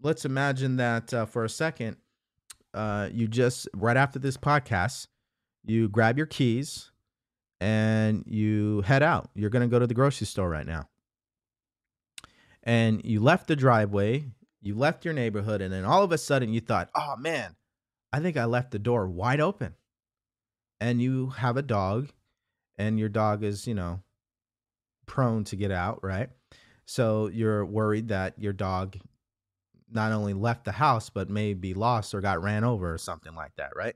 let's 0.01 0.25
imagine 0.25 0.77
that 0.77 1.13
uh, 1.13 1.27
for 1.27 1.45
a 1.45 1.49
second, 1.49 1.97
uh, 2.73 3.07
you 3.13 3.27
just, 3.27 3.69
right 3.75 3.95
after 3.95 4.17
this 4.17 4.37
podcast, 4.37 5.05
you 5.63 5.87
grab 5.87 6.17
your 6.17 6.25
keys 6.25 6.89
and 7.59 8.23
you 8.25 8.81
head 8.81 9.03
out. 9.03 9.29
You're 9.35 9.51
going 9.51 9.61
to 9.61 9.67
go 9.67 9.77
to 9.77 9.85
the 9.85 9.93
grocery 9.93 10.25
store 10.25 10.49
right 10.49 10.65
now. 10.65 10.89
And 12.63 13.05
you 13.05 13.19
left 13.19 13.49
the 13.49 13.55
driveway, 13.55 14.31
you 14.63 14.73
left 14.73 15.05
your 15.05 15.13
neighborhood, 15.13 15.61
and 15.61 15.71
then 15.71 15.85
all 15.85 16.03
of 16.03 16.11
a 16.11 16.17
sudden 16.17 16.53
you 16.53 16.59
thought, 16.59 16.89
oh 16.95 17.13
man, 17.19 17.55
I 18.11 18.19
think 18.19 18.35
I 18.35 18.45
left 18.45 18.71
the 18.71 18.79
door 18.79 19.07
wide 19.07 19.41
open. 19.41 19.75
And 20.79 20.99
you 20.99 21.27
have 21.37 21.55
a 21.55 21.61
dog, 21.61 22.09
and 22.79 22.97
your 22.97 23.09
dog 23.09 23.43
is, 23.43 23.67
you 23.67 23.75
know, 23.75 24.01
prone 25.11 25.43
to 25.43 25.57
get 25.57 25.71
out, 25.71 26.01
right? 26.01 26.29
So 26.85 27.27
you're 27.27 27.65
worried 27.65 28.07
that 28.07 28.33
your 28.39 28.53
dog 28.53 28.97
not 29.91 30.13
only 30.13 30.33
left 30.33 30.63
the 30.63 30.71
house, 30.71 31.09
but 31.09 31.29
may 31.29 31.53
be 31.53 31.73
lost 31.73 32.13
or 32.13 32.21
got 32.21 32.41
ran 32.41 32.63
over 32.63 32.93
or 32.93 32.97
something 32.97 33.35
like 33.35 33.53
that, 33.57 33.75
right? 33.75 33.95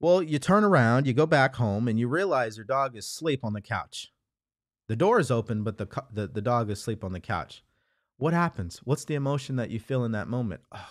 Well, 0.00 0.20
you 0.20 0.40
turn 0.40 0.64
around, 0.64 1.06
you 1.06 1.12
go 1.12 1.26
back 1.26 1.54
home, 1.54 1.86
and 1.86 1.96
you 1.96 2.08
realize 2.08 2.56
your 2.56 2.66
dog 2.66 2.96
is 2.96 3.06
asleep 3.06 3.44
on 3.44 3.52
the 3.52 3.60
couch. 3.60 4.12
The 4.88 4.96
door 4.96 5.20
is 5.20 5.30
open, 5.30 5.62
but 5.62 5.78
the, 5.78 5.86
the, 6.12 6.26
the 6.26 6.42
dog 6.42 6.70
is 6.70 6.80
asleep 6.80 7.04
on 7.04 7.12
the 7.12 7.20
couch. 7.20 7.62
What 8.16 8.34
happens? 8.34 8.80
What's 8.82 9.04
the 9.04 9.14
emotion 9.14 9.54
that 9.56 9.70
you 9.70 9.78
feel 9.78 10.04
in 10.04 10.10
that 10.10 10.26
moment? 10.26 10.62
Oh, 10.72 10.88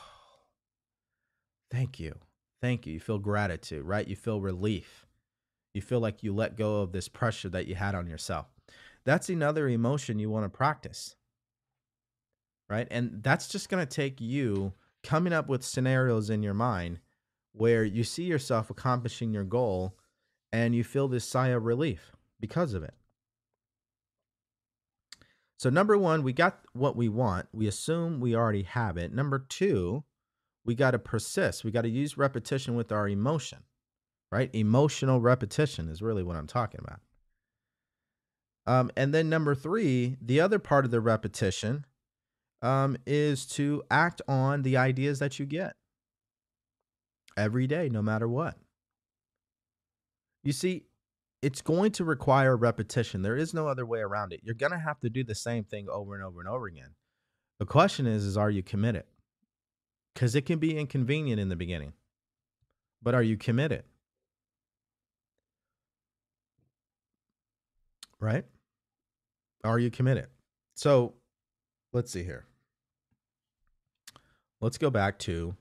thank 1.70 2.00
you. 2.00 2.16
Thank 2.62 2.88
you. 2.88 2.94
You 2.94 3.00
feel 3.02 3.20
gratitude, 3.20 3.84
right? 3.84 4.08
You 4.08 4.16
feel 4.16 4.40
relief. 4.40 5.06
You 5.74 5.82
feel 5.82 6.00
like 6.00 6.24
you 6.24 6.34
let 6.34 6.56
go 6.56 6.82
of 6.82 6.94
this 6.94 7.10
pressure 7.10 7.50
that 7.50 7.68
you 7.68 7.76
had 7.76 7.96
on 7.96 8.08
yourself. 8.08 8.48
That's 9.06 9.30
another 9.30 9.68
emotion 9.70 10.20
you 10.20 10.30
want 10.30 10.46
to 10.46 10.50
practice, 10.50 11.16
right? 12.70 12.88
And 12.90 13.22
that's 13.22 13.48
just 13.48 13.70
going 13.70 13.86
to 13.86 13.96
take 13.96 14.20
you 14.20 14.74
coming 15.04 15.34
up 15.34 15.48
with 15.48 15.64
scenarios 15.64 16.30
in 16.30 16.42
your 16.42 16.56
mind 16.56 17.00
where 17.54 17.84
you 17.84 18.04
see 18.04 18.24
yourself 18.24 18.70
accomplishing 18.70 19.34
your 19.34 19.44
goal 19.44 19.96
and 20.52 20.76
you 20.76 20.84
feel 20.84 21.08
this 21.08 21.26
sigh 21.26 21.50
of 21.50 21.66
relief 21.66 22.14
because 22.40 22.74
of 22.74 22.84
it. 22.84 22.94
So, 25.58 25.70
number 25.70 25.98
one, 25.98 26.24
we 26.24 26.34
got 26.34 26.60
what 26.74 26.96
we 26.96 27.08
want. 27.08 27.48
We 27.54 27.68
assume 27.68 28.20
we 28.20 28.36
already 28.36 28.64
have 28.64 28.98
it. 28.98 29.14
Number 29.14 29.40
two, 29.40 30.04
we 30.66 30.76
got 30.76 30.92
to 30.92 31.00
persist. 31.00 31.64
We 31.64 31.72
got 31.72 31.84
to 31.84 31.90
use 31.90 32.18
repetition 32.18 32.76
with 32.76 32.92
our 32.92 33.08
emotion, 33.08 33.60
right? 34.32 34.50
Emotional 34.54 35.22
repetition 35.22 35.88
is 35.88 36.02
really 36.02 36.24
what 36.24 36.36
I'm 36.36 36.48
talking 36.48 36.82
about. 36.84 37.00
Um, 38.68 38.90
and 38.98 39.14
then 39.14 39.30
number 39.30 39.54
three, 39.54 40.18
the 40.22 40.40
other 40.40 40.60
part 40.60 40.86
of 40.86 40.92
the 40.92 41.02
repetition 41.02 41.86
um, 42.62 42.98
is 43.06 43.46
to 43.46 43.84
act 43.92 44.22
on 44.28 44.64
the 44.64 44.78
ideas 44.78 45.20
that 45.20 45.38
you 45.38 45.46
get 45.46 45.76
every 47.38 47.68
day, 47.68 47.90
no 47.90 48.02
matter 48.02 48.28
what. 48.28 48.58
You 50.44 50.52
see, 50.52 50.86
it's 51.42 51.62
going 51.62 51.92
to 51.94 52.04
require 52.04 52.56
repetition. 52.56 53.22
There 53.22 53.36
is 53.36 53.54
no 53.54 53.68
other 53.68 53.86
way 53.86 54.00
around 54.00 54.34
it. 54.34 54.42
You're 54.44 54.56
going 54.56 54.72
to 54.72 54.80
have 54.80 55.00
to 55.02 55.10
do 55.10 55.24
the 55.24 55.36
same 55.36 55.64
thing 55.64 55.88
over 55.92 56.16
and 56.16 56.24
over 56.24 56.40
and 56.40 56.50
over 56.50 56.66
again. 56.66 56.96
The 57.60 57.66
question 57.66 58.08
is 58.08 58.26
is 58.26 58.36
are 58.36 58.50
you 58.50 58.64
committed? 58.64 59.04
Cuz 60.16 60.36
it 60.36 60.46
can 60.46 60.60
be 60.60 60.78
inconvenient 60.78 61.40
in 61.40 61.50
the 61.50 61.56
beginning. 61.56 61.94
But 63.02 63.16
are 63.16 63.24
you 63.24 63.38
committed? 63.38 63.84
Right? 68.20 68.46
Are 69.66 69.80
you 69.80 69.92
committed? 69.92 70.28
So, 70.76 71.14
let's 71.94 72.12
see 72.12 72.24
here. 72.24 72.46
Let's 74.62 74.78
go 74.78 74.90
back 74.90 75.20
to 75.20 75.56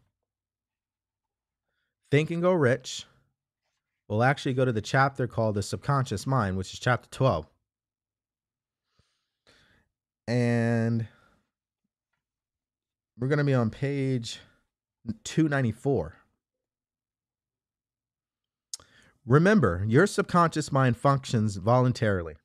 Think 2.10 2.30
and 2.30 2.42
Go 2.42 2.52
Rich 2.52 3.06
we'll 4.08 4.22
actually 4.22 4.54
go 4.54 4.64
to 4.64 4.72
the 4.72 4.80
chapter 4.80 5.26
called 5.26 5.54
The 5.54 5.62
Subconscious 5.62 6.26
Mind, 6.26 6.56
which 6.56 6.72
is 6.72 6.78
chapter 6.78 7.08
12. 7.10 7.46
And 10.26 11.06
we're 13.18 13.28
going 13.28 13.38
to 13.38 13.44
be 13.44 13.54
on 13.54 13.70
page 13.70 14.40
294. 15.24 16.16
Remember, 19.26 19.84
your 19.86 20.06
subconscious 20.06 20.70
mind 20.70 20.96
functions 20.96 21.56
voluntarily. 21.56 22.36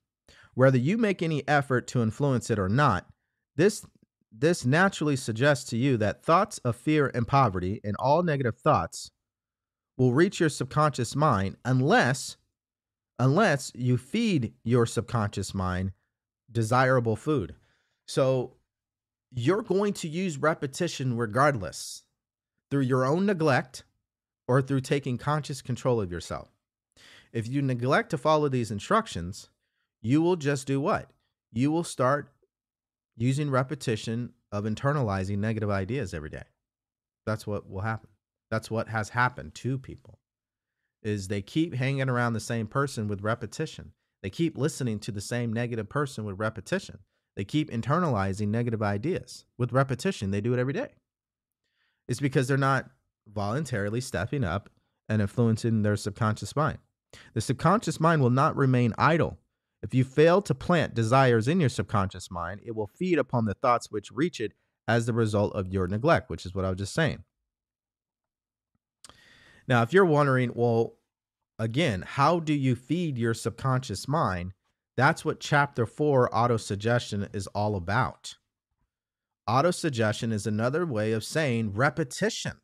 Whether 0.59 0.77
you 0.77 0.97
make 0.97 1.21
any 1.21 1.47
effort 1.47 1.87
to 1.87 2.01
influence 2.01 2.49
it 2.49 2.59
or 2.59 2.67
not, 2.67 3.07
this 3.55 3.85
this 4.29 4.65
naturally 4.65 5.15
suggests 5.15 5.69
to 5.69 5.77
you 5.77 5.95
that 5.95 6.21
thoughts 6.21 6.57
of 6.65 6.75
fear 6.75 7.09
and 7.15 7.25
poverty 7.25 7.79
and 7.81 7.95
all 7.97 8.23
negative 8.23 8.57
thoughts 8.57 9.09
will 9.97 10.11
reach 10.11 10.41
your 10.41 10.49
subconscious 10.49 11.15
mind 11.15 11.55
unless 11.63 12.35
unless 13.17 13.71
you 13.73 13.95
feed 13.95 14.51
your 14.65 14.85
subconscious 14.85 15.53
mind 15.53 15.93
desirable 16.51 17.15
food. 17.15 17.55
So 18.05 18.57
you're 19.31 19.61
going 19.61 19.93
to 19.93 20.09
use 20.09 20.37
repetition 20.37 21.15
regardless 21.15 22.03
through 22.69 22.81
your 22.81 23.05
own 23.05 23.25
neglect 23.25 23.85
or 24.45 24.61
through 24.61 24.81
taking 24.81 25.17
conscious 25.17 25.61
control 25.61 26.01
of 26.01 26.11
yourself. 26.11 26.49
If 27.31 27.47
you 27.47 27.61
neglect 27.61 28.09
to 28.09 28.17
follow 28.17 28.49
these 28.49 28.71
instructions, 28.71 29.49
you 30.01 30.21
will 30.21 30.35
just 30.35 30.67
do 30.67 30.79
what? 30.79 31.09
You 31.51 31.71
will 31.71 31.83
start 31.83 32.31
using 33.17 33.49
repetition 33.49 34.33
of 34.51 34.63
internalizing 34.63 35.39
negative 35.39 35.69
ideas 35.69 36.13
every 36.13 36.29
day. 36.29 36.43
That's 37.25 37.45
what 37.45 37.69
will 37.69 37.81
happen. 37.81 38.09
That's 38.49 38.71
what 38.71 38.87
has 38.87 39.09
happened 39.09 39.53
to 39.55 39.77
people. 39.77 40.19
Is 41.03 41.27
they 41.27 41.41
keep 41.41 41.75
hanging 41.75 42.09
around 42.09 42.33
the 42.33 42.39
same 42.39 42.67
person 42.67 43.07
with 43.07 43.21
repetition. 43.21 43.93
They 44.21 44.29
keep 44.29 44.57
listening 44.57 44.99
to 44.99 45.11
the 45.11 45.21
same 45.21 45.53
negative 45.53 45.89
person 45.89 46.25
with 46.25 46.39
repetition. 46.39 46.99
They 47.35 47.45
keep 47.45 47.71
internalizing 47.71 48.49
negative 48.49 48.81
ideas 48.81 49.45
with 49.57 49.71
repetition. 49.71 50.31
They 50.31 50.41
do 50.41 50.53
it 50.53 50.59
every 50.59 50.73
day. 50.73 50.89
It's 52.07 52.19
because 52.19 52.47
they're 52.47 52.57
not 52.57 52.89
voluntarily 53.27 54.01
stepping 54.01 54.43
up 54.43 54.69
and 55.07 55.21
influencing 55.21 55.83
their 55.83 55.95
subconscious 55.95 56.55
mind. 56.55 56.79
The 57.33 57.41
subconscious 57.41 57.99
mind 57.99 58.21
will 58.21 58.29
not 58.29 58.55
remain 58.55 58.93
idle. 58.97 59.37
If 59.81 59.93
you 59.93 60.03
fail 60.03 60.41
to 60.41 60.53
plant 60.53 60.93
desires 60.93 61.47
in 61.47 61.59
your 61.59 61.69
subconscious 61.69 62.29
mind, 62.29 62.61
it 62.65 62.75
will 62.75 62.87
feed 62.87 63.17
upon 63.17 63.45
the 63.45 63.53
thoughts 63.53 63.89
which 63.89 64.11
reach 64.11 64.39
it 64.39 64.53
as 64.87 65.05
the 65.05 65.13
result 65.13 65.53
of 65.53 65.71
your 65.71 65.87
neglect, 65.87 66.29
which 66.29 66.45
is 66.45 66.53
what 66.53 66.65
I 66.65 66.69
was 66.69 66.79
just 66.79 66.93
saying. 66.93 67.23
Now, 69.67 69.83
if 69.83 69.93
you're 69.93 70.05
wondering, 70.05 70.51
well, 70.55 70.95
again, 71.59 72.03
how 72.05 72.39
do 72.39 72.53
you 72.53 72.75
feed 72.75 73.17
your 73.17 73.33
subconscious 73.33 74.07
mind? 74.07 74.53
That's 74.97 75.23
what 75.23 75.39
chapter 75.39 75.85
four, 75.85 76.29
autosuggestion, 76.29 77.33
is 77.33 77.47
all 77.47 77.75
about. 77.75 78.35
Autosuggestion 79.47 80.33
is 80.33 80.45
another 80.45 80.85
way 80.85 81.11
of 81.13 81.23
saying 81.23 81.73
repetition. 81.73 82.57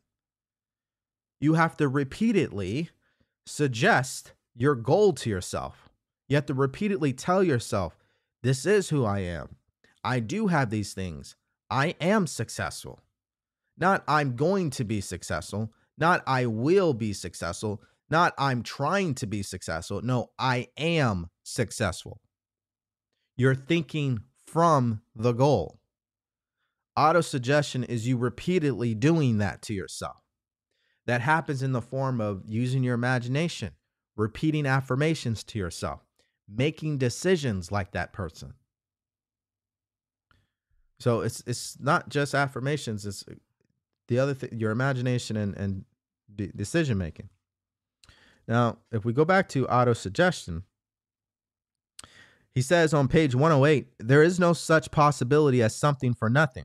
You 1.40 1.54
have 1.54 1.76
to 1.78 1.88
repeatedly 1.88 2.90
suggest 3.46 4.32
your 4.54 4.74
goal 4.74 5.12
to 5.14 5.30
yourself. 5.30 5.85
You 6.28 6.36
have 6.36 6.46
to 6.46 6.54
repeatedly 6.54 7.12
tell 7.12 7.42
yourself, 7.42 7.96
This 8.42 8.66
is 8.66 8.88
who 8.88 9.04
I 9.04 9.20
am. 9.20 9.56
I 10.02 10.20
do 10.20 10.48
have 10.48 10.70
these 10.70 10.92
things. 10.92 11.36
I 11.70 11.94
am 12.00 12.26
successful. 12.26 13.00
Not 13.76 14.04
I'm 14.06 14.36
going 14.36 14.70
to 14.70 14.84
be 14.84 15.00
successful. 15.00 15.72
Not 15.98 16.22
I 16.26 16.46
will 16.46 16.94
be 16.94 17.12
successful. 17.12 17.82
Not 18.08 18.34
I'm 18.38 18.62
trying 18.62 19.14
to 19.16 19.26
be 19.26 19.42
successful. 19.42 20.00
No, 20.02 20.30
I 20.38 20.68
am 20.76 21.30
successful. 21.42 22.20
You're 23.36 23.54
thinking 23.54 24.20
from 24.46 25.02
the 25.14 25.32
goal. 25.32 25.80
Autosuggestion 26.96 27.86
is 27.88 28.06
you 28.06 28.16
repeatedly 28.16 28.94
doing 28.94 29.38
that 29.38 29.60
to 29.62 29.74
yourself. 29.74 30.16
That 31.06 31.20
happens 31.20 31.62
in 31.62 31.72
the 31.72 31.82
form 31.82 32.20
of 32.20 32.42
using 32.46 32.82
your 32.82 32.94
imagination, 32.94 33.72
repeating 34.16 34.66
affirmations 34.66 35.44
to 35.44 35.58
yourself, 35.58 36.05
making 36.48 36.98
decisions 36.98 37.72
like 37.72 37.92
that 37.92 38.12
person. 38.12 38.54
So 40.98 41.20
it's 41.20 41.42
it's 41.46 41.78
not 41.78 42.08
just 42.08 42.34
affirmations, 42.34 43.04
it's 43.04 43.24
the 44.08 44.18
other 44.18 44.34
thing 44.34 44.50
your 44.58 44.70
imagination 44.70 45.36
and, 45.36 45.54
and 45.56 45.84
decision 46.56 46.98
making. 46.98 47.28
Now, 48.48 48.78
if 48.92 49.04
we 49.04 49.12
go 49.12 49.24
back 49.24 49.48
to 49.50 49.68
auto 49.68 49.92
suggestion, 49.92 50.62
he 52.52 52.62
says 52.62 52.94
on 52.94 53.08
page 53.08 53.34
108, 53.34 53.88
there 53.98 54.22
is 54.22 54.38
no 54.40 54.52
such 54.52 54.90
possibility 54.90 55.62
as 55.62 55.74
something 55.74 56.14
for 56.14 56.30
nothing. 56.30 56.64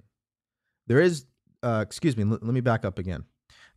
There 0.88 1.01
is, 1.01 1.25
uh, 1.63 1.84
excuse 1.86 2.15
me, 2.15 2.23
l- 2.23 2.39
let 2.41 2.53
me 2.53 2.61
back 2.61 2.86
up 2.86 2.99
again. 2.99 3.25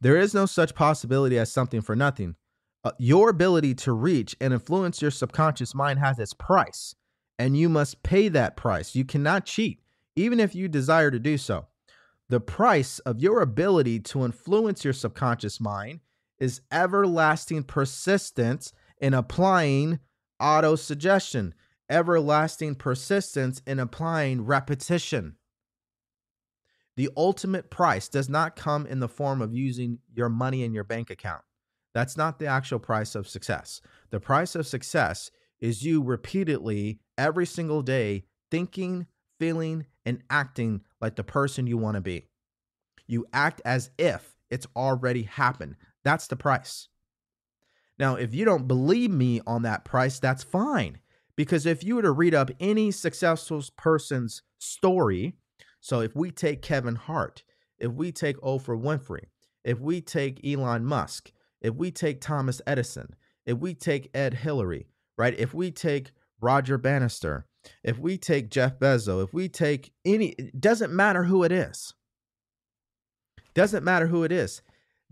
There 0.01 0.17
is 0.17 0.35
no 0.35 0.47
such 0.47 0.75
possibility 0.75 1.39
as 1.39 1.53
something 1.53 1.81
for 1.81 1.97
nothing. 1.97 2.37
Uh, 2.85 2.93
your 2.99 3.31
ability 3.31 3.75
to 3.75 3.93
reach 3.93 4.37
and 4.43 4.53
influence 4.53 5.01
your 5.01 5.11
subconscious 5.11 5.75
mind 5.75 5.99
has 5.99 6.19
its 6.19 6.35
price, 6.35 6.95
and 7.39 7.57
you 7.57 7.67
must 7.69 8.03
pay 8.03 8.29
that 8.29 8.57
price. 8.57 8.95
You 8.95 9.07
cannot 9.07 9.47
cheat, 9.47 9.81
even 10.17 10.39
if 10.39 10.55
you 10.55 10.69
desire 10.69 11.11
to 11.11 11.19
do 11.19 11.39
so. 11.39 11.67
The 12.29 12.41
price 12.41 12.99
of 13.01 13.21
your 13.21 13.41
ability 13.41 14.01
to 14.01 14.25
influence 14.25 14.85
your 14.85 14.93
subconscious 14.93 15.61
mind 15.61 16.01
is 16.39 16.61
everlasting 16.71 17.63
persistence 17.63 18.73
in 19.01 19.15
applying 19.15 19.99
auto 20.39 20.77
suggestion, 20.77 21.55
everlasting 21.89 22.75
persistence 22.75 23.63
in 23.67 23.79
applying 23.79 24.45
repetition. 24.45 25.37
The 26.97 27.09
ultimate 27.17 27.71
price 27.71 28.09
does 28.09 28.29
not 28.29 28.57
come 28.57 28.87
in 28.87 29.01
the 29.01 29.09
form 29.09 29.41
of 29.41 29.55
using 29.55 30.01
your 30.15 30.29
money 30.29 30.65
in 30.65 30.75
your 30.75 30.85
bank 30.85 31.09
account. 31.09 31.43
That's 31.95 32.17
not 32.17 32.39
the 32.39 32.47
actual 32.47 32.81
price 32.81 33.15
of 33.15 33.29
success. 33.29 33.81
The 34.11 34.21
price 34.21 34.55
of 34.55 34.67
success 34.67 35.31
is 35.61 35.85
you 35.85 36.03
repeatedly, 36.03 37.01
every 37.17 37.47
single 37.47 37.83
day, 37.83 38.25
thinking, 38.51 39.07
feeling, 39.39 39.87
and 40.05 40.23
acting 40.29 40.83
like 41.01 41.17
the 41.17 41.25
person 41.25 41.67
you 41.67 41.79
want 41.79 41.95
to 41.95 42.01
be. 42.01 42.27
You 43.07 43.27
act 43.33 43.63
as 43.65 43.91
if 43.99 44.37
it's 44.51 44.67
already 44.77 45.23
happened. 45.23 45.77
That's 46.03 46.27
the 46.27 46.37
price. 46.37 46.89
Now, 47.99 48.17
if 48.17 48.35
you 48.35 48.45
don't 48.45 48.67
believe 48.67 49.11
me 49.11 49.41
on 49.47 49.63
that 49.63 49.85
price, 49.85 50.19
that's 50.19 50.43
fine. 50.43 50.99
Because 51.37 51.67
if 51.67 51.83
you 51.83 51.97
were 51.97 52.03
to 52.03 52.13
read 52.13 52.35
up 52.35 52.51
any 52.61 52.91
successful 52.91 53.63
person's 53.77 54.43
story, 54.59 55.35
so 55.81 56.01
if 56.01 56.15
we 56.15 56.31
take 56.31 56.63
Kevin 56.63 56.97
Hart, 56.97 57.45
if 57.79 57.93
we 57.93 58.13
take 58.13 58.37
Oprah 58.39 58.81
Winfrey, 58.81 59.27
if 59.65 59.81
we 59.81 60.01
take 60.01 60.45
Elon 60.47 60.85
Musk, 60.85 61.33
if 61.65 61.75
we 61.75 61.91
take 61.91 62.21
Thomas 62.21 62.61
Edison, 62.67 63.17
if 63.47 63.59
we 63.59 63.73
take 63.73 64.11
Ed 64.15 64.35
Hillary, 64.35 64.87
right? 65.17 65.35
If 65.39 65.55
we 65.55 65.71
take 65.71 66.13
Roger 66.39 66.77
Bannister, 66.77 67.47
if 67.83 67.99
we 67.99 68.19
take 68.19 68.51
Jeff 68.51 68.79
Bezos, 68.79 69.25
if 69.25 69.33
we 69.33 69.49
take 69.49 69.91
any, 70.05 70.29
it 70.39 70.61
doesn't 70.61 70.93
matter 70.93 71.25
who 71.25 71.43
it 71.43 71.51
is. 71.51 71.95
Doesn't 73.55 73.83
matter 73.83 74.09
who 74.09 74.25
it 74.25 74.31
is. 74.31 74.61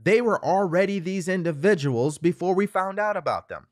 They 0.00 0.20
were 0.20 0.44
already 0.44 0.98
these 0.98 1.26
individuals 1.26 2.18
before 2.18 2.54
we 2.54 2.66
found 2.66 2.98
out 2.98 3.16
about 3.16 3.48
them. 3.48 3.68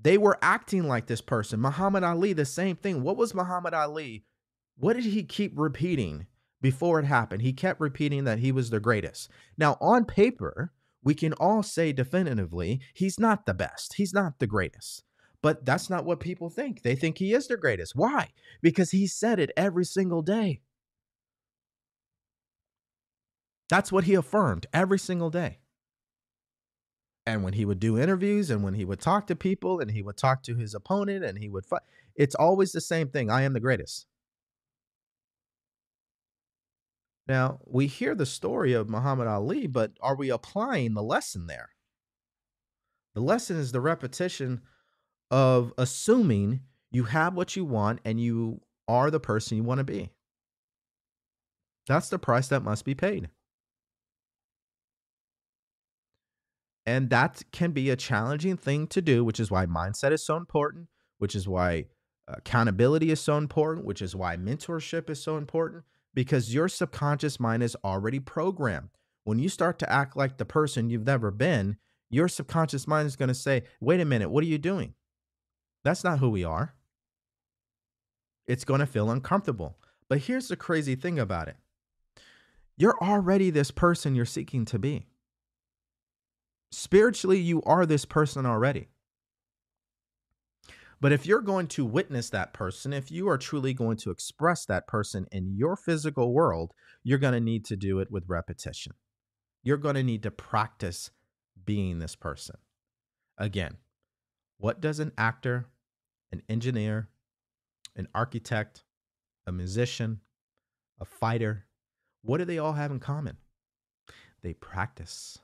They 0.00 0.18
were 0.18 0.38
acting 0.42 0.88
like 0.88 1.06
this 1.06 1.20
person. 1.20 1.60
Muhammad 1.60 2.02
Ali, 2.02 2.32
the 2.32 2.44
same 2.44 2.74
thing. 2.74 3.04
What 3.04 3.16
was 3.16 3.34
Muhammad 3.34 3.72
Ali? 3.72 4.24
What 4.76 4.94
did 4.94 5.04
he 5.04 5.22
keep 5.22 5.52
repeating 5.54 6.26
before 6.62 6.98
it 6.98 7.04
happened? 7.04 7.42
He 7.42 7.52
kept 7.52 7.80
repeating 7.80 8.24
that 8.24 8.38
he 8.38 8.52
was 8.52 8.70
the 8.70 8.80
greatest. 8.80 9.30
Now, 9.58 9.76
on 9.80 10.06
paper, 10.06 10.72
we 11.02 11.14
can 11.14 11.34
all 11.34 11.62
say 11.62 11.92
definitively 11.92 12.80
he's 12.94 13.20
not 13.20 13.44
the 13.44 13.54
best, 13.54 13.94
he's 13.94 14.14
not 14.14 14.38
the 14.38 14.46
greatest. 14.46 15.02
But 15.42 15.66
that's 15.66 15.90
not 15.90 16.04
what 16.04 16.20
people 16.20 16.48
think. 16.48 16.82
They 16.82 16.94
think 16.94 17.18
he 17.18 17.34
is 17.34 17.48
the 17.48 17.56
greatest. 17.56 17.96
Why? 17.96 18.28
Because 18.62 18.92
he 18.92 19.08
said 19.08 19.40
it 19.40 19.50
every 19.56 19.84
single 19.84 20.22
day. 20.22 20.60
That's 23.68 23.90
what 23.90 24.04
he 24.04 24.14
affirmed 24.14 24.66
every 24.72 25.00
single 25.00 25.30
day. 25.30 25.58
And 27.26 27.42
when 27.42 27.54
he 27.54 27.64
would 27.64 27.80
do 27.80 27.98
interviews 27.98 28.50
and 28.50 28.62
when 28.62 28.74
he 28.74 28.84
would 28.84 29.00
talk 29.00 29.26
to 29.28 29.36
people 29.36 29.80
and 29.80 29.90
he 29.90 30.02
would 30.02 30.16
talk 30.16 30.42
to 30.44 30.56
his 30.56 30.74
opponent 30.74 31.24
and 31.24 31.38
he 31.38 31.48
would 31.48 31.66
fight, 31.66 31.82
it's 32.14 32.34
always 32.34 32.72
the 32.72 32.80
same 32.80 33.08
thing. 33.08 33.30
I 33.30 33.42
am 33.42 33.52
the 33.52 33.60
greatest. 33.60 34.06
Now, 37.28 37.60
we 37.64 37.86
hear 37.86 38.14
the 38.14 38.26
story 38.26 38.72
of 38.72 38.90
Muhammad 38.90 39.28
Ali, 39.28 39.66
but 39.66 39.92
are 40.00 40.16
we 40.16 40.30
applying 40.30 40.94
the 40.94 41.02
lesson 41.02 41.46
there? 41.46 41.68
The 43.14 43.20
lesson 43.20 43.56
is 43.56 43.72
the 43.72 43.80
repetition 43.80 44.62
of 45.30 45.72
assuming 45.78 46.60
you 46.90 47.04
have 47.04 47.34
what 47.34 47.56
you 47.56 47.64
want 47.64 48.00
and 48.04 48.20
you 48.20 48.60
are 48.88 49.10
the 49.10 49.20
person 49.20 49.56
you 49.56 49.62
want 49.62 49.78
to 49.78 49.84
be. 49.84 50.10
That's 51.86 52.08
the 52.08 52.18
price 52.18 52.48
that 52.48 52.62
must 52.62 52.84
be 52.84 52.94
paid. 52.94 53.28
And 56.84 57.10
that 57.10 57.42
can 57.52 57.70
be 57.70 57.90
a 57.90 57.96
challenging 57.96 58.56
thing 58.56 58.86
to 58.88 59.00
do, 59.00 59.24
which 59.24 59.38
is 59.38 59.50
why 59.50 59.66
mindset 59.66 60.12
is 60.12 60.24
so 60.24 60.36
important, 60.36 60.88
which 61.18 61.34
is 61.34 61.46
why 61.46 61.86
uh, 62.28 62.34
accountability 62.38 63.10
is 63.10 63.20
so 63.20 63.36
important, 63.36 63.86
which 63.86 64.02
is 64.02 64.16
why 64.16 64.36
mentorship 64.36 65.08
is 65.08 65.22
so 65.22 65.36
important, 65.36 65.84
because 66.14 66.54
your 66.54 66.68
subconscious 66.68 67.40
mind 67.40 67.62
is 67.62 67.76
already 67.84 68.20
programmed. 68.20 68.90
When 69.24 69.38
you 69.38 69.48
start 69.48 69.78
to 69.80 69.90
act 69.90 70.16
like 70.16 70.36
the 70.36 70.44
person 70.44 70.90
you've 70.90 71.06
never 71.06 71.30
been, 71.30 71.76
your 72.10 72.28
subconscious 72.28 72.86
mind 72.86 73.06
is 73.06 73.16
going 73.16 73.28
to 73.28 73.34
say, 73.34 73.62
wait 73.80 74.00
a 74.00 74.04
minute, 74.04 74.30
what 74.30 74.44
are 74.44 74.48
you 74.48 74.58
doing? 74.58 74.94
That's 75.84 76.04
not 76.04 76.18
who 76.18 76.28
we 76.28 76.44
are. 76.44 76.74
It's 78.46 78.64
going 78.64 78.80
to 78.80 78.86
feel 78.86 79.10
uncomfortable. 79.10 79.78
But 80.08 80.18
here's 80.18 80.48
the 80.48 80.56
crazy 80.56 80.94
thing 80.94 81.18
about 81.18 81.48
it 81.48 81.56
you're 82.76 82.98
already 83.00 83.50
this 83.50 83.70
person 83.70 84.14
you're 84.14 84.24
seeking 84.24 84.64
to 84.66 84.78
be. 84.78 85.06
Spiritually, 86.70 87.38
you 87.38 87.62
are 87.62 87.86
this 87.86 88.04
person 88.04 88.46
already. 88.46 88.88
But 91.02 91.10
if 91.10 91.26
you're 91.26 91.40
going 91.40 91.66
to 91.66 91.84
witness 91.84 92.30
that 92.30 92.52
person, 92.52 92.92
if 92.92 93.10
you 93.10 93.28
are 93.28 93.36
truly 93.36 93.74
going 93.74 93.96
to 93.98 94.12
express 94.12 94.64
that 94.66 94.86
person 94.86 95.26
in 95.32 95.56
your 95.56 95.74
physical 95.74 96.32
world, 96.32 96.72
you're 97.02 97.18
going 97.18 97.32
to 97.32 97.40
need 97.40 97.64
to 97.64 97.76
do 97.76 97.98
it 97.98 98.08
with 98.08 98.28
repetition. 98.28 98.92
You're 99.64 99.78
going 99.78 99.96
to 99.96 100.04
need 100.04 100.22
to 100.22 100.30
practice 100.30 101.10
being 101.64 101.98
this 101.98 102.14
person. 102.14 102.54
Again, 103.36 103.78
what 104.58 104.80
does 104.80 105.00
an 105.00 105.10
actor, 105.18 105.66
an 106.30 106.42
engineer, 106.48 107.08
an 107.96 108.06
architect, 108.14 108.84
a 109.44 109.50
musician, 109.50 110.20
a 111.00 111.04
fighter, 111.04 111.66
what 112.22 112.38
do 112.38 112.44
they 112.44 112.58
all 112.58 112.74
have 112.74 112.92
in 112.92 113.00
common? 113.00 113.38
They 114.40 114.52
practice, 114.52 115.36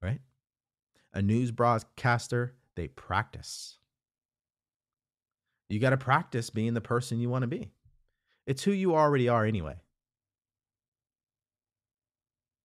right? 0.00 0.20
A 1.12 1.20
news 1.20 1.50
broadcaster, 1.50 2.54
they 2.76 2.86
practice. 2.86 3.79
You 5.70 5.78
got 5.78 5.90
to 5.90 5.96
practice 5.96 6.50
being 6.50 6.74
the 6.74 6.80
person 6.80 7.20
you 7.20 7.30
want 7.30 7.42
to 7.44 7.48
be. 7.48 7.70
It's 8.46 8.64
who 8.64 8.72
you 8.72 8.94
already 8.96 9.28
are 9.28 9.46
anyway. 9.46 9.76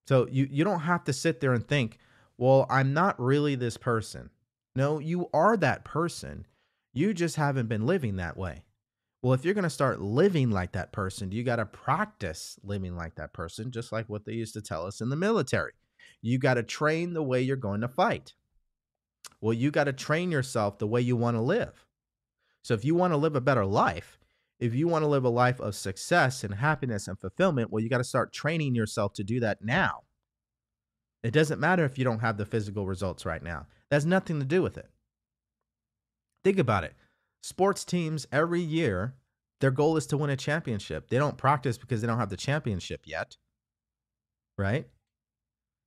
So 0.08 0.28
you 0.30 0.48
you 0.50 0.64
don't 0.64 0.82
have 0.82 1.04
to 1.06 1.14
sit 1.14 1.40
there 1.40 1.54
and 1.54 1.66
think, 1.66 2.00
"Well, 2.38 2.66
I'm 2.70 2.94
not 2.94 3.20
really 3.20 3.56
this 3.56 3.78
person." 3.78 4.32
No, 4.76 5.00
you 5.00 5.30
are 5.34 5.56
that 5.58 5.86
person. 5.86 6.46
You 6.94 7.14
just 7.14 7.38
haven't 7.38 7.68
been 7.68 7.86
living 7.86 8.18
that 8.18 8.38
way. 8.38 8.66
Well, 9.22 9.34
if 9.34 9.46
you're 9.46 9.54
going 9.54 9.64
to 9.64 9.70
start 9.70 10.02
living 10.02 10.52
like 10.52 10.74
that 10.74 10.92
person, 10.92 11.32
you 11.32 11.44
got 11.44 11.56
to 11.56 11.66
practice 11.66 12.60
living 12.64 12.96
like 12.96 13.16
that 13.16 13.34
person, 13.34 13.72
just 13.72 13.92
like 13.92 14.08
what 14.10 14.26
they 14.26 14.34
used 14.34 14.54
to 14.54 14.62
tell 14.62 14.86
us 14.86 15.02
in 15.02 15.10
the 15.10 15.16
military. 15.16 15.72
You 16.22 16.38
got 16.38 16.56
to 16.56 16.64
train 16.64 17.14
the 17.14 17.24
way 17.24 17.42
you're 17.42 17.56
going 17.56 17.82
to 17.82 17.88
fight. 17.88 18.34
Well, 19.42 19.54
you 19.54 19.72
got 19.72 19.86
to 19.86 19.94
train 19.94 20.32
yourself 20.32 20.78
the 20.78 20.88
way 20.88 21.02
you 21.02 21.16
want 21.16 21.38
to 21.38 21.42
live. 21.42 21.86
So 22.66 22.74
if 22.74 22.84
you 22.84 22.96
want 22.96 23.14
to 23.14 23.18
live 23.18 23.36
a 23.36 23.42
better 23.42 23.64
life, 23.64 24.18
if 24.60 24.74
you 24.74 24.88
want 24.88 25.04
to 25.04 25.08
live 25.08 25.24
a 25.24 25.30
life 25.30 25.60
of 25.60 25.76
success 25.76 26.44
and 26.44 26.56
happiness 26.56 27.08
and 27.08 27.20
fulfillment, 27.20 27.70
well, 27.70 27.84
you 27.84 27.90
got 27.90 28.00
to 28.00 28.04
start 28.04 28.34
training 28.34 28.74
yourself 28.74 29.14
to 29.14 29.24
do 29.24 29.40
that 29.42 29.64
now. 29.64 30.02
It 31.22 31.30
doesn't 31.30 31.60
matter 31.60 31.86
if 31.86 32.00
you 32.00 32.04
don't 32.04 32.22
have 32.22 32.38
the 32.38 32.46
physical 32.46 32.88
results 32.88 33.24
right 33.24 33.44
now. 33.44 33.68
That 33.92 33.98
has 33.98 34.06
nothing 34.08 34.40
to 34.40 34.48
do 34.48 34.64
with 34.64 34.80
it. 34.80 34.90
Think 36.44 36.58
about 36.58 36.84
it. 36.84 36.96
Sports 37.44 37.86
teams 37.86 38.26
every 38.32 38.62
year, 38.62 39.14
their 39.62 39.70
goal 39.70 39.96
is 39.96 40.08
to 40.08 40.18
win 40.18 40.32
a 40.32 40.36
championship. 40.36 41.12
They 41.12 41.20
don't 41.20 41.38
practice 41.38 41.78
because 41.78 42.02
they 42.02 42.08
don't 42.08 42.18
have 42.18 42.32
the 42.32 42.36
championship 42.36 43.02
yet. 43.06 43.38
Right? 44.58 44.88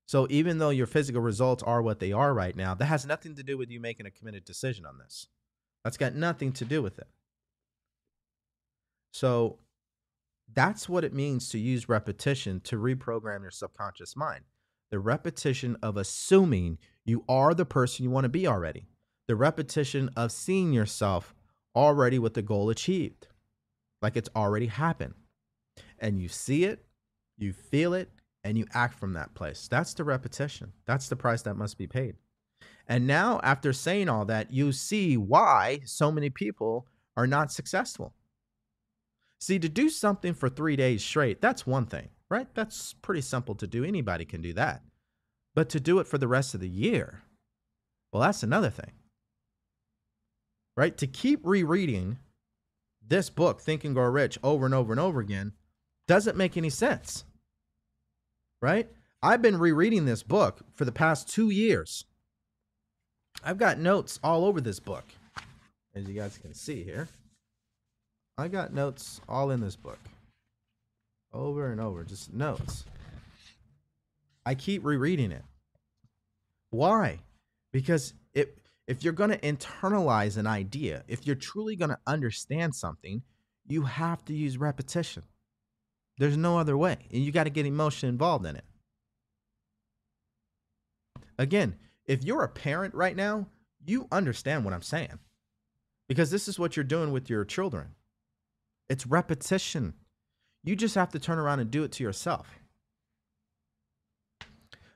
So 0.07 0.29
even 0.31 0.59
though 0.59 0.71
your 0.71 0.87
physical 0.87 1.23
results 1.23 1.65
are 1.65 1.83
what 1.83 1.99
they 1.99 2.13
are 2.13 2.33
right 2.33 2.55
now, 2.55 2.75
that 2.75 2.85
has 2.85 3.05
nothing 3.05 3.35
to 3.35 3.43
do 3.43 3.59
with 3.59 3.69
you 3.69 3.81
making 3.81 4.07
a 4.07 4.13
committed 4.13 4.45
decision 4.45 4.87
on 4.87 4.99
this. 4.99 5.27
That's 5.89 5.97
got 5.97 6.15
nothing 6.15 6.53
to 6.53 6.67
do 6.67 6.83
with 6.83 6.99
it. 6.99 7.07
So 9.11 9.59
that's 10.53 10.87
what 10.87 11.03
it 11.03 11.15
means 11.15 11.49
to 11.49 11.59
use 11.59 11.89
repetition 11.89 12.61
to 12.65 12.77
reprogram 12.77 13.41
your 13.41 13.51
subconscious 13.51 14.15
mind. 14.15 14.45
The 14.91 14.99
repetition 14.99 15.79
of 15.83 15.97
assuming 15.97 16.77
you 17.07 17.25
are 17.27 17.55
the 17.55 17.65
person 17.65 18.05
you 18.05 18.11
want 18.11 18.27
to 18.27 18.29
be 18.29 18.47
already. 18.47 18.85
The 19.29 19.37
repetition 19.37 20.11
of 20.15 20.31
seeing 20.31 20.75
yourself 20.75 21.35
already 21.75 22.19
with 22.19 22.35
the 22.35 22.43
goal 22.43 22.69
achieved, 22.69 23.29
like 24.03 24.15
it's 24.15 24.29
already 24.37 24.67
happened. 24.67 25.15
And 25.99 26.21
you 26.21 26.29
see 26.29 26.65
it, 26.65 26.85
you 27.39 27.55
feel 27.55 27.95
it, 27.95 28.11
and 28.45 28.59
you 28.59 28.67
act 28.75 29.01
from 29.01 29.15
that 29.15 29.33
place. 29.33 29.67
That's 29.69 29.95
the 29.95 30.05
repetition. 30.05 30.75
That's 30.85 31.09
the 31.09 31.17
price 31.17 31.41
that 31.41 31.57
must 31.57 31.79
be 31.79 31.87
paid. 31.87 32.17
And 32.89 33.07
now, 33.07 33.39
after 33.43 33.73
saying 33.75 34.09
all 34.09 34.25
that, 34.25 34.51
you 34.51 34.73
see 34.73 35.17
why 35.17 35.81
so 35.85 36.11
many 36.11 36.31
people 36.31 36.87
are 37.17 37.27
not 37.27 37.53
successful. 37.53 38.15
See, 39.41 39.59
to 39.59 39.69
do 39.69 39.91
something 39.91 40.35
for 40.35 40.49
three 40.49 40.75
days 40.75 41.05
straight, 41.05 41.41
that's 41.41 41.67
one 41.67 41.87
thing, 41.87 42.09
right? 42.31 42.49
That's 42.55 42.95
pretty 42.95 43.21
simple 43.21 43.55
to 43.57 43.67
do. 43.67 43.85
Anybody 43.85 44.25
can 44.25 44.41
do 44.41 44.53
that. 44.55 44.83
But 45.55 45.69
to 45.71 45.81
do 45.81 45.99
it 45.99 46.07
for 46.07 46.19
the 46.19 46.29
rest 46.29 46.55
of 46.55 46.61
the 46.61 46.69
year, 46.69 47.23
well, 48.13 48.23
that's 48.23 48.43
another 48.43 48.71
thing, 48.71 48.93
right? 50.77 50.97
To 50.97 51.07
keep 51.07 51.41
rereading 51.45 52.19
this 53.07 53.29
book, 53.29 53.61
Think 53.61 53.85
and 53.85 53.95
Grow 53.95 54.09
Rich, 54.09 54.39
over 54.43 54.65
and 54.65 54.75
over 54.75 54.93
and 54.93 55.01
over 55.01 55.21
again 55.21 55.53
doesn't 56.07 56.37
make 56.37 56.57
any 56.57 56.71
sense, 56.71 57.25
right? 58.63 58.89
I've 59.23 59.43
been 59.43 59.59
rereading 59.59 60.05
this 60.05 60.23
book 60.23 60.61
for 60.75 60.85
the 60.85 60.93
past 60.93 61.29
two 61.29 61.51
years. 61.51 62.05
I've 63.45 63.59
got 63.59 63.79
notes 63.79 64.19
all 64.23 64.45
over 64.45 64.61
this 64.61 64.81
book, 64.81 65.05
as 65.95 66.09
you 66.09 66.15
guys 66.15 66.39
can 66.39 66.55
see 66.55 66.83
here. 66.83 67.09
I 68.37 68.49
got 68.49 68.73
notes 68.73 69.21
all 69.29 69.51
in 69.51 69.61
this 69.61 69.77
book, 69.77 69.99
over 71.33 71.71
and 71.71 71.81
over, 71.81 72.05
just 72.05 72.33
notes. 72.33 72.85
I 74.45 74.55
keep 74.55 74.85
rereading 74.85 75.33
it. 75.33 75.43
Why? 76.71 77.19
Because 77.73 78.15
it, 78.35 78.59
if 78.87 79.03
you're 79.03 79.13
going 79.13 79.31
to 79.31 79.39
internalize 79.39 80.37
an 80.37 80.47
idea, 80.47 81.05
if 81.09 81.27
you're 81.27 81.37
truly 81.37 81.77
going 81.77 81.91
to 81.91 81.99
understand 82.07 82.75
something, 82.75 83.23
you 83.67 83.83
have 83.83 84.25
to 84.27 84.35
use 84.35 84.57
repetition. 84.57 85.23
There's 86.17 86.37
no 86.37 86.59
other 86.59 86.77
way. 86.77 86.97
And 87.13 87.23
you 87.23 87.31
got 87.31 87.45
to 87.45 87.51
get 87.51 87.67
emotion 87.67 88.09
involved 88.09 88.47
in 88.47 88.57
it. 88.57 88.65
Again, 91.39 91.77
if 92.09 92.25
you're 92.25 92.43
a 92.43 92.49
parent 92.49 92.95
right 92.95 93.15
now, 93.15 93.47
you 93.87 94.09
understand 94.11 94.65
what 94.65 94.75
I'm 94.75 94.83
saying 94.83 95.19
because 96.09 96.31
this 96.31 96.49
is 96.49 96.59
what 96.59 96.77
you're 96.77 96.85
doing 96.85 97.13
with 97.13 97.31
your 97.31 97.45
children. 97.45 97.95
It's 98.89 99.07
repetition. 99.07 99.95
You 100.65 100.75
just 100.75 100.95
have 100.95 101.11
to 101.11 101.19
turn 101.19 101.39
around 101.39 101.61
and 101.61 101.71
do 101.71 101.85
it 101.85 101.93
to 101.93 102.03
yourself. 102.03 102.59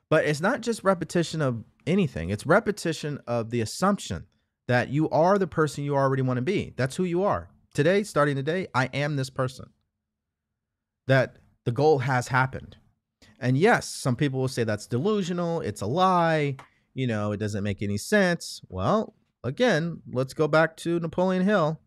But 0.08 0.24
it's 0.24 0.40
not 0.40 0.62
just 0.62 0.82
repetition 0.82 1.40
of 1.40 1.64
anything, 1.86 2.30
it's 2.30 2.46
repetition 2.46 3.20
of 3.26 3.50
the 3.50 3.60
assumption 3.60 4.26
that 4.68 4.88
you 4.88 5.08
are 5.10 5.38
the 5.38 5.46
person 5.46 5.84
you 5.84 5.94
already 5.94 6.22
want 6.22 6.38
to 6.38 6.42
be. 6.42 6.72
That's 6.76 6.96
who 6.96 7.04
you 7.04 7.22
are. 7.22 7.48
Today, 7.74 8.02
starting 8.02 8.36
today, 8.36 8.68
I 8.74 8.86
am 8.92 9.16
this 9.16 9.30
person. 9.30 9.70
That 11.06 11.36
the 11.64 11.72
goal 11.72 12.00
has 12.00 12.28
happened. 12.28 12.76
And 13.40 13.58
yes, 13.58 13.88
some 13.88 14.14
people 14.14 14.40
will 14.40 14.48
say 14.48 14.64
that's 14.64 14.86
delusional, 14.86 15.60
it's 15.62 15.80
a 15.80 15.86
lie, 15.86 16.56
you 16.94 17.06
know, 17.06 17.32
it 17.32 17.38
doesn't 17.38 17.64
make 17.64 17.82
any 17.82 17.96
sense. 17.96 18.60
Well, 18.68 19.14
again, 19.42 20.02
let's 20.12 20.34
go 20.34 20.48
back 20.48 20.76
to 20.78 21.00
Napoleon 21.00 21.44
Hill. 21.44 21.80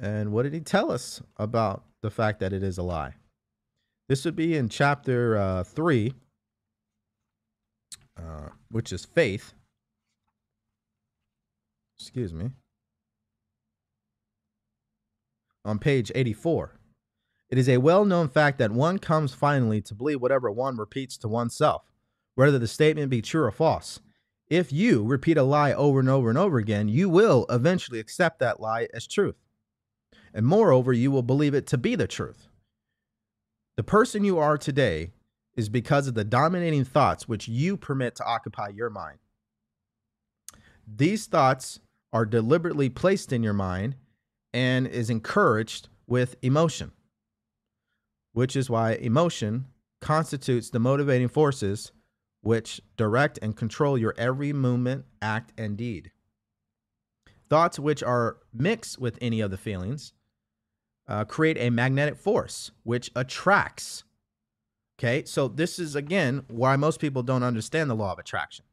And 0.00 0.32
what 0.32 0.44
did 0.44 0.54
he 0.54 0.60
tell 0.60 0.90
us 0.90 1.20
about 1.36 1.84
the 2.02 2.10
fact 2.10 2.40
that 2.40 2.52
it 2.52 2.62
is 2.62 2.78
a 2.78 2.82
lie? 2.82 3.14
This 4.08 4.24
would 4.24 4.36
be 4.36 4.56
in 4.56 4.68
chapter 4.68 5.36
uh, 5.36 5.64
3, 5.64 6.14
uh, 8.16 8.48
which 8.70 8.92
is 8.92 9.04
faith. 9.04 9.54
Excuse 11.98 12.32
me. 12.32 12.50
On 15.64 15.78
page 15.78 16.10
84. 16.14 16.72
It 17.50 17.58
is 17.58 17.68
a 17.68 17.76
well 17.76 18.04
known 18.04 18.28
fact 18.28 18.58
that 18.58 18.72
one 18.72 18.98
comes 18.98 19.34
finally 19.34 19.82
to 19.82 19.94
believe 19.94 20.20
whatever 20.20 20.50
one 20.50 20.78
repeats 20.78 21.18
to 21.18 21.28
oneself 21.28 21.91
whether 22.34 22.58
the 22.58 22.66
statement 22.66 23.10
be 23.10 23.22
true 23.22 23.44
or 23.44 23.50
false. 23.50 24.00
If 24.48 24.72
you 24.72 25.04
repeat 25.04 25.38
a 25.38 25.42
lie 25.42 25.72
over 25.72 26.00
and 26.00 26.08
over 26.08 26.28
and 26.28 26.38
over 26.38 26.58
again, 26.58 26.88
you 26.88 27.08
will 27.08 27.46
eventually 27.48 27.98
accept 27.98 28.38
that 28.40 28.60
lie 28.60 28.88
as 28.92 29.06
truth. 29.06 29.36
And 30.34 30.46
moreover, 30.46 30.92
you 30.92 31.10
will 31.10 31.22
believe 31.22 31.54
it 31.54 31.66
to 31.68 31.78
be 31.78 31.94
the 31.94 32.06
truth. 32.06 32.48
The 33.76 33.82
person 33.82 34.24
you 34.24 34.38
are 34.38 34.58
today 34.58 35.10
is 35.56 35.68
because 35.68 36.06
of 36.06 36.14
the 36.14 36.24
dominating 36.24 36.84
thoughts 36.84 37.28
which 37.28 37.48
you 37.48 37.76
permit 37.76 38.16
to 38.16 38.24
occupy 38.24 38.68
your 38.68 38.90
mind. 38.90 39.18
These 40.86 41.26
thoughts 41.26 41.80
are 42.12 42.26
deliberately 42.26 42.88
placed 42.88 43.32
in 43.32 43.42
your 43.42 43.52
mind 43.52 43.96
and 44.52 44.86
is 44.86 45.08
encouraged 45.08 45.88
with 46.06 46.36
emotion, 46.42 46.92
which 48.32 48.56
is 48.56 48.68
why 48.68 48.92
emotion 48.92 49.66
constitutes 50.00 50.68
the 50.70 50.78
motivating 50.78 51.28
forces 51.28 51.92
which 52.42 52.80
direct 52.96 53.38
and 53.40 53.56
control 53.56 53.96
your 53.96 54.14
every 54.18 54.52
movement, 54.52 55.04
act, 55.22 55.52
and 55.56 55.76
deed. 55.76 56.10
Thoughts 57.48 57.78
which 57.78 58.02
are 58.02 58.38
mixed 58.52 58.98
with 58.98 59.18
any 59.20 59.40
of 59.40 59.50
the 59.50 59.56
feelings 59.56 60.12
uh, 61.08 61.24
create 61.24 61.56
a 61.58 61.70
magnetic 61.70 62.16
force 62.16 62.70
which 62.82 63.10
attracts. 63.16 64.04
Okay, 64.98 65.24
so 65.24 65.48
this 65.48 65.78
is 65.78 65.96
again 65.96 66.44
why 66.48 66.76
most 66.76 67.00
people 67.00 67.22
don't 67.22 67.42
understand 67.42 67.90
the 67.90 67.94
law 67.94 68.12
of 68.12 68.18
attraction. 68.18 68.64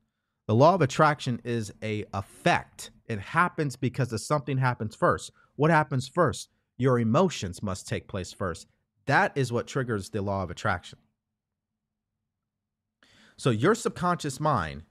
The 0.48 0.56
law 0.56 0.74
of 0.74 0.82
attraction 0.82 1.42
is 1.44 1.72
a 1.84 2.06
effect. 2.14 2.92
It 3.08 3.20
happens 3.20 3.76
because 3.76 4.12
of 4.14 4.22
something 4.22 4.58
happens 4.58 4.96
first. 4.96 5.32
What 5.56 5.72
happens 5.72 6.08
first? 6.08 6.50
Your 6.78 7.00
emotions 7.00 7.62
must 7.62 7.88
take 7.88 8.08
place 8.08 8.32
first. 8.32 8.68
That 9.06 9.32
is 9.36 9.52
what 9.52 9.68
triggers 9.68 10.10
the 10.10 10.22
law 10.22 10.44
of 10.44 10.50
attraction. 10.50 11.00
So 13.40 13.52
your 13.52 13.74
subconscious 13.74 14.42
mind 14.42 14.84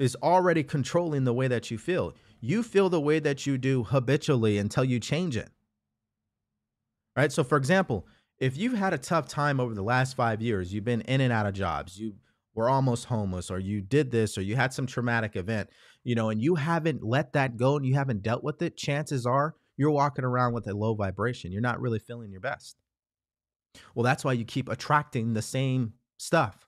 is 0.00 0.16
already 0.20 0.64
controlling 0.64 1.22
the 1.22 1.32
way 1.32 1.46
that 1.46 1.70
you 1.70 1.78
feel. 1.78 2.14
You 2.40 2.64
feel 2.64 2.90
the 2.90 3.00
way 3.00 3.20
that 3.20 3.46
you 3.46 3.58
do 3.58 3.84
habitually 3.84 4.58
until 4.58 4.84
you 4.84 4.98
change 4.98 5.36
it. 5.36 5.50
Right? 7.16 7.30
So 7.30 7.44
for 7.44 7.56
example, 7.56 8.08
if 8.40 8.56
you've 8.56 8.74
had 8.74 8.92
a 8.92 8.98
tough 8.98 9.28
time 9.28 9.60
over 9.60 9.72
the 9.72 9.84
last 9.84 10.16
5 10.16 10.42
years, 10.42 10.74
you've 10.74 10.84
been 10.84 11.02
in 11.02 11.20
and 11.20 11.32
out 11.32 11.46
of 11.46 11.54
jobs, 11.54 11.96
you 11.96 12.14
were 12.56 12.68
almost 12.68 13.04
homeless 13.04 13.52
or 13.52 13.60
you 13.60 13.80
did 13.80 14.10
this 14.10 14.36
or 14.36 14.42
you 14.42 14.56
had 14.56 14.72
some 14.72 14.86
traumatic 14.86 15.36
event, 15.36 15.70
you 16.02 16.16
know, 16.16 16.30
and 16.30 16.42
you 16.42 16.56
haven't 16.56 17.04
let 17.04 17.34
that 17.34 17.56
go 17.56 17.76
and 17.76 17.86
you 17.86 17.94
haven't 17.94 18.22
dealt 18.22 18.42
with 18.42 18.62
it, 18.62 18.76
chances 18.76 19.26
are 19.26 19.54
you're 19.76 19.92
walking 19.92 20.24
around 20.24 20.54
with 20.54 20.66
a 20.66 20.74
low 20.74 20.94
vibration. 20.94 21.52
You're 21.52 21.62
not 21.62 21.80
really 21.80 22.00
feeling 22.00 22.32
your 22.32 22.40
best. 22.40 22.74
Well, 23.94 24.02
that's 24.02 24.24
why 24.24 24.32
you 24.32 24.44
keep 24.44 24.68
attracting 24.68 25.34
the 25.34 25.42
same 25.42 25.92
stuff. 26.18 26.65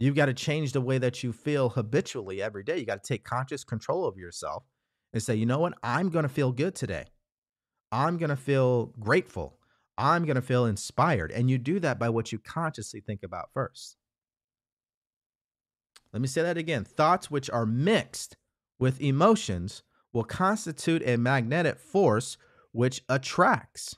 You've 0.00 0.16
got 0.16 0.26
to 0.26 0.34
change 0.34 0.72
the 0.72 0.80
way 0.80 0.96
that 0.96 1.22
you 1.22 1.30
feel 1.30 1.68
habitually 1.68 2.42
every 2.42 2.64
day. 2.64 2.78
You 2.78 2.86
got 2.86 3.04
to 3.04 3.08
take 3.08 3.22
conscious 3.22 3.64
control 3.64 4.06
of 4.06 4.16
yourself 4.16 4.64
and 5.12 5.22
say, 5.22 5.34
you 5.34 5.44
know 5.44 5.58
what? 5.58 5.74
I'm 5.82 6.08
going 6.08 6.22
to 6.22 6.28
feel 6.28 6.52
good 6.52 6.74
today. 6.74 7.04
I'm 7.92 8.16
going 8.16 8.30
to 8.30 8.36
feel 8.36 8.94
grateful. 8.98 9.58
I'm 9.98 10.24
going 10.24 10.36
to 10.36 10.42
feel 10.42 10.64
inspired. 10.64 11.30
And 11.30 11.50
you 11.50 11.58
do 11.58 11.78
that 11.80 11.98
by 11.98 12.08
what 12.08 12.32
you 12.32 12.38
consciously 12.38 13.02
think 13.06 13.22
about 13.22 13.50
first. 13.52 13.96
Let 16.14 16.22
me 16.22 16.28
say 16.28 16.42
that 16.42 16.56
again. 16.56 16.84
Thoughts 16.84 17.30
which 17.30 17.50
are 17.50 17.66
mixed 17.66 18.38
with 18.78 19.02
emotions 19.02 19.82
will 20.14 20.24
constitute 20.24 21.06
a 21.06 21.18
magnetic 21.18 21.78
force 21.78 22.38
which 22.72 23.02
attracts. 23.08 23.96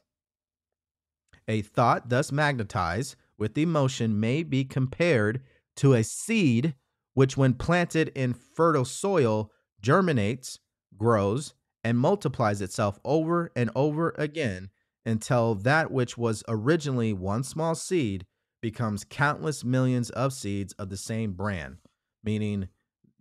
A 1.46 1.62
thought 1.62 2.08
thus 2.08 2.32
magnetized 2.32 3.14
with 3.38 3.56
emotion 3.56 4.18
may 4.18 4.42
be 4.42 4.64
compared 4.64 5.42
to 5.76 5.94
a 5.94 6.04
seed 6.04 6.74
which, 7.14 7.36
when 7.36 7.54
planted 7.54 8.08
in 8.14 8.32
fertile 8.32 8.84
soil, 8.84 9.50
germinates, 9.80 10.58
grows, 10.96 11.54
and 11.84 11.98
multiplies 11.98 12.60
itself 12.62 12.98
over 13.04 13.50
and 13.54 13.70
over 13.74 14.14
again 14.16 14.70
until 15.04 15.54
that 15.54 15.90
which 15.90 16.16
was 16.16 16.44
originally 16.48 17.12
one 17.12 17.42
small 17.42 17.74
seed 17.74 18.24
becomes 18.60 19.04
countless 19.04 19.64
millions 19.64 20.10
of 20.10 20.32
seeds 20.32 20.72
of 20.74 20.88
the 20.88 20.96
same 20.96 21.32
brand, 21.32 21.78
meaning, 22.22 22.68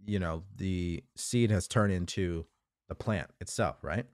you 0.05 0.19
know, 0.19 0.43
the 0.55 1.03
seed 1.15 1.49
has 1.49 1.67
turned 1.67 1.91
into 1.91 2.45
the 2.87 2.95
plant 2.95 3.29
itself, 3.39 3.83
right? 3.83 4.05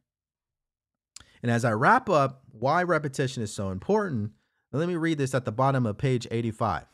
And 1.43 1.51
as 1.51 1.65
I 1.65 1.73
wrap 1.73 2.09
up 2.09 2.43
why 2.51 2.83
repetition 2.83 3.43
is 3.43 3.53
so 3.53 3.69
important, 3.69 4.31
let 4.71 4.87
me 4.87 4.95
read 4.95 5.17
this 5.17 5.35
at 5.35 5.45
the 5.45 5.51
bottom 5.51 5.85
of 5.85 5.97
page 5.97 6.27
85. 6.31 6.85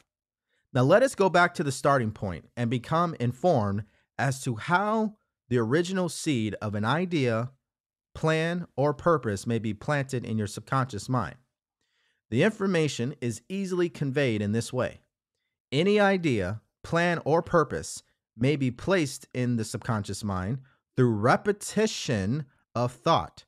Now, 0.74 0.82
let 0.82 1.03
us 1.03 1.15
go 1.15 1.30
back 1.30 1.53
to 1.55 1.63
the 1.63 1.71
starting 1.71 2.11
point 2.11 2.49
and 2.57 2.69
become 2.69 3.15
informed 3.19 3.84
as 4.17 4.41
to 4.43 4.55
how 4.55 5.15
the 5.49 5.59
original 5.59 6.09
seed 6.09 6.55
of 6.61 6.74
an 6.74 6.84
idea, 6.84 7.51
plan, 8.15 8.65
or 8.76 8.93
purpose 8.93 9.45
may 9.45 9.59
be 9.59 9.74
planted 9.74 10.26
in 10.26 10.38
your 10.38 10.47
subconscious 10.47 11.07
mind. 11.07 11.36
The 12.32 12.43
information 12.43 13.13
is 13.21 13.41
easily 13.49 13.89
conveyed 13.89 14.41
in 14.41 14.51
this 14.51 14.74
way 14.74 15.01
any 15.71 15.99
idea, 15.99 16.61
plan, 16.84 17.19
or 17.26 17.41
purpose 17.41 18.03
may 18.38 18.55
be 18.55 18.71
placed 18.71 19.28
in 19.34 19.57
the 19.57 19.65
subconscious 19.65 20.24
mind 20.24 20.59
through 20.95 21.13
repetition 21.13 22.45
of 22.76 22.91
thought. 22.91 23.45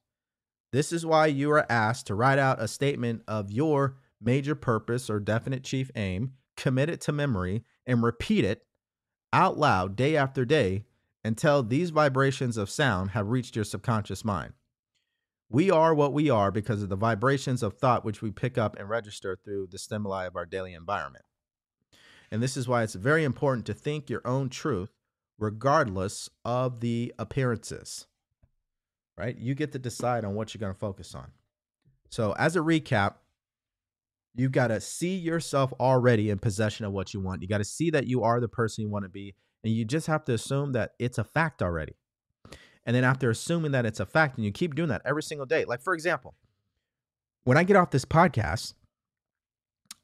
This 0.72 0.92
is 0.92 1.06
why 1.06 1.28
you 1.28 1.52
are 1.52 1.72
asked 1.72 2.08
to 2.08 2.16
write 2.16 2.40
out 2.40 2.62
a 2.62 2.68
statement 2.68 3.24
of 3.28 3.52
your 3.52 3.98
major 4.22 4.56
purpose 4.56 5.10
or 5.10 5.20
definite 5.20 5.64
chief 5.64 5.90
aim, 5.96 6.34
commit 6.56 6.90
it 6.90 7.02
to 7.02 7.12
memory, 7.12 7.64
and 7.86 8.04
repeat 8.04 8.46
it 8.46 8.66
out 9.34 9.58
loud 9.58 9.96
day 9.96 10.16
after 10.16 10.46
day 10.46 10.86
until 11.24 11.64
these 11.64 11.90
vibrations 11.90 12.56
of 12.56 12.70
sound 12.70 13.12
have 13.12 13.30
reached 13.30 13.56
your 13.56 13.66
subconscious 13.66 14.24
mind. 14.24 14.54
We 15.50 15.70
are 15.70 15.94
what 15.94 16.14
we 16.14 16.30
are 16.30 16.52
because 16.52 16.82
of 16.82 16.90
the 16.90 16.96
vibrations 16.96 17.62
of 17.62 17.78
thought 17.78 18.06
which 18.06 18.22
we 18.22 18.32
pick 18.32 18.58
up 18.58 18.78
and 18.78 18.90
register 18.90 19.38
through 19.44 19.68
the 19.72 19.78
stimuli 19.78 20.26
of 20.26 20.36
our 20.36 20.46
daily 20.46 20.74
environment. 20.74 21.26
And 22.32 22.42
this 22.42 22.58
is 22.58 22.68
why 22.68 22.84
it's 22.84 22.96
very 22.96 23.24
important 23.24 23.66
to 23.68 23.74
think 23.74 24.10
your 24.10 24.22
own 24.26 24.50
truth 24.50 24.92
regardless 25.38 26.30
of 26.44 26.80
the 26.80 27.14
appearances. 27.20 28.08
Right? 29.18 29.38
You 29.38 29.56
get 29.56 29.72
to 29.74 29.80
decide 29.80 30.26
on 30.26 30.36
what 30.36 30.54
you're 30.54 30.60
going 30.60 30.74
to 30.74 30.80
focus 30.80 31.16
on. 31.16 31.32
So, 32.10 32.34
as 32.38 32.56
a 32.56 32.60
recap, 32.60 33.16
you 34.36 34.50
got 34.50 34.68
to 34.68 34.82
see 34.82 35.16
yourself 35.16 35.72
already 35.80 36.30
in 36.30 36.40
possession 36.40 36.86
of 36.86 36.92
what 36.92 37.14
you 37.14 37.22
want. 37.22 37.42
You 37.42 37.48
got 37.48 37.60
to 37.60 37.66
see 37.66 37.90
that 37.92 38.08
you 38.08 38.24
are 38.24 38.40
the 38.40 38.48
person 38.48 38.84
you 38.84 38.90
want 38.90 39.06
to 39.06 39.10
be. 39.10 39.36
And 39.64 39.74
you 39.74 39.86
just 39.86 40.08
have 40.08 40.24
to 40.26 40.34
assume 40.34 40.74
that 40.74 40.92
it's 41.00 41.18
a 41.18 41.24
fact 41.24 41.64
already. 41.64 41.94
And 42.86 42.96
then, 42.96 43.04
after 43.04 43.32
assuming 43.32 43.72
that 43.72 43.86
it's 43.86 44.00
a 44.00 44.06
fact, 44.06 44.38
and 44.38 44.46
you 44.46 44.52
keep 44.52 44.76
doing 44.76 44.90
that 44.90 45.02
every 45.06 45.24
single 45.24 45.48
day, 45.48 45.66
like 45.66 45.82
for 45.82 45.96
example, 45.96 46.36
when 47.44 47.58
I 47.58 47.64
get 47.64 47.76
off 47.76 47.90
this 47.90 48.06
podcast, 48.06 48.74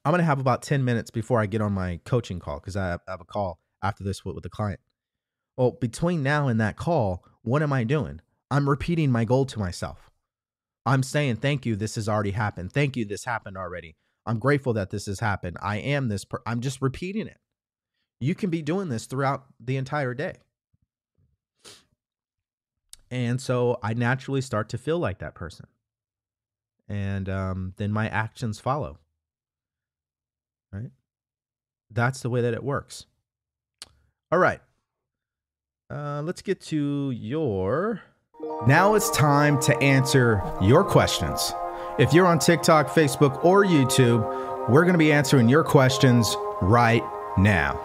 I'm 0.04 0.10
going 0.10 0.18
to 0.18 0.24
have 0.24 0.40
about 0.40 0.62
10 0.62 0.84
minutes 0.84 1.10
before 1.10 1.40
I 1.40 1.46
get 1.46 1.60
on 1.60 1.72
my 1.72 2.00
coaching 2.04 2.40
call 2.40 2.58
because 2.58 2.76
I 2.76 2.98
have 3.06 3.20
a 3.20 3.24
call 3.24 3.60
after 3.84 4.02
this 4.02 4.24
with, 4.24 4.42
the 4.42 4.48
client. 4.48 4.80
Well, 5.56 5.72
between 5.72 6.24
now 6.24 6.48
and 6.48 6.60
that 6.60 6.76
call, 6.76 7.24
what 7.42 7.62
am 7.62 7.72
I 7.72 7.84
doing? 7.84 8.20
I'm 8.50 8.68
repeating 8.68 9.12
my 9.12 9.24
goal 9.24 9.44
to 9.46 9.60
myself. 9.60 10.10
I'm 10.84 11.04
saying, 11.04 11.36
thank 11.36 11.64
you, 11.64 11.76
this 11.76 11.94
has 11.94 12.08
already 12.08 12.32
happened. 12.32 12.72
Thank 12.72 12.96
you, 12.96 13.04
this 13.04 13.24
happened 13.24 13.56
already. 13.56 13.94
I'm 14.26 14.38
grateful 14.38 14.74
that 14.74 14.90
this 14.90 15.06
has 15.06 15.20
happened. 15.20 15.56
I 15.60 15.78
am 15.78 16.08
this. 16.08 16.24
Per- 16.24 16.42
I'm 16.46 16.60
just 16.60 16.80
repeating 16.80 17.26
it. 17.26 17.38
You 18.20 18.34
can 18.34 18.50
be 18.50 18.62
doing 18.62 18.88
this 18.88 19.06
throughout 19.06 19.44
the 19.58 19.76
entire 19.76 20.14
day. 20.14 20.34
And 23.10 23.40
so 23.40 23.78
I 23.82 23.94
naturally 23.94 24.40
start 24.40 24.68
to 24.70 24.78
feel 24.78 24.98
like 24.98 25.18
that 25.18 25.34
person. 25.34 25.66
And 26.88 27.28
um, 27.28 27.74
then 27.76 27.92
my 27.92 28.08
actions 28.08 28.60
follow. 28.60 28.98
Right? 30.72 30.90
That's 31.90 32.22
the 32.22 32.30
way 32.30 32.40
that 32.42 32.54
it 32.54 32.62
works. 32.62 33.06
All 34.30 34.38
right. 34.38 34.60
Uh, 35.90 36.22
let's 36.22 36.40
get 36.40 36.60
to 36.62 37.10
your. 37.10 38.00
Now 38.66 38.94
it's 38.94 39.10
time 39.10 39.60
to 39.62 39.76
answer 39.82 40.42
your 40.62 40.84
questions. 40.84 41.52
If 41.98 42.14
you're 42.14 42.26
on 42.26 42.38
TikTok, 42.38 42.88
Facebook, 42.88 43.44
or 43.44 43.64
YouTube, 43.64 44.68
we're 44.68 44.82
going 44.82 44.94
to 44.94 44.98
be 44.98 45.12
answering 45.12 45.48
your 45.48 45.62
questions 45.62 46.34
right 46.62 47.02
now. 47.36 47.78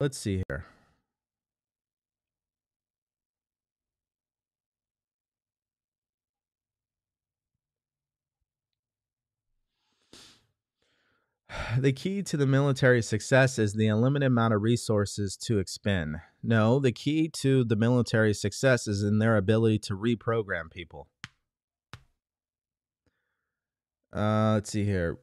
Let's 0.00 0.18
see 0.18 0.42
here. 0.48 0.64
the 11.78 11.92
key 11.92 12.22
to 12.22 12.36
the 12.36 12.46
military 12.46 13.02
success 13.02 13.58
is 13.58 13.74
the 13.74 13.86
unlimited 13.86 14.26
amount 14.26 14.54
of 14.54 14.62
resources 14.62 15.36
to 15.36 15.58
expend. 15.58 16.16
No, 16.42 16.78
the 16.78 16.92
key 16.92 17.28
to 17.40 17.64
the 17.64 17.76
military 17.76 18.34
success 18.34 18.86
is 18.86 19.02
in 19.02 19.18
their 19.18 19.36
ability 19.36 19.78
to 19.80 19.96
reprogram 19.96 20.70
people. 20.70 21.08
Uh, 24.14 24.54
let's 24.54 24.70
see 24.70 24.84
here. 24.84 25.18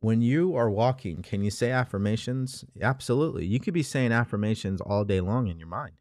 When 0.00 0.22
you 0.22 0.54
are 0.54 0.70
walking, 0.70 1.22
can 1.22 1.42
you 1.42 1.50
say 1.50 1.72
affirmations? 1.72 2.64
Absolutely. 2.80 3.44
You 3.44 3.58
could 3.58 3.74
be 3.74 3.82
saying 3.82 4.12
affirmations 4.12 4.80
all 4.80 5.04
day 5.04 5.20
long 5.20 5.48
in 5.48 5.58
your 5.58 5.68
mind. 5.68 5.94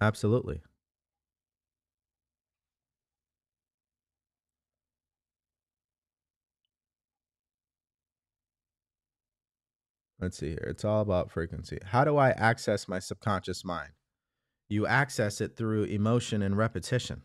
Absolutely. 0.00 0.62
Let's 10.18 10.38
see 10.38 10.50
here. 10.50 10.66
It's 10.68 10.84
all 10.84 11.02
about 11.02 11.30
frequency. 11.30 11.78
How 11.84 12.04
do 12.04 12.16
I 12.16 12.30
access 12.30 12.88
my 12.88 12.98
subconscious 12.98 13.64
mind? 13.64 13.90
You 14.68 14.86
access 14.86 15.40
it 15.40 15.56
through 15.56 15.84
emotion 15.84 16.42
and 16.42 16.56
repetition. 16.56 17.22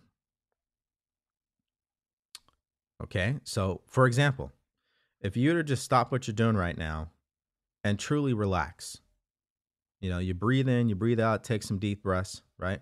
Okay. 3.01 3.38
So, 3.43 3.82
for 3.88 4.05
example, 4.05 4.51
if 5.22 5.38
you 5.38 5.51
were 5.51 5.57
to 5.57 5.63
just 5.63 5.84
stop 5.84 6.11
what 6.11 6.28
you're 6.28 6.36
doing 6.36 6.55
right 6.55 6.78
now 6.78 7.11
and 7.84 7.97
truly 7.97 8.34
relax, 8.34 8.97
you 10.02 10.10
know, 10.10 10.18
you 10.20 10.34
breathe 10.34 10.68
in, 10.68 10.89
you 10.89 10.95
breathe 10.95 11.20
out, 11.20 11.43
take 11.43 11.64
some 11.64 11.78
deep 11.78 12.04
breaths, 12.04 12.41
right? 12.58 12.82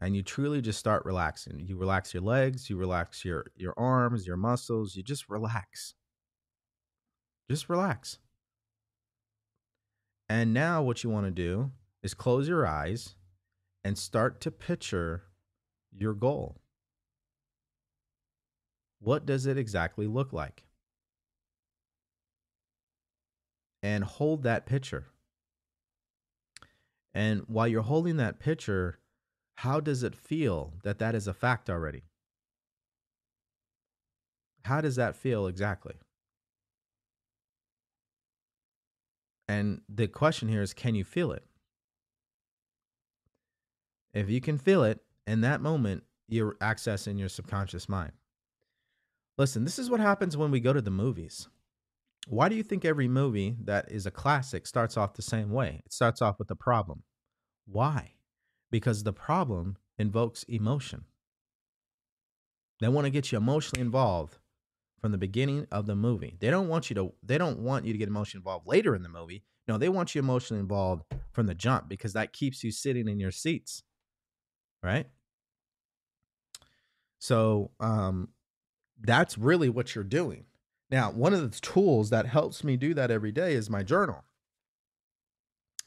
And 0.00 0.14
you 0.14 0.22
truly 0.22 0.60
just 0.60 0.78
start 0.78 1.04
relaxing. 1.06 1.64
You 1.66 1.76
relax 1.76 2.12
your 2.12 2.22
legs, 2.22 2.68
you 2.68 2.76
relax 2.76 3.24
your 3.24 3.46
your 3.56 3.72
arms, 3.76 4.26
your 4.26 4.36
muscles, 4.36 4.94
you 4.94 5.02
just 5.02 5.28
relax. 5.28 5.94
Just 7.50 7.68
relax. 7.68 8.18
And 10.28 10.52
now 10.52 10.82
what 10.82 11.04
you 11.04 11.10
want 11.10 11.26
to 11.26 11.30
do 11.30 11.70
is 12.02 12.14
close 12.14 12.48
your 12.48 12.66
eyes 12.66 13.14
and 13.82 13.96
start 13.96 14.40
to 14.42 14.50
picture 14.50 15.24
your 15.96 16.14
goal. 16.14 16.60
What 19.00 19.26
does 19.26 19.46
it 19.46 19.58
exactly 19.58 20.06
look 20.06 20.32
like? 20.32 20.64
And 23.82 24.02
hold 24.02 24.42
that 24.44 24.64
picture. 24.64 25.08
And 27.14 27.42
while 27.46 27.68
you're 27.68 27.82
holding 27.82 28.16
that 28.16 28.40
picture, 28.40 28.98
how 29.56 29.80
does 29.80 30.02
it 30.02 30.16
feel 30.16 30.74
that 30.82 30.98
that 30.98 31.14
is 31.14 31.28
a 31.28 31.34
fact 31.34 31.70
already? 31.70 32.02
How 34.64 34.80
does 34.80 34.96
that 34.96 35.14
feel 35.14 35.46
exactly? 35.46 35.94
And 39.46 39.82
the 39.88 40.08
question 40.08 40.48
here 40.48 40.62
is 40.62 40.72
can 40.72 40.94
you 40.94 41.04
feel 41.04 41.30
it? 41.32 41.44
If 44.12 44.30
you 44.30 44.40
can 44.40 44.58
feel 44.58 44.84
it 44.84 45.00
in 45.26 45.42
that 45.42 45.60
moment, 45.60 46.04
you're 46.28 46.54
accessing 46.54 47.18
your 47.18 47.28
subconscious 47.28 47.88
mind. 47.88 48.12
Listen, 49.36 49.64
this 49.64 49.78
is 49.78 49.90
what 49.90 50.00
happens 50.00 50.36
when 50.36 50.50
we 50.50 50.60
go 50.60 50.72
to 50.72 50.80
the 50.80 50.90
movies. 50.90 51.48
Why 52.28 52.48
do 52.48 52.56
you 52.56 52.62
think 52.62 52.84
every 52.84 53.08
movie 53.08 53.56
that 53.64 53.90
is 53.90 54.06
a 54.06 54.10
classic 54.10 54.66
starts 54.66 54.96
off 54.96 55.14
the 55.14 55.22
same 55.22 55.50
way? 55.50 55.82
It 55.84 55.92
starts 55.92 56.22
off 56.22 56.38
with 56.38 56.50
a 56.50 56.56
problem. 56.56 57.02
Why? 57.66 58.14
Because 58.70 59.02
the 59.02 59.12
problem 59.12 59.76
invokes 59.98 60.42
emotion. 60.44 61.04
They 62.80 62.88
want 62.88 63.04
to 63.04 63.10
get 63.10 63.30
you 63.30 63.38
emotionally 63.38 63.82
involved 63.82 64.38
from 65.00 65.12
the 65.12 65.18
beginning 65.18 65.66
of 65.70 65.86
the 65.86 65.94
movie. 65.94 66.36
They 66.40 66.50
don't 66.50 66.68
want 66.68 66.90
you 66.90 66.94
to 66.94 67.12
they 67.22 67.38
don't 67.38 67.60
want 67.60 67.84
you 67.84 67.92
to 67.92 67.98
get 67.98 68.08
emotionally 68.08 68.40
involved 68.40 68.66
later 68.66 68.94
in 68.94 69.02
the 69.02 69.08
movie. 69.08 69.44
No, 69.68 69.78
they 69.78 69.88
want 69.88 70.14
you 70.14 70.18
emotionally 70.18 70.60
involved 70.60 71.04
from 71.32 71.46
the 71.46 71.54
jump 71.54 71.88
because 71.88 72.14
that 72.14 72.32
keeps 72.32 72.64
you 72.64 72.70
sitting 72.70 73.08
in 73.08 73.18
your 73.18 73.30
seats. 73.30 73.82
Right? 74.82 75.06
So, 77.18 77.70
um 77.80 78.28
that's 79.00 79.36
really 79.36 79.68
what 79.68 79.94
you're 79.94 80.04
doing. 80.04 80.46
Now, 80.94 81.10
one 81.10 81.34
of 81.34 81.40
the 81.40 81.60
tools 81.60 82.10
that 82.10 82.26
helps 82.26 82.62
me 82.62 82.76
do 82.76 82.94
that 82.94 83.10
every 83.10 83.32
day 83.32 83.54
is 83.54 83.68
my 83.68 83.82
journal. 83.82 84.22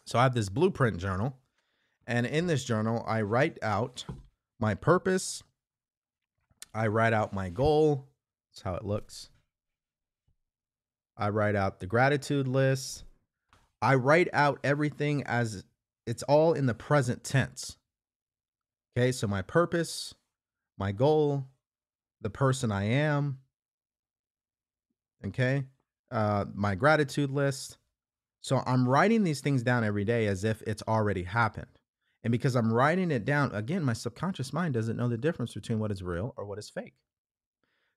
So 0.05 0.19
I 0.19 0.23
have 0.23 0.33
this 0.33 0.49
blueprint 0.49 0.97
journal, 0.97 1.37
and 2.05 2.25
in 2.25 2.47
this 2.47 2.65
journal, 2.65 3.05
I 3.07 3.21
write 3.21 3.57
out 3.61 4.03
my 4.59 4.75
purpose, 4.75 5.43
I 6.73 6.87
write 6.87 7.13
out 7.13 7.31
my 7.31 7.47
goal. 7.47 8.09
That's 8.51 8.63
how 8.63 8.75
it 8.75 8.83
looks. 8.83 9.29
I 11.15 11.29
write 11.29 11.55
out 11.55 11.79
the 11.79 11.87
gratitude 11.87 12.45
list. 12.45 13.05
I 13.81 13.95
write 13.95 14.27
out 14.33 14.59
everything 14.61 15.23
as 15.23 15.63
it's 16.05 16.23
all 16.23 16.51
in 16.51 16.65
the 16.65 16.73
present 16.73 17.23
tense. 17.23 17.77
Okay, 18.91 19.13
so 19.13 19.25
my 19.25 19.41
purpose, 19.41 20.13
my 20.77 20.91
goal, 20.91 21.45
the 22.19 22.29
person 22.29 22.73
I 22.73 22.83
am. 22.83 23.37
Okay. 25.25 25.63
Uh, 26.11 26.45
my 26.53 26.75
gratitude 26.75 27.31
list. 27.31 27.77
So 28.41 28.61
I'm 28.65 28.87
writing 28.87 29.23
these 29.23 29.41
things 29.41 29.63
down 29.63 29.83
every 29.83 30.05
day 30.05 30.27
as 30.27 30.43
if 30.43 30.61
it's 30.61 30.83
already 30.87 31.23
happened. 31.23 31.67
And 32.23 32.31
because 32.31 32.55
I'm 32.55 32.73
writing 32.73 33.11
it 33.11 33.25
down, 33.25 33.53
again, 33.53 33.83
my 33.83 33.93
subconscious 33.93 34.53
mind 34.53 34.73
doesn't 34.73 34.97
know 34.97 35.07
the 35.07 35.17
difference 35.17 35.53
between 35.53 35.79
what 35.79 35.91
is 35.91 36.03
real 36.03 36.33
or 36.37 36.45
what 36.45 36.59
is 36.59 36.69
fake. 36.69 36.95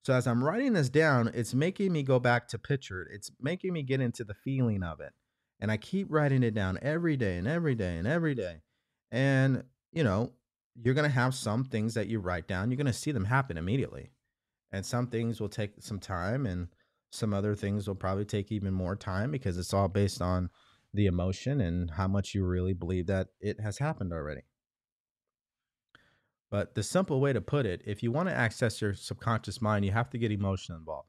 So 0.04 0.14
as 0.14 0.26
I'm 0.26 0.42
writing 0.42 0.72
this 0.72 0.88
down, 0.88 1.30
it's 1.34 1.52
making 1.52 1.92
me 1.92 2.02
go 2.02 2.18
back 2.18 2.48
to 2.48 2.58
picture 2.58 3.02
it. 3.02 3.08
It's 3.12 3.30
making 3.40 3.72
me 3.72 3.82
get 3.82 4.00
into 4.00 4.24
the 4.24 4.34
feeling 4.34 4.82
of 4.82 5.00
it. 5.00 5.12
And 5.60 5.70
I 5.70 5.76
keep 5.76 6.06
writing 6.10 6.42
it 6.42 6.54
down 6.54 6.78
every 6.80 7.16
day 7.16 7.36
and 7.36 7.46
every 7.46 7.74
day 7.74 7.98
and 7.98 8.06
every 8.06 8.34
day. 8.34 8.62
And, 9.10 9.64
you 9.92 10.04
know, 10.04 10.32
you're 10.74 10.94
going 10.94 11.08
to 11.08 11.14
have 11.14 11.34
some 11.34 11.64
things 11.64 11.94
that 11.94 12.06
you 12.06 12.18
write 12.18 12.48
down, 12.48 12.70
you're 12.70 12.76
going 12.76 12.86
to 12.86 12.92
see 12.92 13.12
them 13.12 13.26
happen 13.26 13.58
immediately. 13.58 14.10
And 14.72 14.86
some 14.86 15.08
things 15.08 15.40
will 15.40 15.48
take 15.48 15.72
some 15.80 15.98
time, 15.98 16.46
and 16.46 16.68
some 17.10 17.34
other 17.34 17.54
things 17.54 17.86
will 17.86 17.94
probably 17.94 18.24
take 18.24 18.52
even 18.52 18.72
more 18.72 18.96
time 18.96 19.30
because 19.30 19.58
it's 19.58 19.74
all 19.74 19.88
based 19.88 20.22
on 20.22 20.50
the 20.94 21.06
emotion 21.06 21.60
and 21.60 21.90
how 21.90 22.08
much 22.08 22.34
you 22.34 22.44
really 22.44 22.72
believe 22.72 23.06
that 23.06 23.28
it 23.40 23.60
has 23.60 23.78
happened 23.78 24.12
already. 24.12 24.42
But 26.50 26.74
the 26.74 26.82
simple 26.82 27.20
way 27.20 27.32
to 27.32 27.40
put 27.40 27.64
it, 27.66 27.82
if 27.86 28.02
you 28.02 28.10
want 28.10 28.28
to 28.28 28.34
access 28.34 28.80
your 28.80 28.94
subconscious 28.94 29.62
mind, 29.62 29.84
you 29.84 29.92
have 29.92 30.10
to 30.10 30.18
get 30.18 30.32
emotion 30.32 30.74
involved. 30.74 31.08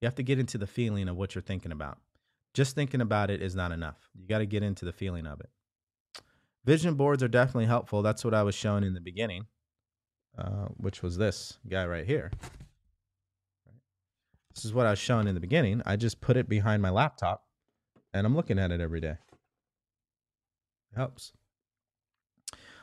You 0.00 0.06
have 0.06 0.14
to 0.16 0.22
get 0.22 0.38
into 0.38 0.58
the 0.58 0.66
feeling 0.66 1.08
of 1.08 1.16
what 1.16 1.34
you're 1.34 1.42
thinking 1.42 1.72
about. 1.72 1.98
Just 2.54 2.74
thinking 2.74 3.00
about 3.00 3.30
it 3.30 3.42
is 3.42 3.56
not 3.56 3.72
enough. 3.72 4.08
You 4.14 4.28
got 4.28 4.38
to 4.38 4.46
get 4.46 4.62
into 4.62 4.84
the 4.84 4.92
feeling 4.92 5.26
of 5.26 5.40
it. 5.40 5.50
Vision 6.64 6.94
boards 6.94 7.22
are 7.22 7.28
definitely 7.28 7.66
helpful. 7.66 8.02
That's 8.02 8.24
what 8.24 8.34
I 8.34 8.42
was 8.42 8.54
showing 8.54 8.84
in 8.84 8.94
the 8.94 9.00
beginning, 9.00 9.46
uh, 10.38 10.66
which 10.76 11.02
was 11.02 11.16
this 11.16 11.58
guy 11.68 11.86
right 11.86 12.06
here. 12.06 12.30
This 14.56 14.64
is 14.64 14.72
what 14.72 14.86
I 14.86 14.90
was 14.90 14.98
showing 14.98 15.28
in 15.28 15.34
the 15.34 15.40
beginning. 15.40 15.82
I 15.84 15.96
just 15.96 16.22
put 16.22 16.38
it 16.38 16.48
behind 16.48 16.80
my 16.80 16.88
laptop 16.88 17.44
and 18.14 18.26
I'm 18.26 18.34
looking 18.34 18.58
at 18.58 18.72
it 18.72 18.80
every 18.80 19.00
day. 19.00 19.18
It 20.92 20.96
helps. 20.96 21.32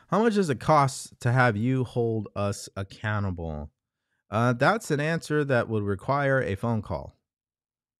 How 0.08 0.22
much 0.22 0.36
does 0.36 0.50
it 0.50 0.60
cost 0.60 1.18
to 1.20 1.32
have 1.32 1.56
you 1.56 1.82
hold 1.82 2.28
us 2.36 2.68
accountable? 2.76 3.72
Uh, 4.30 4.52
that's 4.52 4.92
an 4.92 5.00
answer 5.00 5.44
that 5.44 5.68
would 5.68 5.82
require 5.82 6.40
a 6.40 6.54
phone 6.54 6.80
call. 6.80 7.16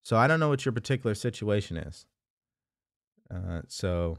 So 0.02 0.16
I 0.16 0.28
don't 0.28 0.38
know 0.38 0.50
what 0.50 0.64
your 0.64 0.72
particular 0.72 1.16
situation 1.16 1.76
is. 1.76 2.06
Uh, 3.34 3.62
so 3.66 4.18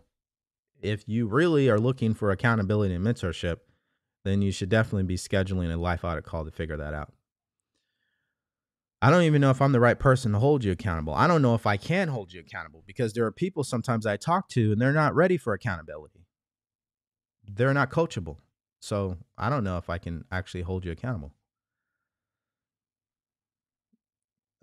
if 0.81 1.07
you 1.07 1.27
really 1.27 1.69
are 1.69 1.79
looking 1.79 2.13
for 2.13 2.31
accountability 2.31 2.93
and 2.93 3.05
mentorship, 3.05 3.57
then 4.25 4.41
you 4.41 4.51
should 4.51 4.69
definitely 4.69 5.03
be 5.03 5.15
scheduling 5.15 5.73
a 5.73 5.77
life 5.77 6.03
audit 6.03 6.25
call 6.25 6.43
to 6.43 6.51
figure 6.51 6.75
that 6.75 6.93
out. 6.93 7.13
I 9.05 9.11
don't 9.11 9.21
even 9.21 9.39
know 9.39 9.51
if 9.51 9.61
I'm 9.61 9.71
the 9.71 9.79
right 9.79 9.99
person 9.99 10.31
to 10.31 10.39
hold 10.39 10.63
you 10.63 10.71
accountable. 10.71 11.13
I 11.13 11.27
don't 11.27 11.43
know 11.43 11.53
if 11.53 11.67
I 11.67 11.77
can 11.77 12.07
hold 12.07 12.33
you 12.33 12.39
accountable 12.39 12.83
because 12.87 13.13
there 13.13 13.23
are 13.23 13.31
people 13.31 13.63
sometimes 13.63 14.07
I 14.07 14.17
talk 14.17 14.49
to 14.49 14.71
and 14.71 14.81
they're 14.81 14.91
not 14.91 15.13
ready 15.13 15.37
for 15.37 15.53
accountability. 15.53 16.25
They're 17.47 17.75
not 17.75 17.91
coachable. 17.91 18.37
So 18.79 19.17
I 19.37 19.51
don't 19.51 19.63
know 19.63 19.77
if 19.77 19.91
I 19.91 19.99
can 19.99 20.25
actually 20.31 20.63
hold 20.63 20.85
you 20.85 20.91
accountable. 20.91 21.35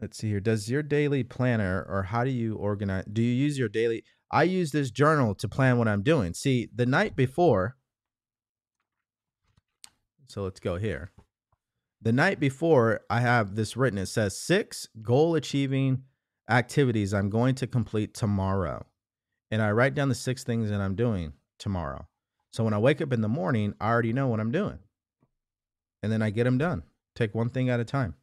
Let's 0.01 0.19
see 0.19 0.31
here. 0.31 0.41
Does 0.41 0.69
your 0.69 0.83
daily 0.83 1.23
planner 1.23 1.87
or 1.89 2.03
how 2.03 2.25
do 2.25 2.31
you 2.31 2.57
organize? 2.57 3.05
Do 3.13 3.23
you 3.23 3.33
use 3.33 3.57
your 3.57 3.69
daily? 3.69 4.03
I 4.33 4.43
use 4.43 4.73
this 4.73 4.91
journal 4.91 5.37
to 5.37 5.49
plan 5.49 5.79
what 5.79 5.87
I'm 5.87 6.03
doing. 6.03 6.35
See, 6.35 6.69
the 6.75 6.85
night 6.85 7.15
before, 7.15 7.77
so 10.27 10.43
let's 10.43 10.59
go 10.59 10.79
here. 10.79 11.13
The 12.05 12.13
night 12.13 12.41
before, 12.41 13.03
I 13.09 13.21
have 13.21 13.55
this 13.55 13.77
written. 13.77 13.97
It 13.97 14.07
says 14.07 14.37
six 14.37 14.89
goal 15.03 15.37
achieving 15.37 16.03
activities 16.51 17.15
I'm 17.15 17.31
going 17.31 17.55
to 17.57 17.69
complete 17.69 18.13
tomorrow. 18.13 18.85
And 19.53 19.63
I 19.63 19.71
write 19.71 19.95
down 19.95 20.09
the 20.09 20.17
six 20.17 20.43
things 20.43 20.69
that 20.71 20.81
I'm 20.81 20.97
doing 20.97 21.35
tomorrow. 21.59 22.09
So 22.51 22.65
when 22.65 22.75
I 22.75 22.79
wake 22.79 23.01
up 23.01 23.13
in 23.13 23.21
the 23.21 23.29
morning, 23.29 23.75
I 23.81 23.89
already 23.89 24.13
know 24.13 24.27
what 24.27 24.41
I'm 24.41 24.51
doing. 24.51 24.81
And 26.03 26.11
then 26.11 26.23
I 26.23 26.31
get 26.31 26.43
them 26.43 26.59
done. 26.59 26.83
Take 27.15 27.37
one 27.37 27.51
thing 27.51 27.71
at 27.71 27.79
a 27.79 27.85
time. 27.85 28.17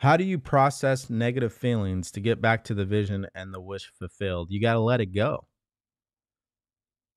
How 0.00 0.16
do 0.16 0.24
you 0.24 0.38
process 0.38 1.10
negative 1.10 1.52
feelings 1.52 2.10
to 2.12 2.20
get 2.20 2.40
back 2.40 2.64
to 2.64 2.74
the 2.74 2.86
vision 2.86 3.26
and 3.34 3.52
the 3.52 3.60
wish 3.60 3.92
fulfilled? 3.98 4.48
You 4.50 4.58
got 4.58 4.72
to 4.72 4.80
let 4.80 5.02
it 5.02 5.14
go. 5.14 5.46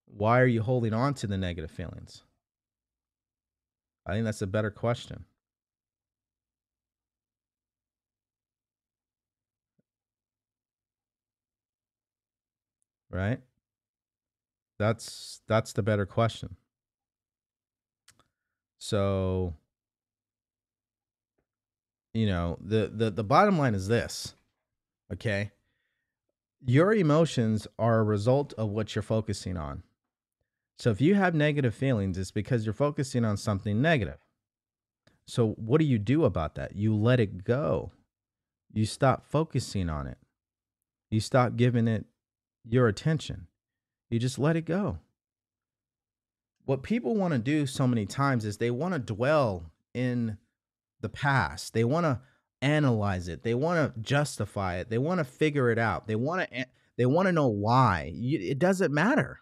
Why 0.06 0.42
are 0.42 0.46
you 0.46 0.62
holding 0.62 0.94
on 0.94 1.14
to 1.16 1.28
the 1.28 1.38
negative 1.38 1.72
feelings? 1.72 2.24
I 4.06 4.12
think 4.12 4.26
that's 4.26 4.42
a 4.42 4.48
better 4.48 4.70
question. 4.70 5.24
Right? 13.10 13.40
That's 14.78 15.42
that's 15.48 15.72
the 15.72 15.84
better 15.84 16.06
question. 16.06 16.58
So 18.78 19.56
you 22.14 22.26
know 22.26 22.58
the 22.62 22.92
the 22.94 23.12
the 23.12 23.24
bottom 23.24 23.58
line 23.58 23.76
is 23.76 23.88
this 23.88 24.36
okay? 25.12 25.52
Your 26.66 26.94
emotions 26.94 27.68
are 27.78 28.00
a 28.00 28.04
result 28.04 28.54
of 28.54 28.70
what 28.70 28.96
you're 28.96 29.04
focusing 29.04 29.58
on. 29.58 29.84
So 30.80 30.90
if 30.90 31.02
you 31.02 31.16
have 31.16 31.36
negative 31.36 31.76
feelings 31.76 32.18
it's 32.18 32.32
because 32.32 32.66
you're 32.66 32.74
focusing 32.74 33.26
on 33.26 33.38
something 33.38 33.82
negative. 33.82 34.18
So 35.28 35.52
what 35.52 35.80
do 35.80 35.86
you 35.86 36.00
do 36.00 36.26
about 36.26 36.56
that? 36.56 36.76
You 36.76 36.96
let 36.96 37.20
it 37.20 37.44
go. 37.44 37.92
You 38.74 38.86
stop 38.86 39.26
focusing 39.26 39.90
on 39.90 40.08
it. 40.08 40.18
You 41.12 41.20
stop 41.20 41.56
giving 41.56 41.88
it 41.88 42.06
your 42.68 42.88
attention. 42.88 43.48
You 44.10 44.20
just 44.20 44.40
let 44.40 44.56
it 44.56 44.66
go. 44.66 45.00
What 46.66 46.82
people 46.82 47.16
want 47.16 47.34
to 47.34 47.40
do 47.40 47.66
so 47.66 47.88
many 47.88 48.06
times 48.06 48.46
is 48.46 48.58
they 48.58 48.72
want 48.72 48.94
to 48.94 49.00
dwell 49.00 49.72
in 49.94 50.38
the 51.04 51.10
past. 51.10 51.76
They 51.76 51.84
want 51.84 52.06
to 52.06 52.20
analyze 52.64 53.28
it. 53.28 53.44
They 53.44 53.54
want 53.54 53.94
to 53.94 54.02
justify 54.02 54.78
it. 54.78 54.90
They 54.90 54.98
want 54.98 55.20
to 55.20 55.24
figure 55.24 55.70
it 55.70 55.78
out. 55.78 56.08
They 56.08 56.16
want 56.16 56.50
to 56.50 56.66
they 56.98 57.06
want 57.06 57.28
to 57.28 57.32
know 57.32 57.48
why. 57.48 58.12
it 58.16 58.58
doesn't 58.58 58.94
matter. 58.94 59.40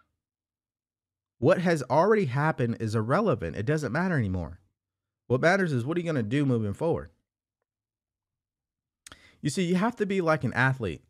What 1.38 1.58
has 1.58 1.82
already 1.90 2.26
happened 2.26 2.76
is 2.80 2.94
irrelevant. 2.94 3.56
It 3.56 3.66
doesn't 3.66 3.92
matter 3.92 4.18
anymore. 4.18 4.60
What 5.26 5.40
matters 5.40 5.72
is 5.72 5.84
what 5.84 5.96
are 5.96 6.00
you 6.00 6.04
going 6.04 6.16
to 6.16 6.22
do 6.22 6.44
moving 6.44 6.74
forward? 6.74 7.10
You 9.40 9.50
see, 9.50 9.64
you 9.64 9.74
have 9.74 9.96
to 9.96 10.06
be 10.06 10.20
like 10.20 10.44
an 10.44 10.52
athlete, 10.52 11.02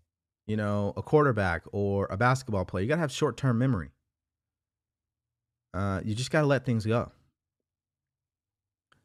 you 0.46 0.56
know, 0.56 0.94
a 0.96 1.02
quarterback 1.02 1.64
or 1.72 2.06
a 2.10 2.16
basketball 2.16 2.64
player. 2.64 2.82
You 2.82 2.88
got 2.88 2.94
to 2.96 3.00
have 3.02 3.12
short 3.12 3.36
term 3.36 3.58
memory. 3.58 3.90
Uh, 5.74 6.00
you 6.04 6.14
just 6.14 6.30
got 6.30 6.40
to 6.40 6.46
let 6.46 6.64
things 6.64 6.86
go. 6.86 7.12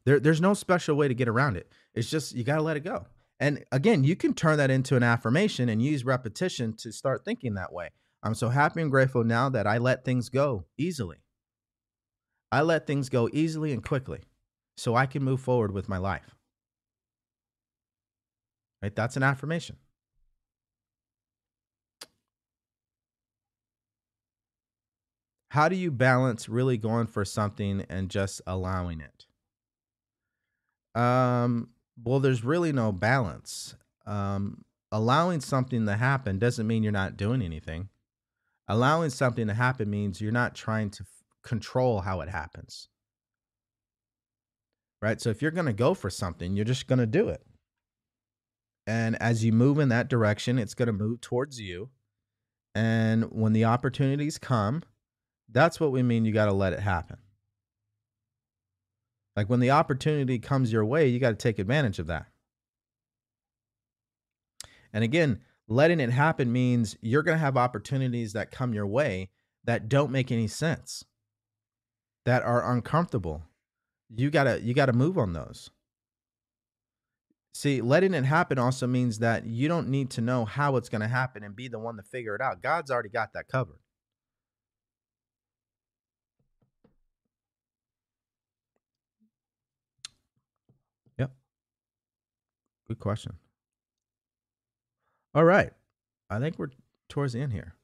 There, 0.08 0.22
there's 0.22 0.40
no 0.40 0.54
special 0.54 0.96
way 0.96 1.10
to 1.10 1.14
get 1.14 1.28
around 1.28 1.58
it. 1.58 1.70
It's 1.94 2.10
just 2.10 2.34
you 2.34 2.46
got 2.46 2.56
to 2.56 2.62
let 2.62 2.78
it 2.78 2.86
go. 2.86 3.08
And 3.42 3.66
again, 3.74 4.06
you 4.06 4.16
can 4.16 4.34
turn 4.34 4.58
that 4.58 4.72
into 4.72 4.96
an 4.96 5.04
affirmation 5.04 5.68
and 5.68 5.82
use 5.82 6.06
repetition 6.06 6.74
to 6.78 6.94
start 6.94 7.26
thinking 7.26 7.56
that 7.56 7.74
way. 7.74 7.90
I'm 8.24 8.34
so 8.34 8.48
happy 8.48 8.82
and 8.82 8.90
grateful 8.90 9.26
now 9.26 9.50
that 9.50 9.68
I 9.68 9.80
let 9.80 10.06
things 10.06 10.30
go 10.30 10.64
easily. 10.78 11.18
I 12.54 12.62
let 12.62 12.88
things 12.88 13.10
go 13.10 13.30
easily 13.34 13.74
and 13.74 13.84
quickly 13.84 14.22
so 14.78 14.96
I 14.96 15.08
can 15.08 15.26
move 15.26 15.42
forward 15.42 15.74
with 15.74 15.90
my 15.90 15.98
life. 15.98 16.38
Right? 18.82 18.96
That's 18.96 19.18
an 19.18 19.24
affirmation. 19.24 19.76
How 25.52 25.68
do 25.68 25.76
you 25.76 25.92
balance 25.92 26.48
really 26.48 26.78
going 26.78 27.08
for 27.08 27.26
something 27.26 27.86
and 27.90 28.10
just 28.10 28.42
allowing 28.48 29.02
it? 29.02 29.27
Um, 30.98 31.70
well, 32.04 32.20
there's 32.20 32.44
really 32.44 32.74
no 32.74 32.92
balance. 32.92 33.76
Um, 34.06 34.66
allowing 34.92 35.42
something 35.42 35.86
to 35.86 35.96
happen 35.96 36.40
doesn't 36.40 36.66
mean 36.66 36.82
you're 36.82 36.92
not 36.92 37.18
doing 37.18 37.42
anything. 37.42 37.90
Allowing 38.68 39.12
something 39.12 39.48
to 39.48 39.54
happen 39.54 39.90
means 39.90 40.20
you're 40.20 40.32
not 40.32 40.56
trying 40.56 40.90
to 40.92 41.04
f- 41.04 41.24
control 41.44 42.02
how 42.02 42.22
it 42.22 42.30
happens. 42.30 42.90
Right? 45.02 45.22
So 45.22 45.30
if 45.30 45.42
you're 45.42 45.52
going 45.52 45.68
to 45.68 45.74
go 45.74 45.94
for 45.94 46.10
something, 46.10 46.56
you're 46.56 46.66
just 46.66 46.88
going 46.88 47.00
to 47.00 47.06
do 47.06 47.30
it. 47.30 47.44
And 48.88 49.22
as 49.22 49.46
you 49.46 49.52
move 49.52 49.78
in 49.80 49.90
that 49.90 50.10
direction, 50.10 50.58
it's 50.58 50.74
going 50.74 50.88
to 50.88 50.94
move 50.94 51.22
towards 51.22 51.60
you. 51.60 51.90
And 52.74 53.26
when 53.32 53.54
the 53.54 53.66
opportunities 53.66 54.38
come, 54.38 54.82
that's 55.50 55.80
what 55.80 55.92
we 55.92 56.02
mean 56.02 56.26
you 56.26 56.34
got 56.34 56.46
to 56.46 56.54
let 56.54 56.74
it 56.74 56.80
happen. 56.80 57.18
Like 59.38 59.52
when 59.52 59.60
the 59.60 59.70
opportunity 59.70 60.40
comes 60.40 60.74
your 60.74 60.84
way, 60.84 61.08
you 61.08 61.20
got 61.20 61.30
to 61.30 61.36
take 61.36 61.60
advantage 61.60 62.00
of 62.00 62.08
that. 62.08 62.26
And 64.92 65.04
again, 65.04 65.42
letting 65.68 66.00
it 66.00 66.10
happen 66.10 66.52
means 66.52 66.98
you're 67.02 67.22
going 67.22 67.36
to 67.38 67.44
have 67.44 67.56
opportunities 67.56 68.34
that 68.34 68.50
come 68.50 68.74
your 68.74 68.88
way 68.88 69.30
that 69.64 69.88
don't 69.88 70.12
make 70.12 70.32
any 70.32 70.48
sense, 70.48 71.06
that 72.26 72.42
are 72.42 72.74
uncomfortable. 72.74 73.44
You 74.10 74.32
got 74.32 74.46
to 74.46 74.60
you 74.60 74.74
got 74.74 74.88
to 74.88 74.94
move 74.94 75.20
on 75.20 75.34
those. 75.34 75.70
See, 77.54 77.82
letting 77.82 78.16
it 78.16 78.26
happen 78.26 78.58
also 78.58 78.88
means 78.88 79.20
that 79.20 79.46
you 79.46 79.68
don't 79.68 79.90
need 79.90 80.10
to 80.12 80.22
know 80.22 80.46
how 80.46 80.78
it's 80.78 80.90
going 80.90 81.02
to 81.02 81.08
happen 81.08 81.44
and 81.44 81.56
be 81.56 81.68
the 81.68 81.80
one 81.80 81.98
to 81.98 82.04
figure 82.04 82.34
it 82.34 82.42
out. 82.42 82.64
God's 82.64 82.90
already 82.90 83.10
got 83.10 83.34
that 83.34 83.50
covered. 83.50 83.80
Good 92.88 93.00
question. 93.00 93.34
All 95.36 95.44
right. 95.44 95.72
I 96.30 96.40
think 96.40 96.58
we're 96.58 96.72
towards 97.10 97.34
the 97.34 97.42
end 97.42 97.54
here. 97.54 97.76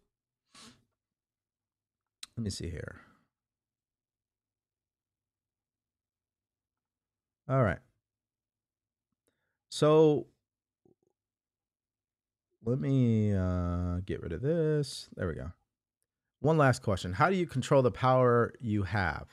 Let 2.37 2.43
me 2.43 2.49
see 2.49 2.69
here. 2.69 3.01
All 7.49 7.63
right. 7.63 7.79
So 9.69 10.27
let 12.65 12.79
me 12.79 13.33
uh, 13.33 13.99
get 14.05 14.21
rid 14.21 14.31
of 14.31 14.41
this. 14.41 15.09
There 15.15 15.27
we 15.27 15.35
go. 15.35 15.51
One 16.39 16.57
last 16.57 16.81
question 16.81 17.13
How 17.13 17.29
do 17.29 17.35
you 17.35 17.45
control 17.45 17.81
the 17.81 17.91
power 17.91 18.53
you 18.59 18.83
have? 18.83 19.27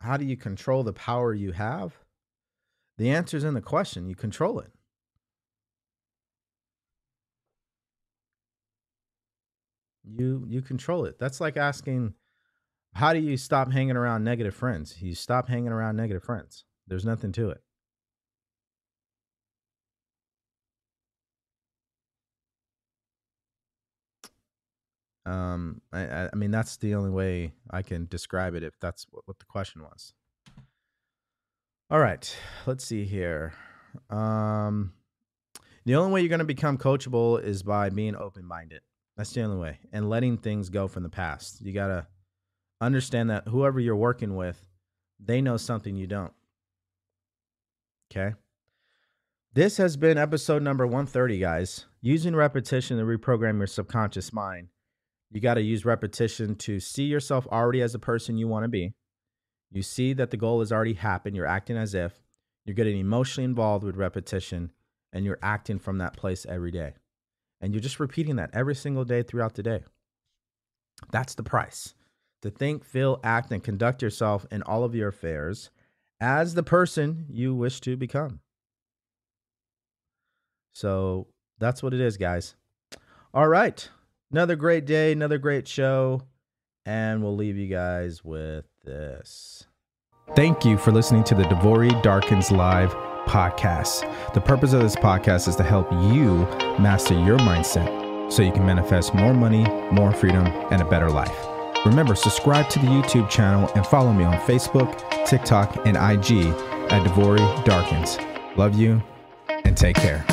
How 0.00 0.16
do 0.16 0.24
you 0.24 0.36
control 0.36 0.84
the 0.84 0.92
power 0.92 1.34
you 1.34 1.52
have? 1.52 1.98
The 2.98 3.10
answer's 3.10 3.44
in 3.44 3.54
the 3.54 3.60
question. 3.62 4.08
You 4.08 4.16
control 4.16 4.58
it. 4.58 4.72
You 10.04 10.44
you 10.48 10.62
control 10.62 11.04
it. 11.04 11.18
That's 11.18 11.40
like 11.40 11.56
asking 11.56 12.14
how 12.94 13.12
do 13.12 13.20
you 13.20 13.36
stop 13.36 13.70
hanging 13.72 13.96
around 13.96 14.24
negative 14.24 14.54
friends? 14.54 15.00
You 15.00 15.14
stop 15.14 15.48
hanging 15.48 15.68
around 15.72 15.96
negative 15.96 16.24
friends. 16.24 16.64
There's 16.88 17.04
nothing 17.04 17.32
to 17.32 17.50
it. 17.50 17.62
Um, 25.26 25.82
I, 25.92 26.28
I 26.32 26.36
mean, 26.36 26.50
that's 26.50 26.78
the 26.78 26.94
only 26.94 27.10
way 27.10 27.52
I 27.70 27.82
can 27.82 28.06
describe 28.06 28.54
it 28.54 28.62
if 28.62 28.80
that's 28.80 29.06
what, 29.10 29.24
what 29.26 29.38
the 29.38 29.44
question 29.44 29.82
was. 29.82 30.14
All 31.90 31.98
right, 31.98 32.36
let's 32.66 32.84
see 32.84 33.06
here. 33.06 33.54
Um, 34.10 34.92
the 35.86 35.94
only 35.94 36.12
way 36.12 36.20
you're 36.20 36.28
going 36.28 36.40
to 36.40 36.44
become 36.44 36.76
coachable 36.76 37.42
is 37.42 37.62
by 37.62 37.88
being 37.88 38.14
open 38.14 38.44
minded. 38.44 38.82
That's 39.16 39.32
the 39.32 39.40
only 39.40 39.56
way, 39.56 39.78
and 39.90 40.10
letting 40.10 40.36
things 40.36 40.68
go 40.68 40.86
from 40.86 41.02
the 41.02 41.08
past. 41.08 41.62
You 41.62 41.72
got 41.72 41.86
to 41.86 42.06
understand 42.82 43.30
that 43.30 43.48
whoever 43.48 43.80
you're 43.80 43.96
working 43.96 44.36
with, 44.36 44.62
they 45.18 45.40
know 45.40 45.56
something 45.56 45.96
you 45.96 46.06
don't. 46.06 46.34
Okay. 48.12 48.34
This 49.54 49.78
has 49.78 49.96
been 49.96 50.18
episode 50.18 50.62
number 50.62 50.86
130, 50.86 51.38
guys. 51.38 51.86
Using 52.02 52.36
repetition 52.36 52.98
to 52.98 53.04
reprogram 53.04 53.56
your 53.56 53.66
subconscious 53.66 54.30
mind. 54.30 54.68
You 55.30 55.40
got 55.40 55.54
to 55.54 55.62
use 55.62 55.86
repetition 55.86 56.54
to 56.56 56.80
see 56.80 57.04
yourself 57.04 57.46
already 57.46 57.80
as 57.80 57.94
a 57.94 57.98
person 57.98 58.36
you 58.36 58.46
want 58.46 58.64
to 58.64 58.68
be 58.68 58.92
you 59.70 59.82
see 59.82 60.12
that 60.14 60.30
the 60.30 60.36
goal 60.36 60.60
has 60.60 60.72
already 60.72 60.94
happened. 60.94 61.36
You're 61.36 61.46
acting 61.46 61.76
as 61.76 61.94
if 61.94 62.20
you're 62.64 62.74
getting 62.74 62.98
emotionally 62.98 63.44
involved 63.44 63.84
with 63.84 63.96
repetition 63.96 64.72
and 65.12 65.24
you're 65.24 65.38
acting 65.42 65.78
from 65.78 65.98
that 65.98 66.16
place 66.16 66.44
every 66.46 66.70
day. 66.70 66.94
And 67.60 67.72
you're 67.72 67.80
just 67.80 67.98
repeating 67.98 68.36
that 68.36 68.50
every 68.52 68.74
single 68.74 69.04
day 69.04 69.22
throughout 69.22 69.54
the 69.54 69.62
day. 69.62 69.84
That's 71.10 71.34
the 71.34 71.42
price. 71.42 71.94
To 72.42 72.50
think, 72.50 72.84
feel, 72.84 73.20
act, 73.24 73.50
and 73.50 73.64
conduct 73.64 74.02
yourself 74.02 74.46
in 74.50 74.62
all 74.62 74.84
of 74.84 74.94
your 74.94 75.08
affairs 75.08 75.70
as 76.20 76.54
the 76.54 76.62
person 76.62 77.26
you 77.28 77.54
wish 77.54 77.80
to 77.80 77.96
become. 77.96 78.40
So 80.74 81.26
that's 81.58 81.82
what 81.82 81.94
it 81.94 82.00
is, 82.00 82.16
guys. 82.16 82.54
All 83.34 83.48
right. 83.48 83.88
Another 84.30 84.56
great 84.56 84.84
day, 84.84 85.12
another 85.12 85.38
great 85.38 85.66
show. 85.66 86.22
And 86.86 87.22
we'll 87.22 87.34
leave 87.34 87.56
you 87.56 87.66
guys 87.66 88.22
with 88.22 88.67
this. 88.84 89.66
Thank 90.36 90.64
you 90.64 90.76
for 90.76 90.92
listening 90.92 91.24
to 91.24 91.34
the 91.34 91.44
DeVory 91.44 92.02
Darkins 92.02 92.50
Live 92.50 92.94
podcast. 93.26 94.02
The 94.34 94.40
purpose 94.40 94.72
of 94.72 94.82
this 94.82 94.96
podcast 94.96 95.48
is 95.48 95.56
to 95.56 95.62
help 95.62 95.90
you 95.92 96.46
master 96.78 97.14
your 97.14 97.38
mindset 97.38 98.32
so 98.32 98.42
you 98.42 98.52
can 98.52 98.66
manifest 98.66 99.14
more 99.14 99.34
money, 99.34 99.64
more 99.90 100.12
freedom, 100.12 100.46
and 100.70 100.82
a 100.82 100.84
better 100.84 101.10
life. 101.10 101.34
Remember, 101.86 102.14
subscribe 102.14 102.68
to 102.70 102.78
the 102.78 102.86
YouTube 102.86 103.30
channel 103.30 103.70
and 103.74 103.86
follow 103.86 104.12
me 104.12 104.24
on 104.24 104.38
Facebook, 104.40 104.98
TikTok, 105.26 105.86
and 105.86 105.96
IG 105.96 106.46
at 106.90 107.06
DeVory 107.06 107.64
Darkins. 107.64 108.18
Love 108.56 108.74
you 108.74 109.02
and 109.48 109.76
take 109.76 109.96
care. 109.96 110.24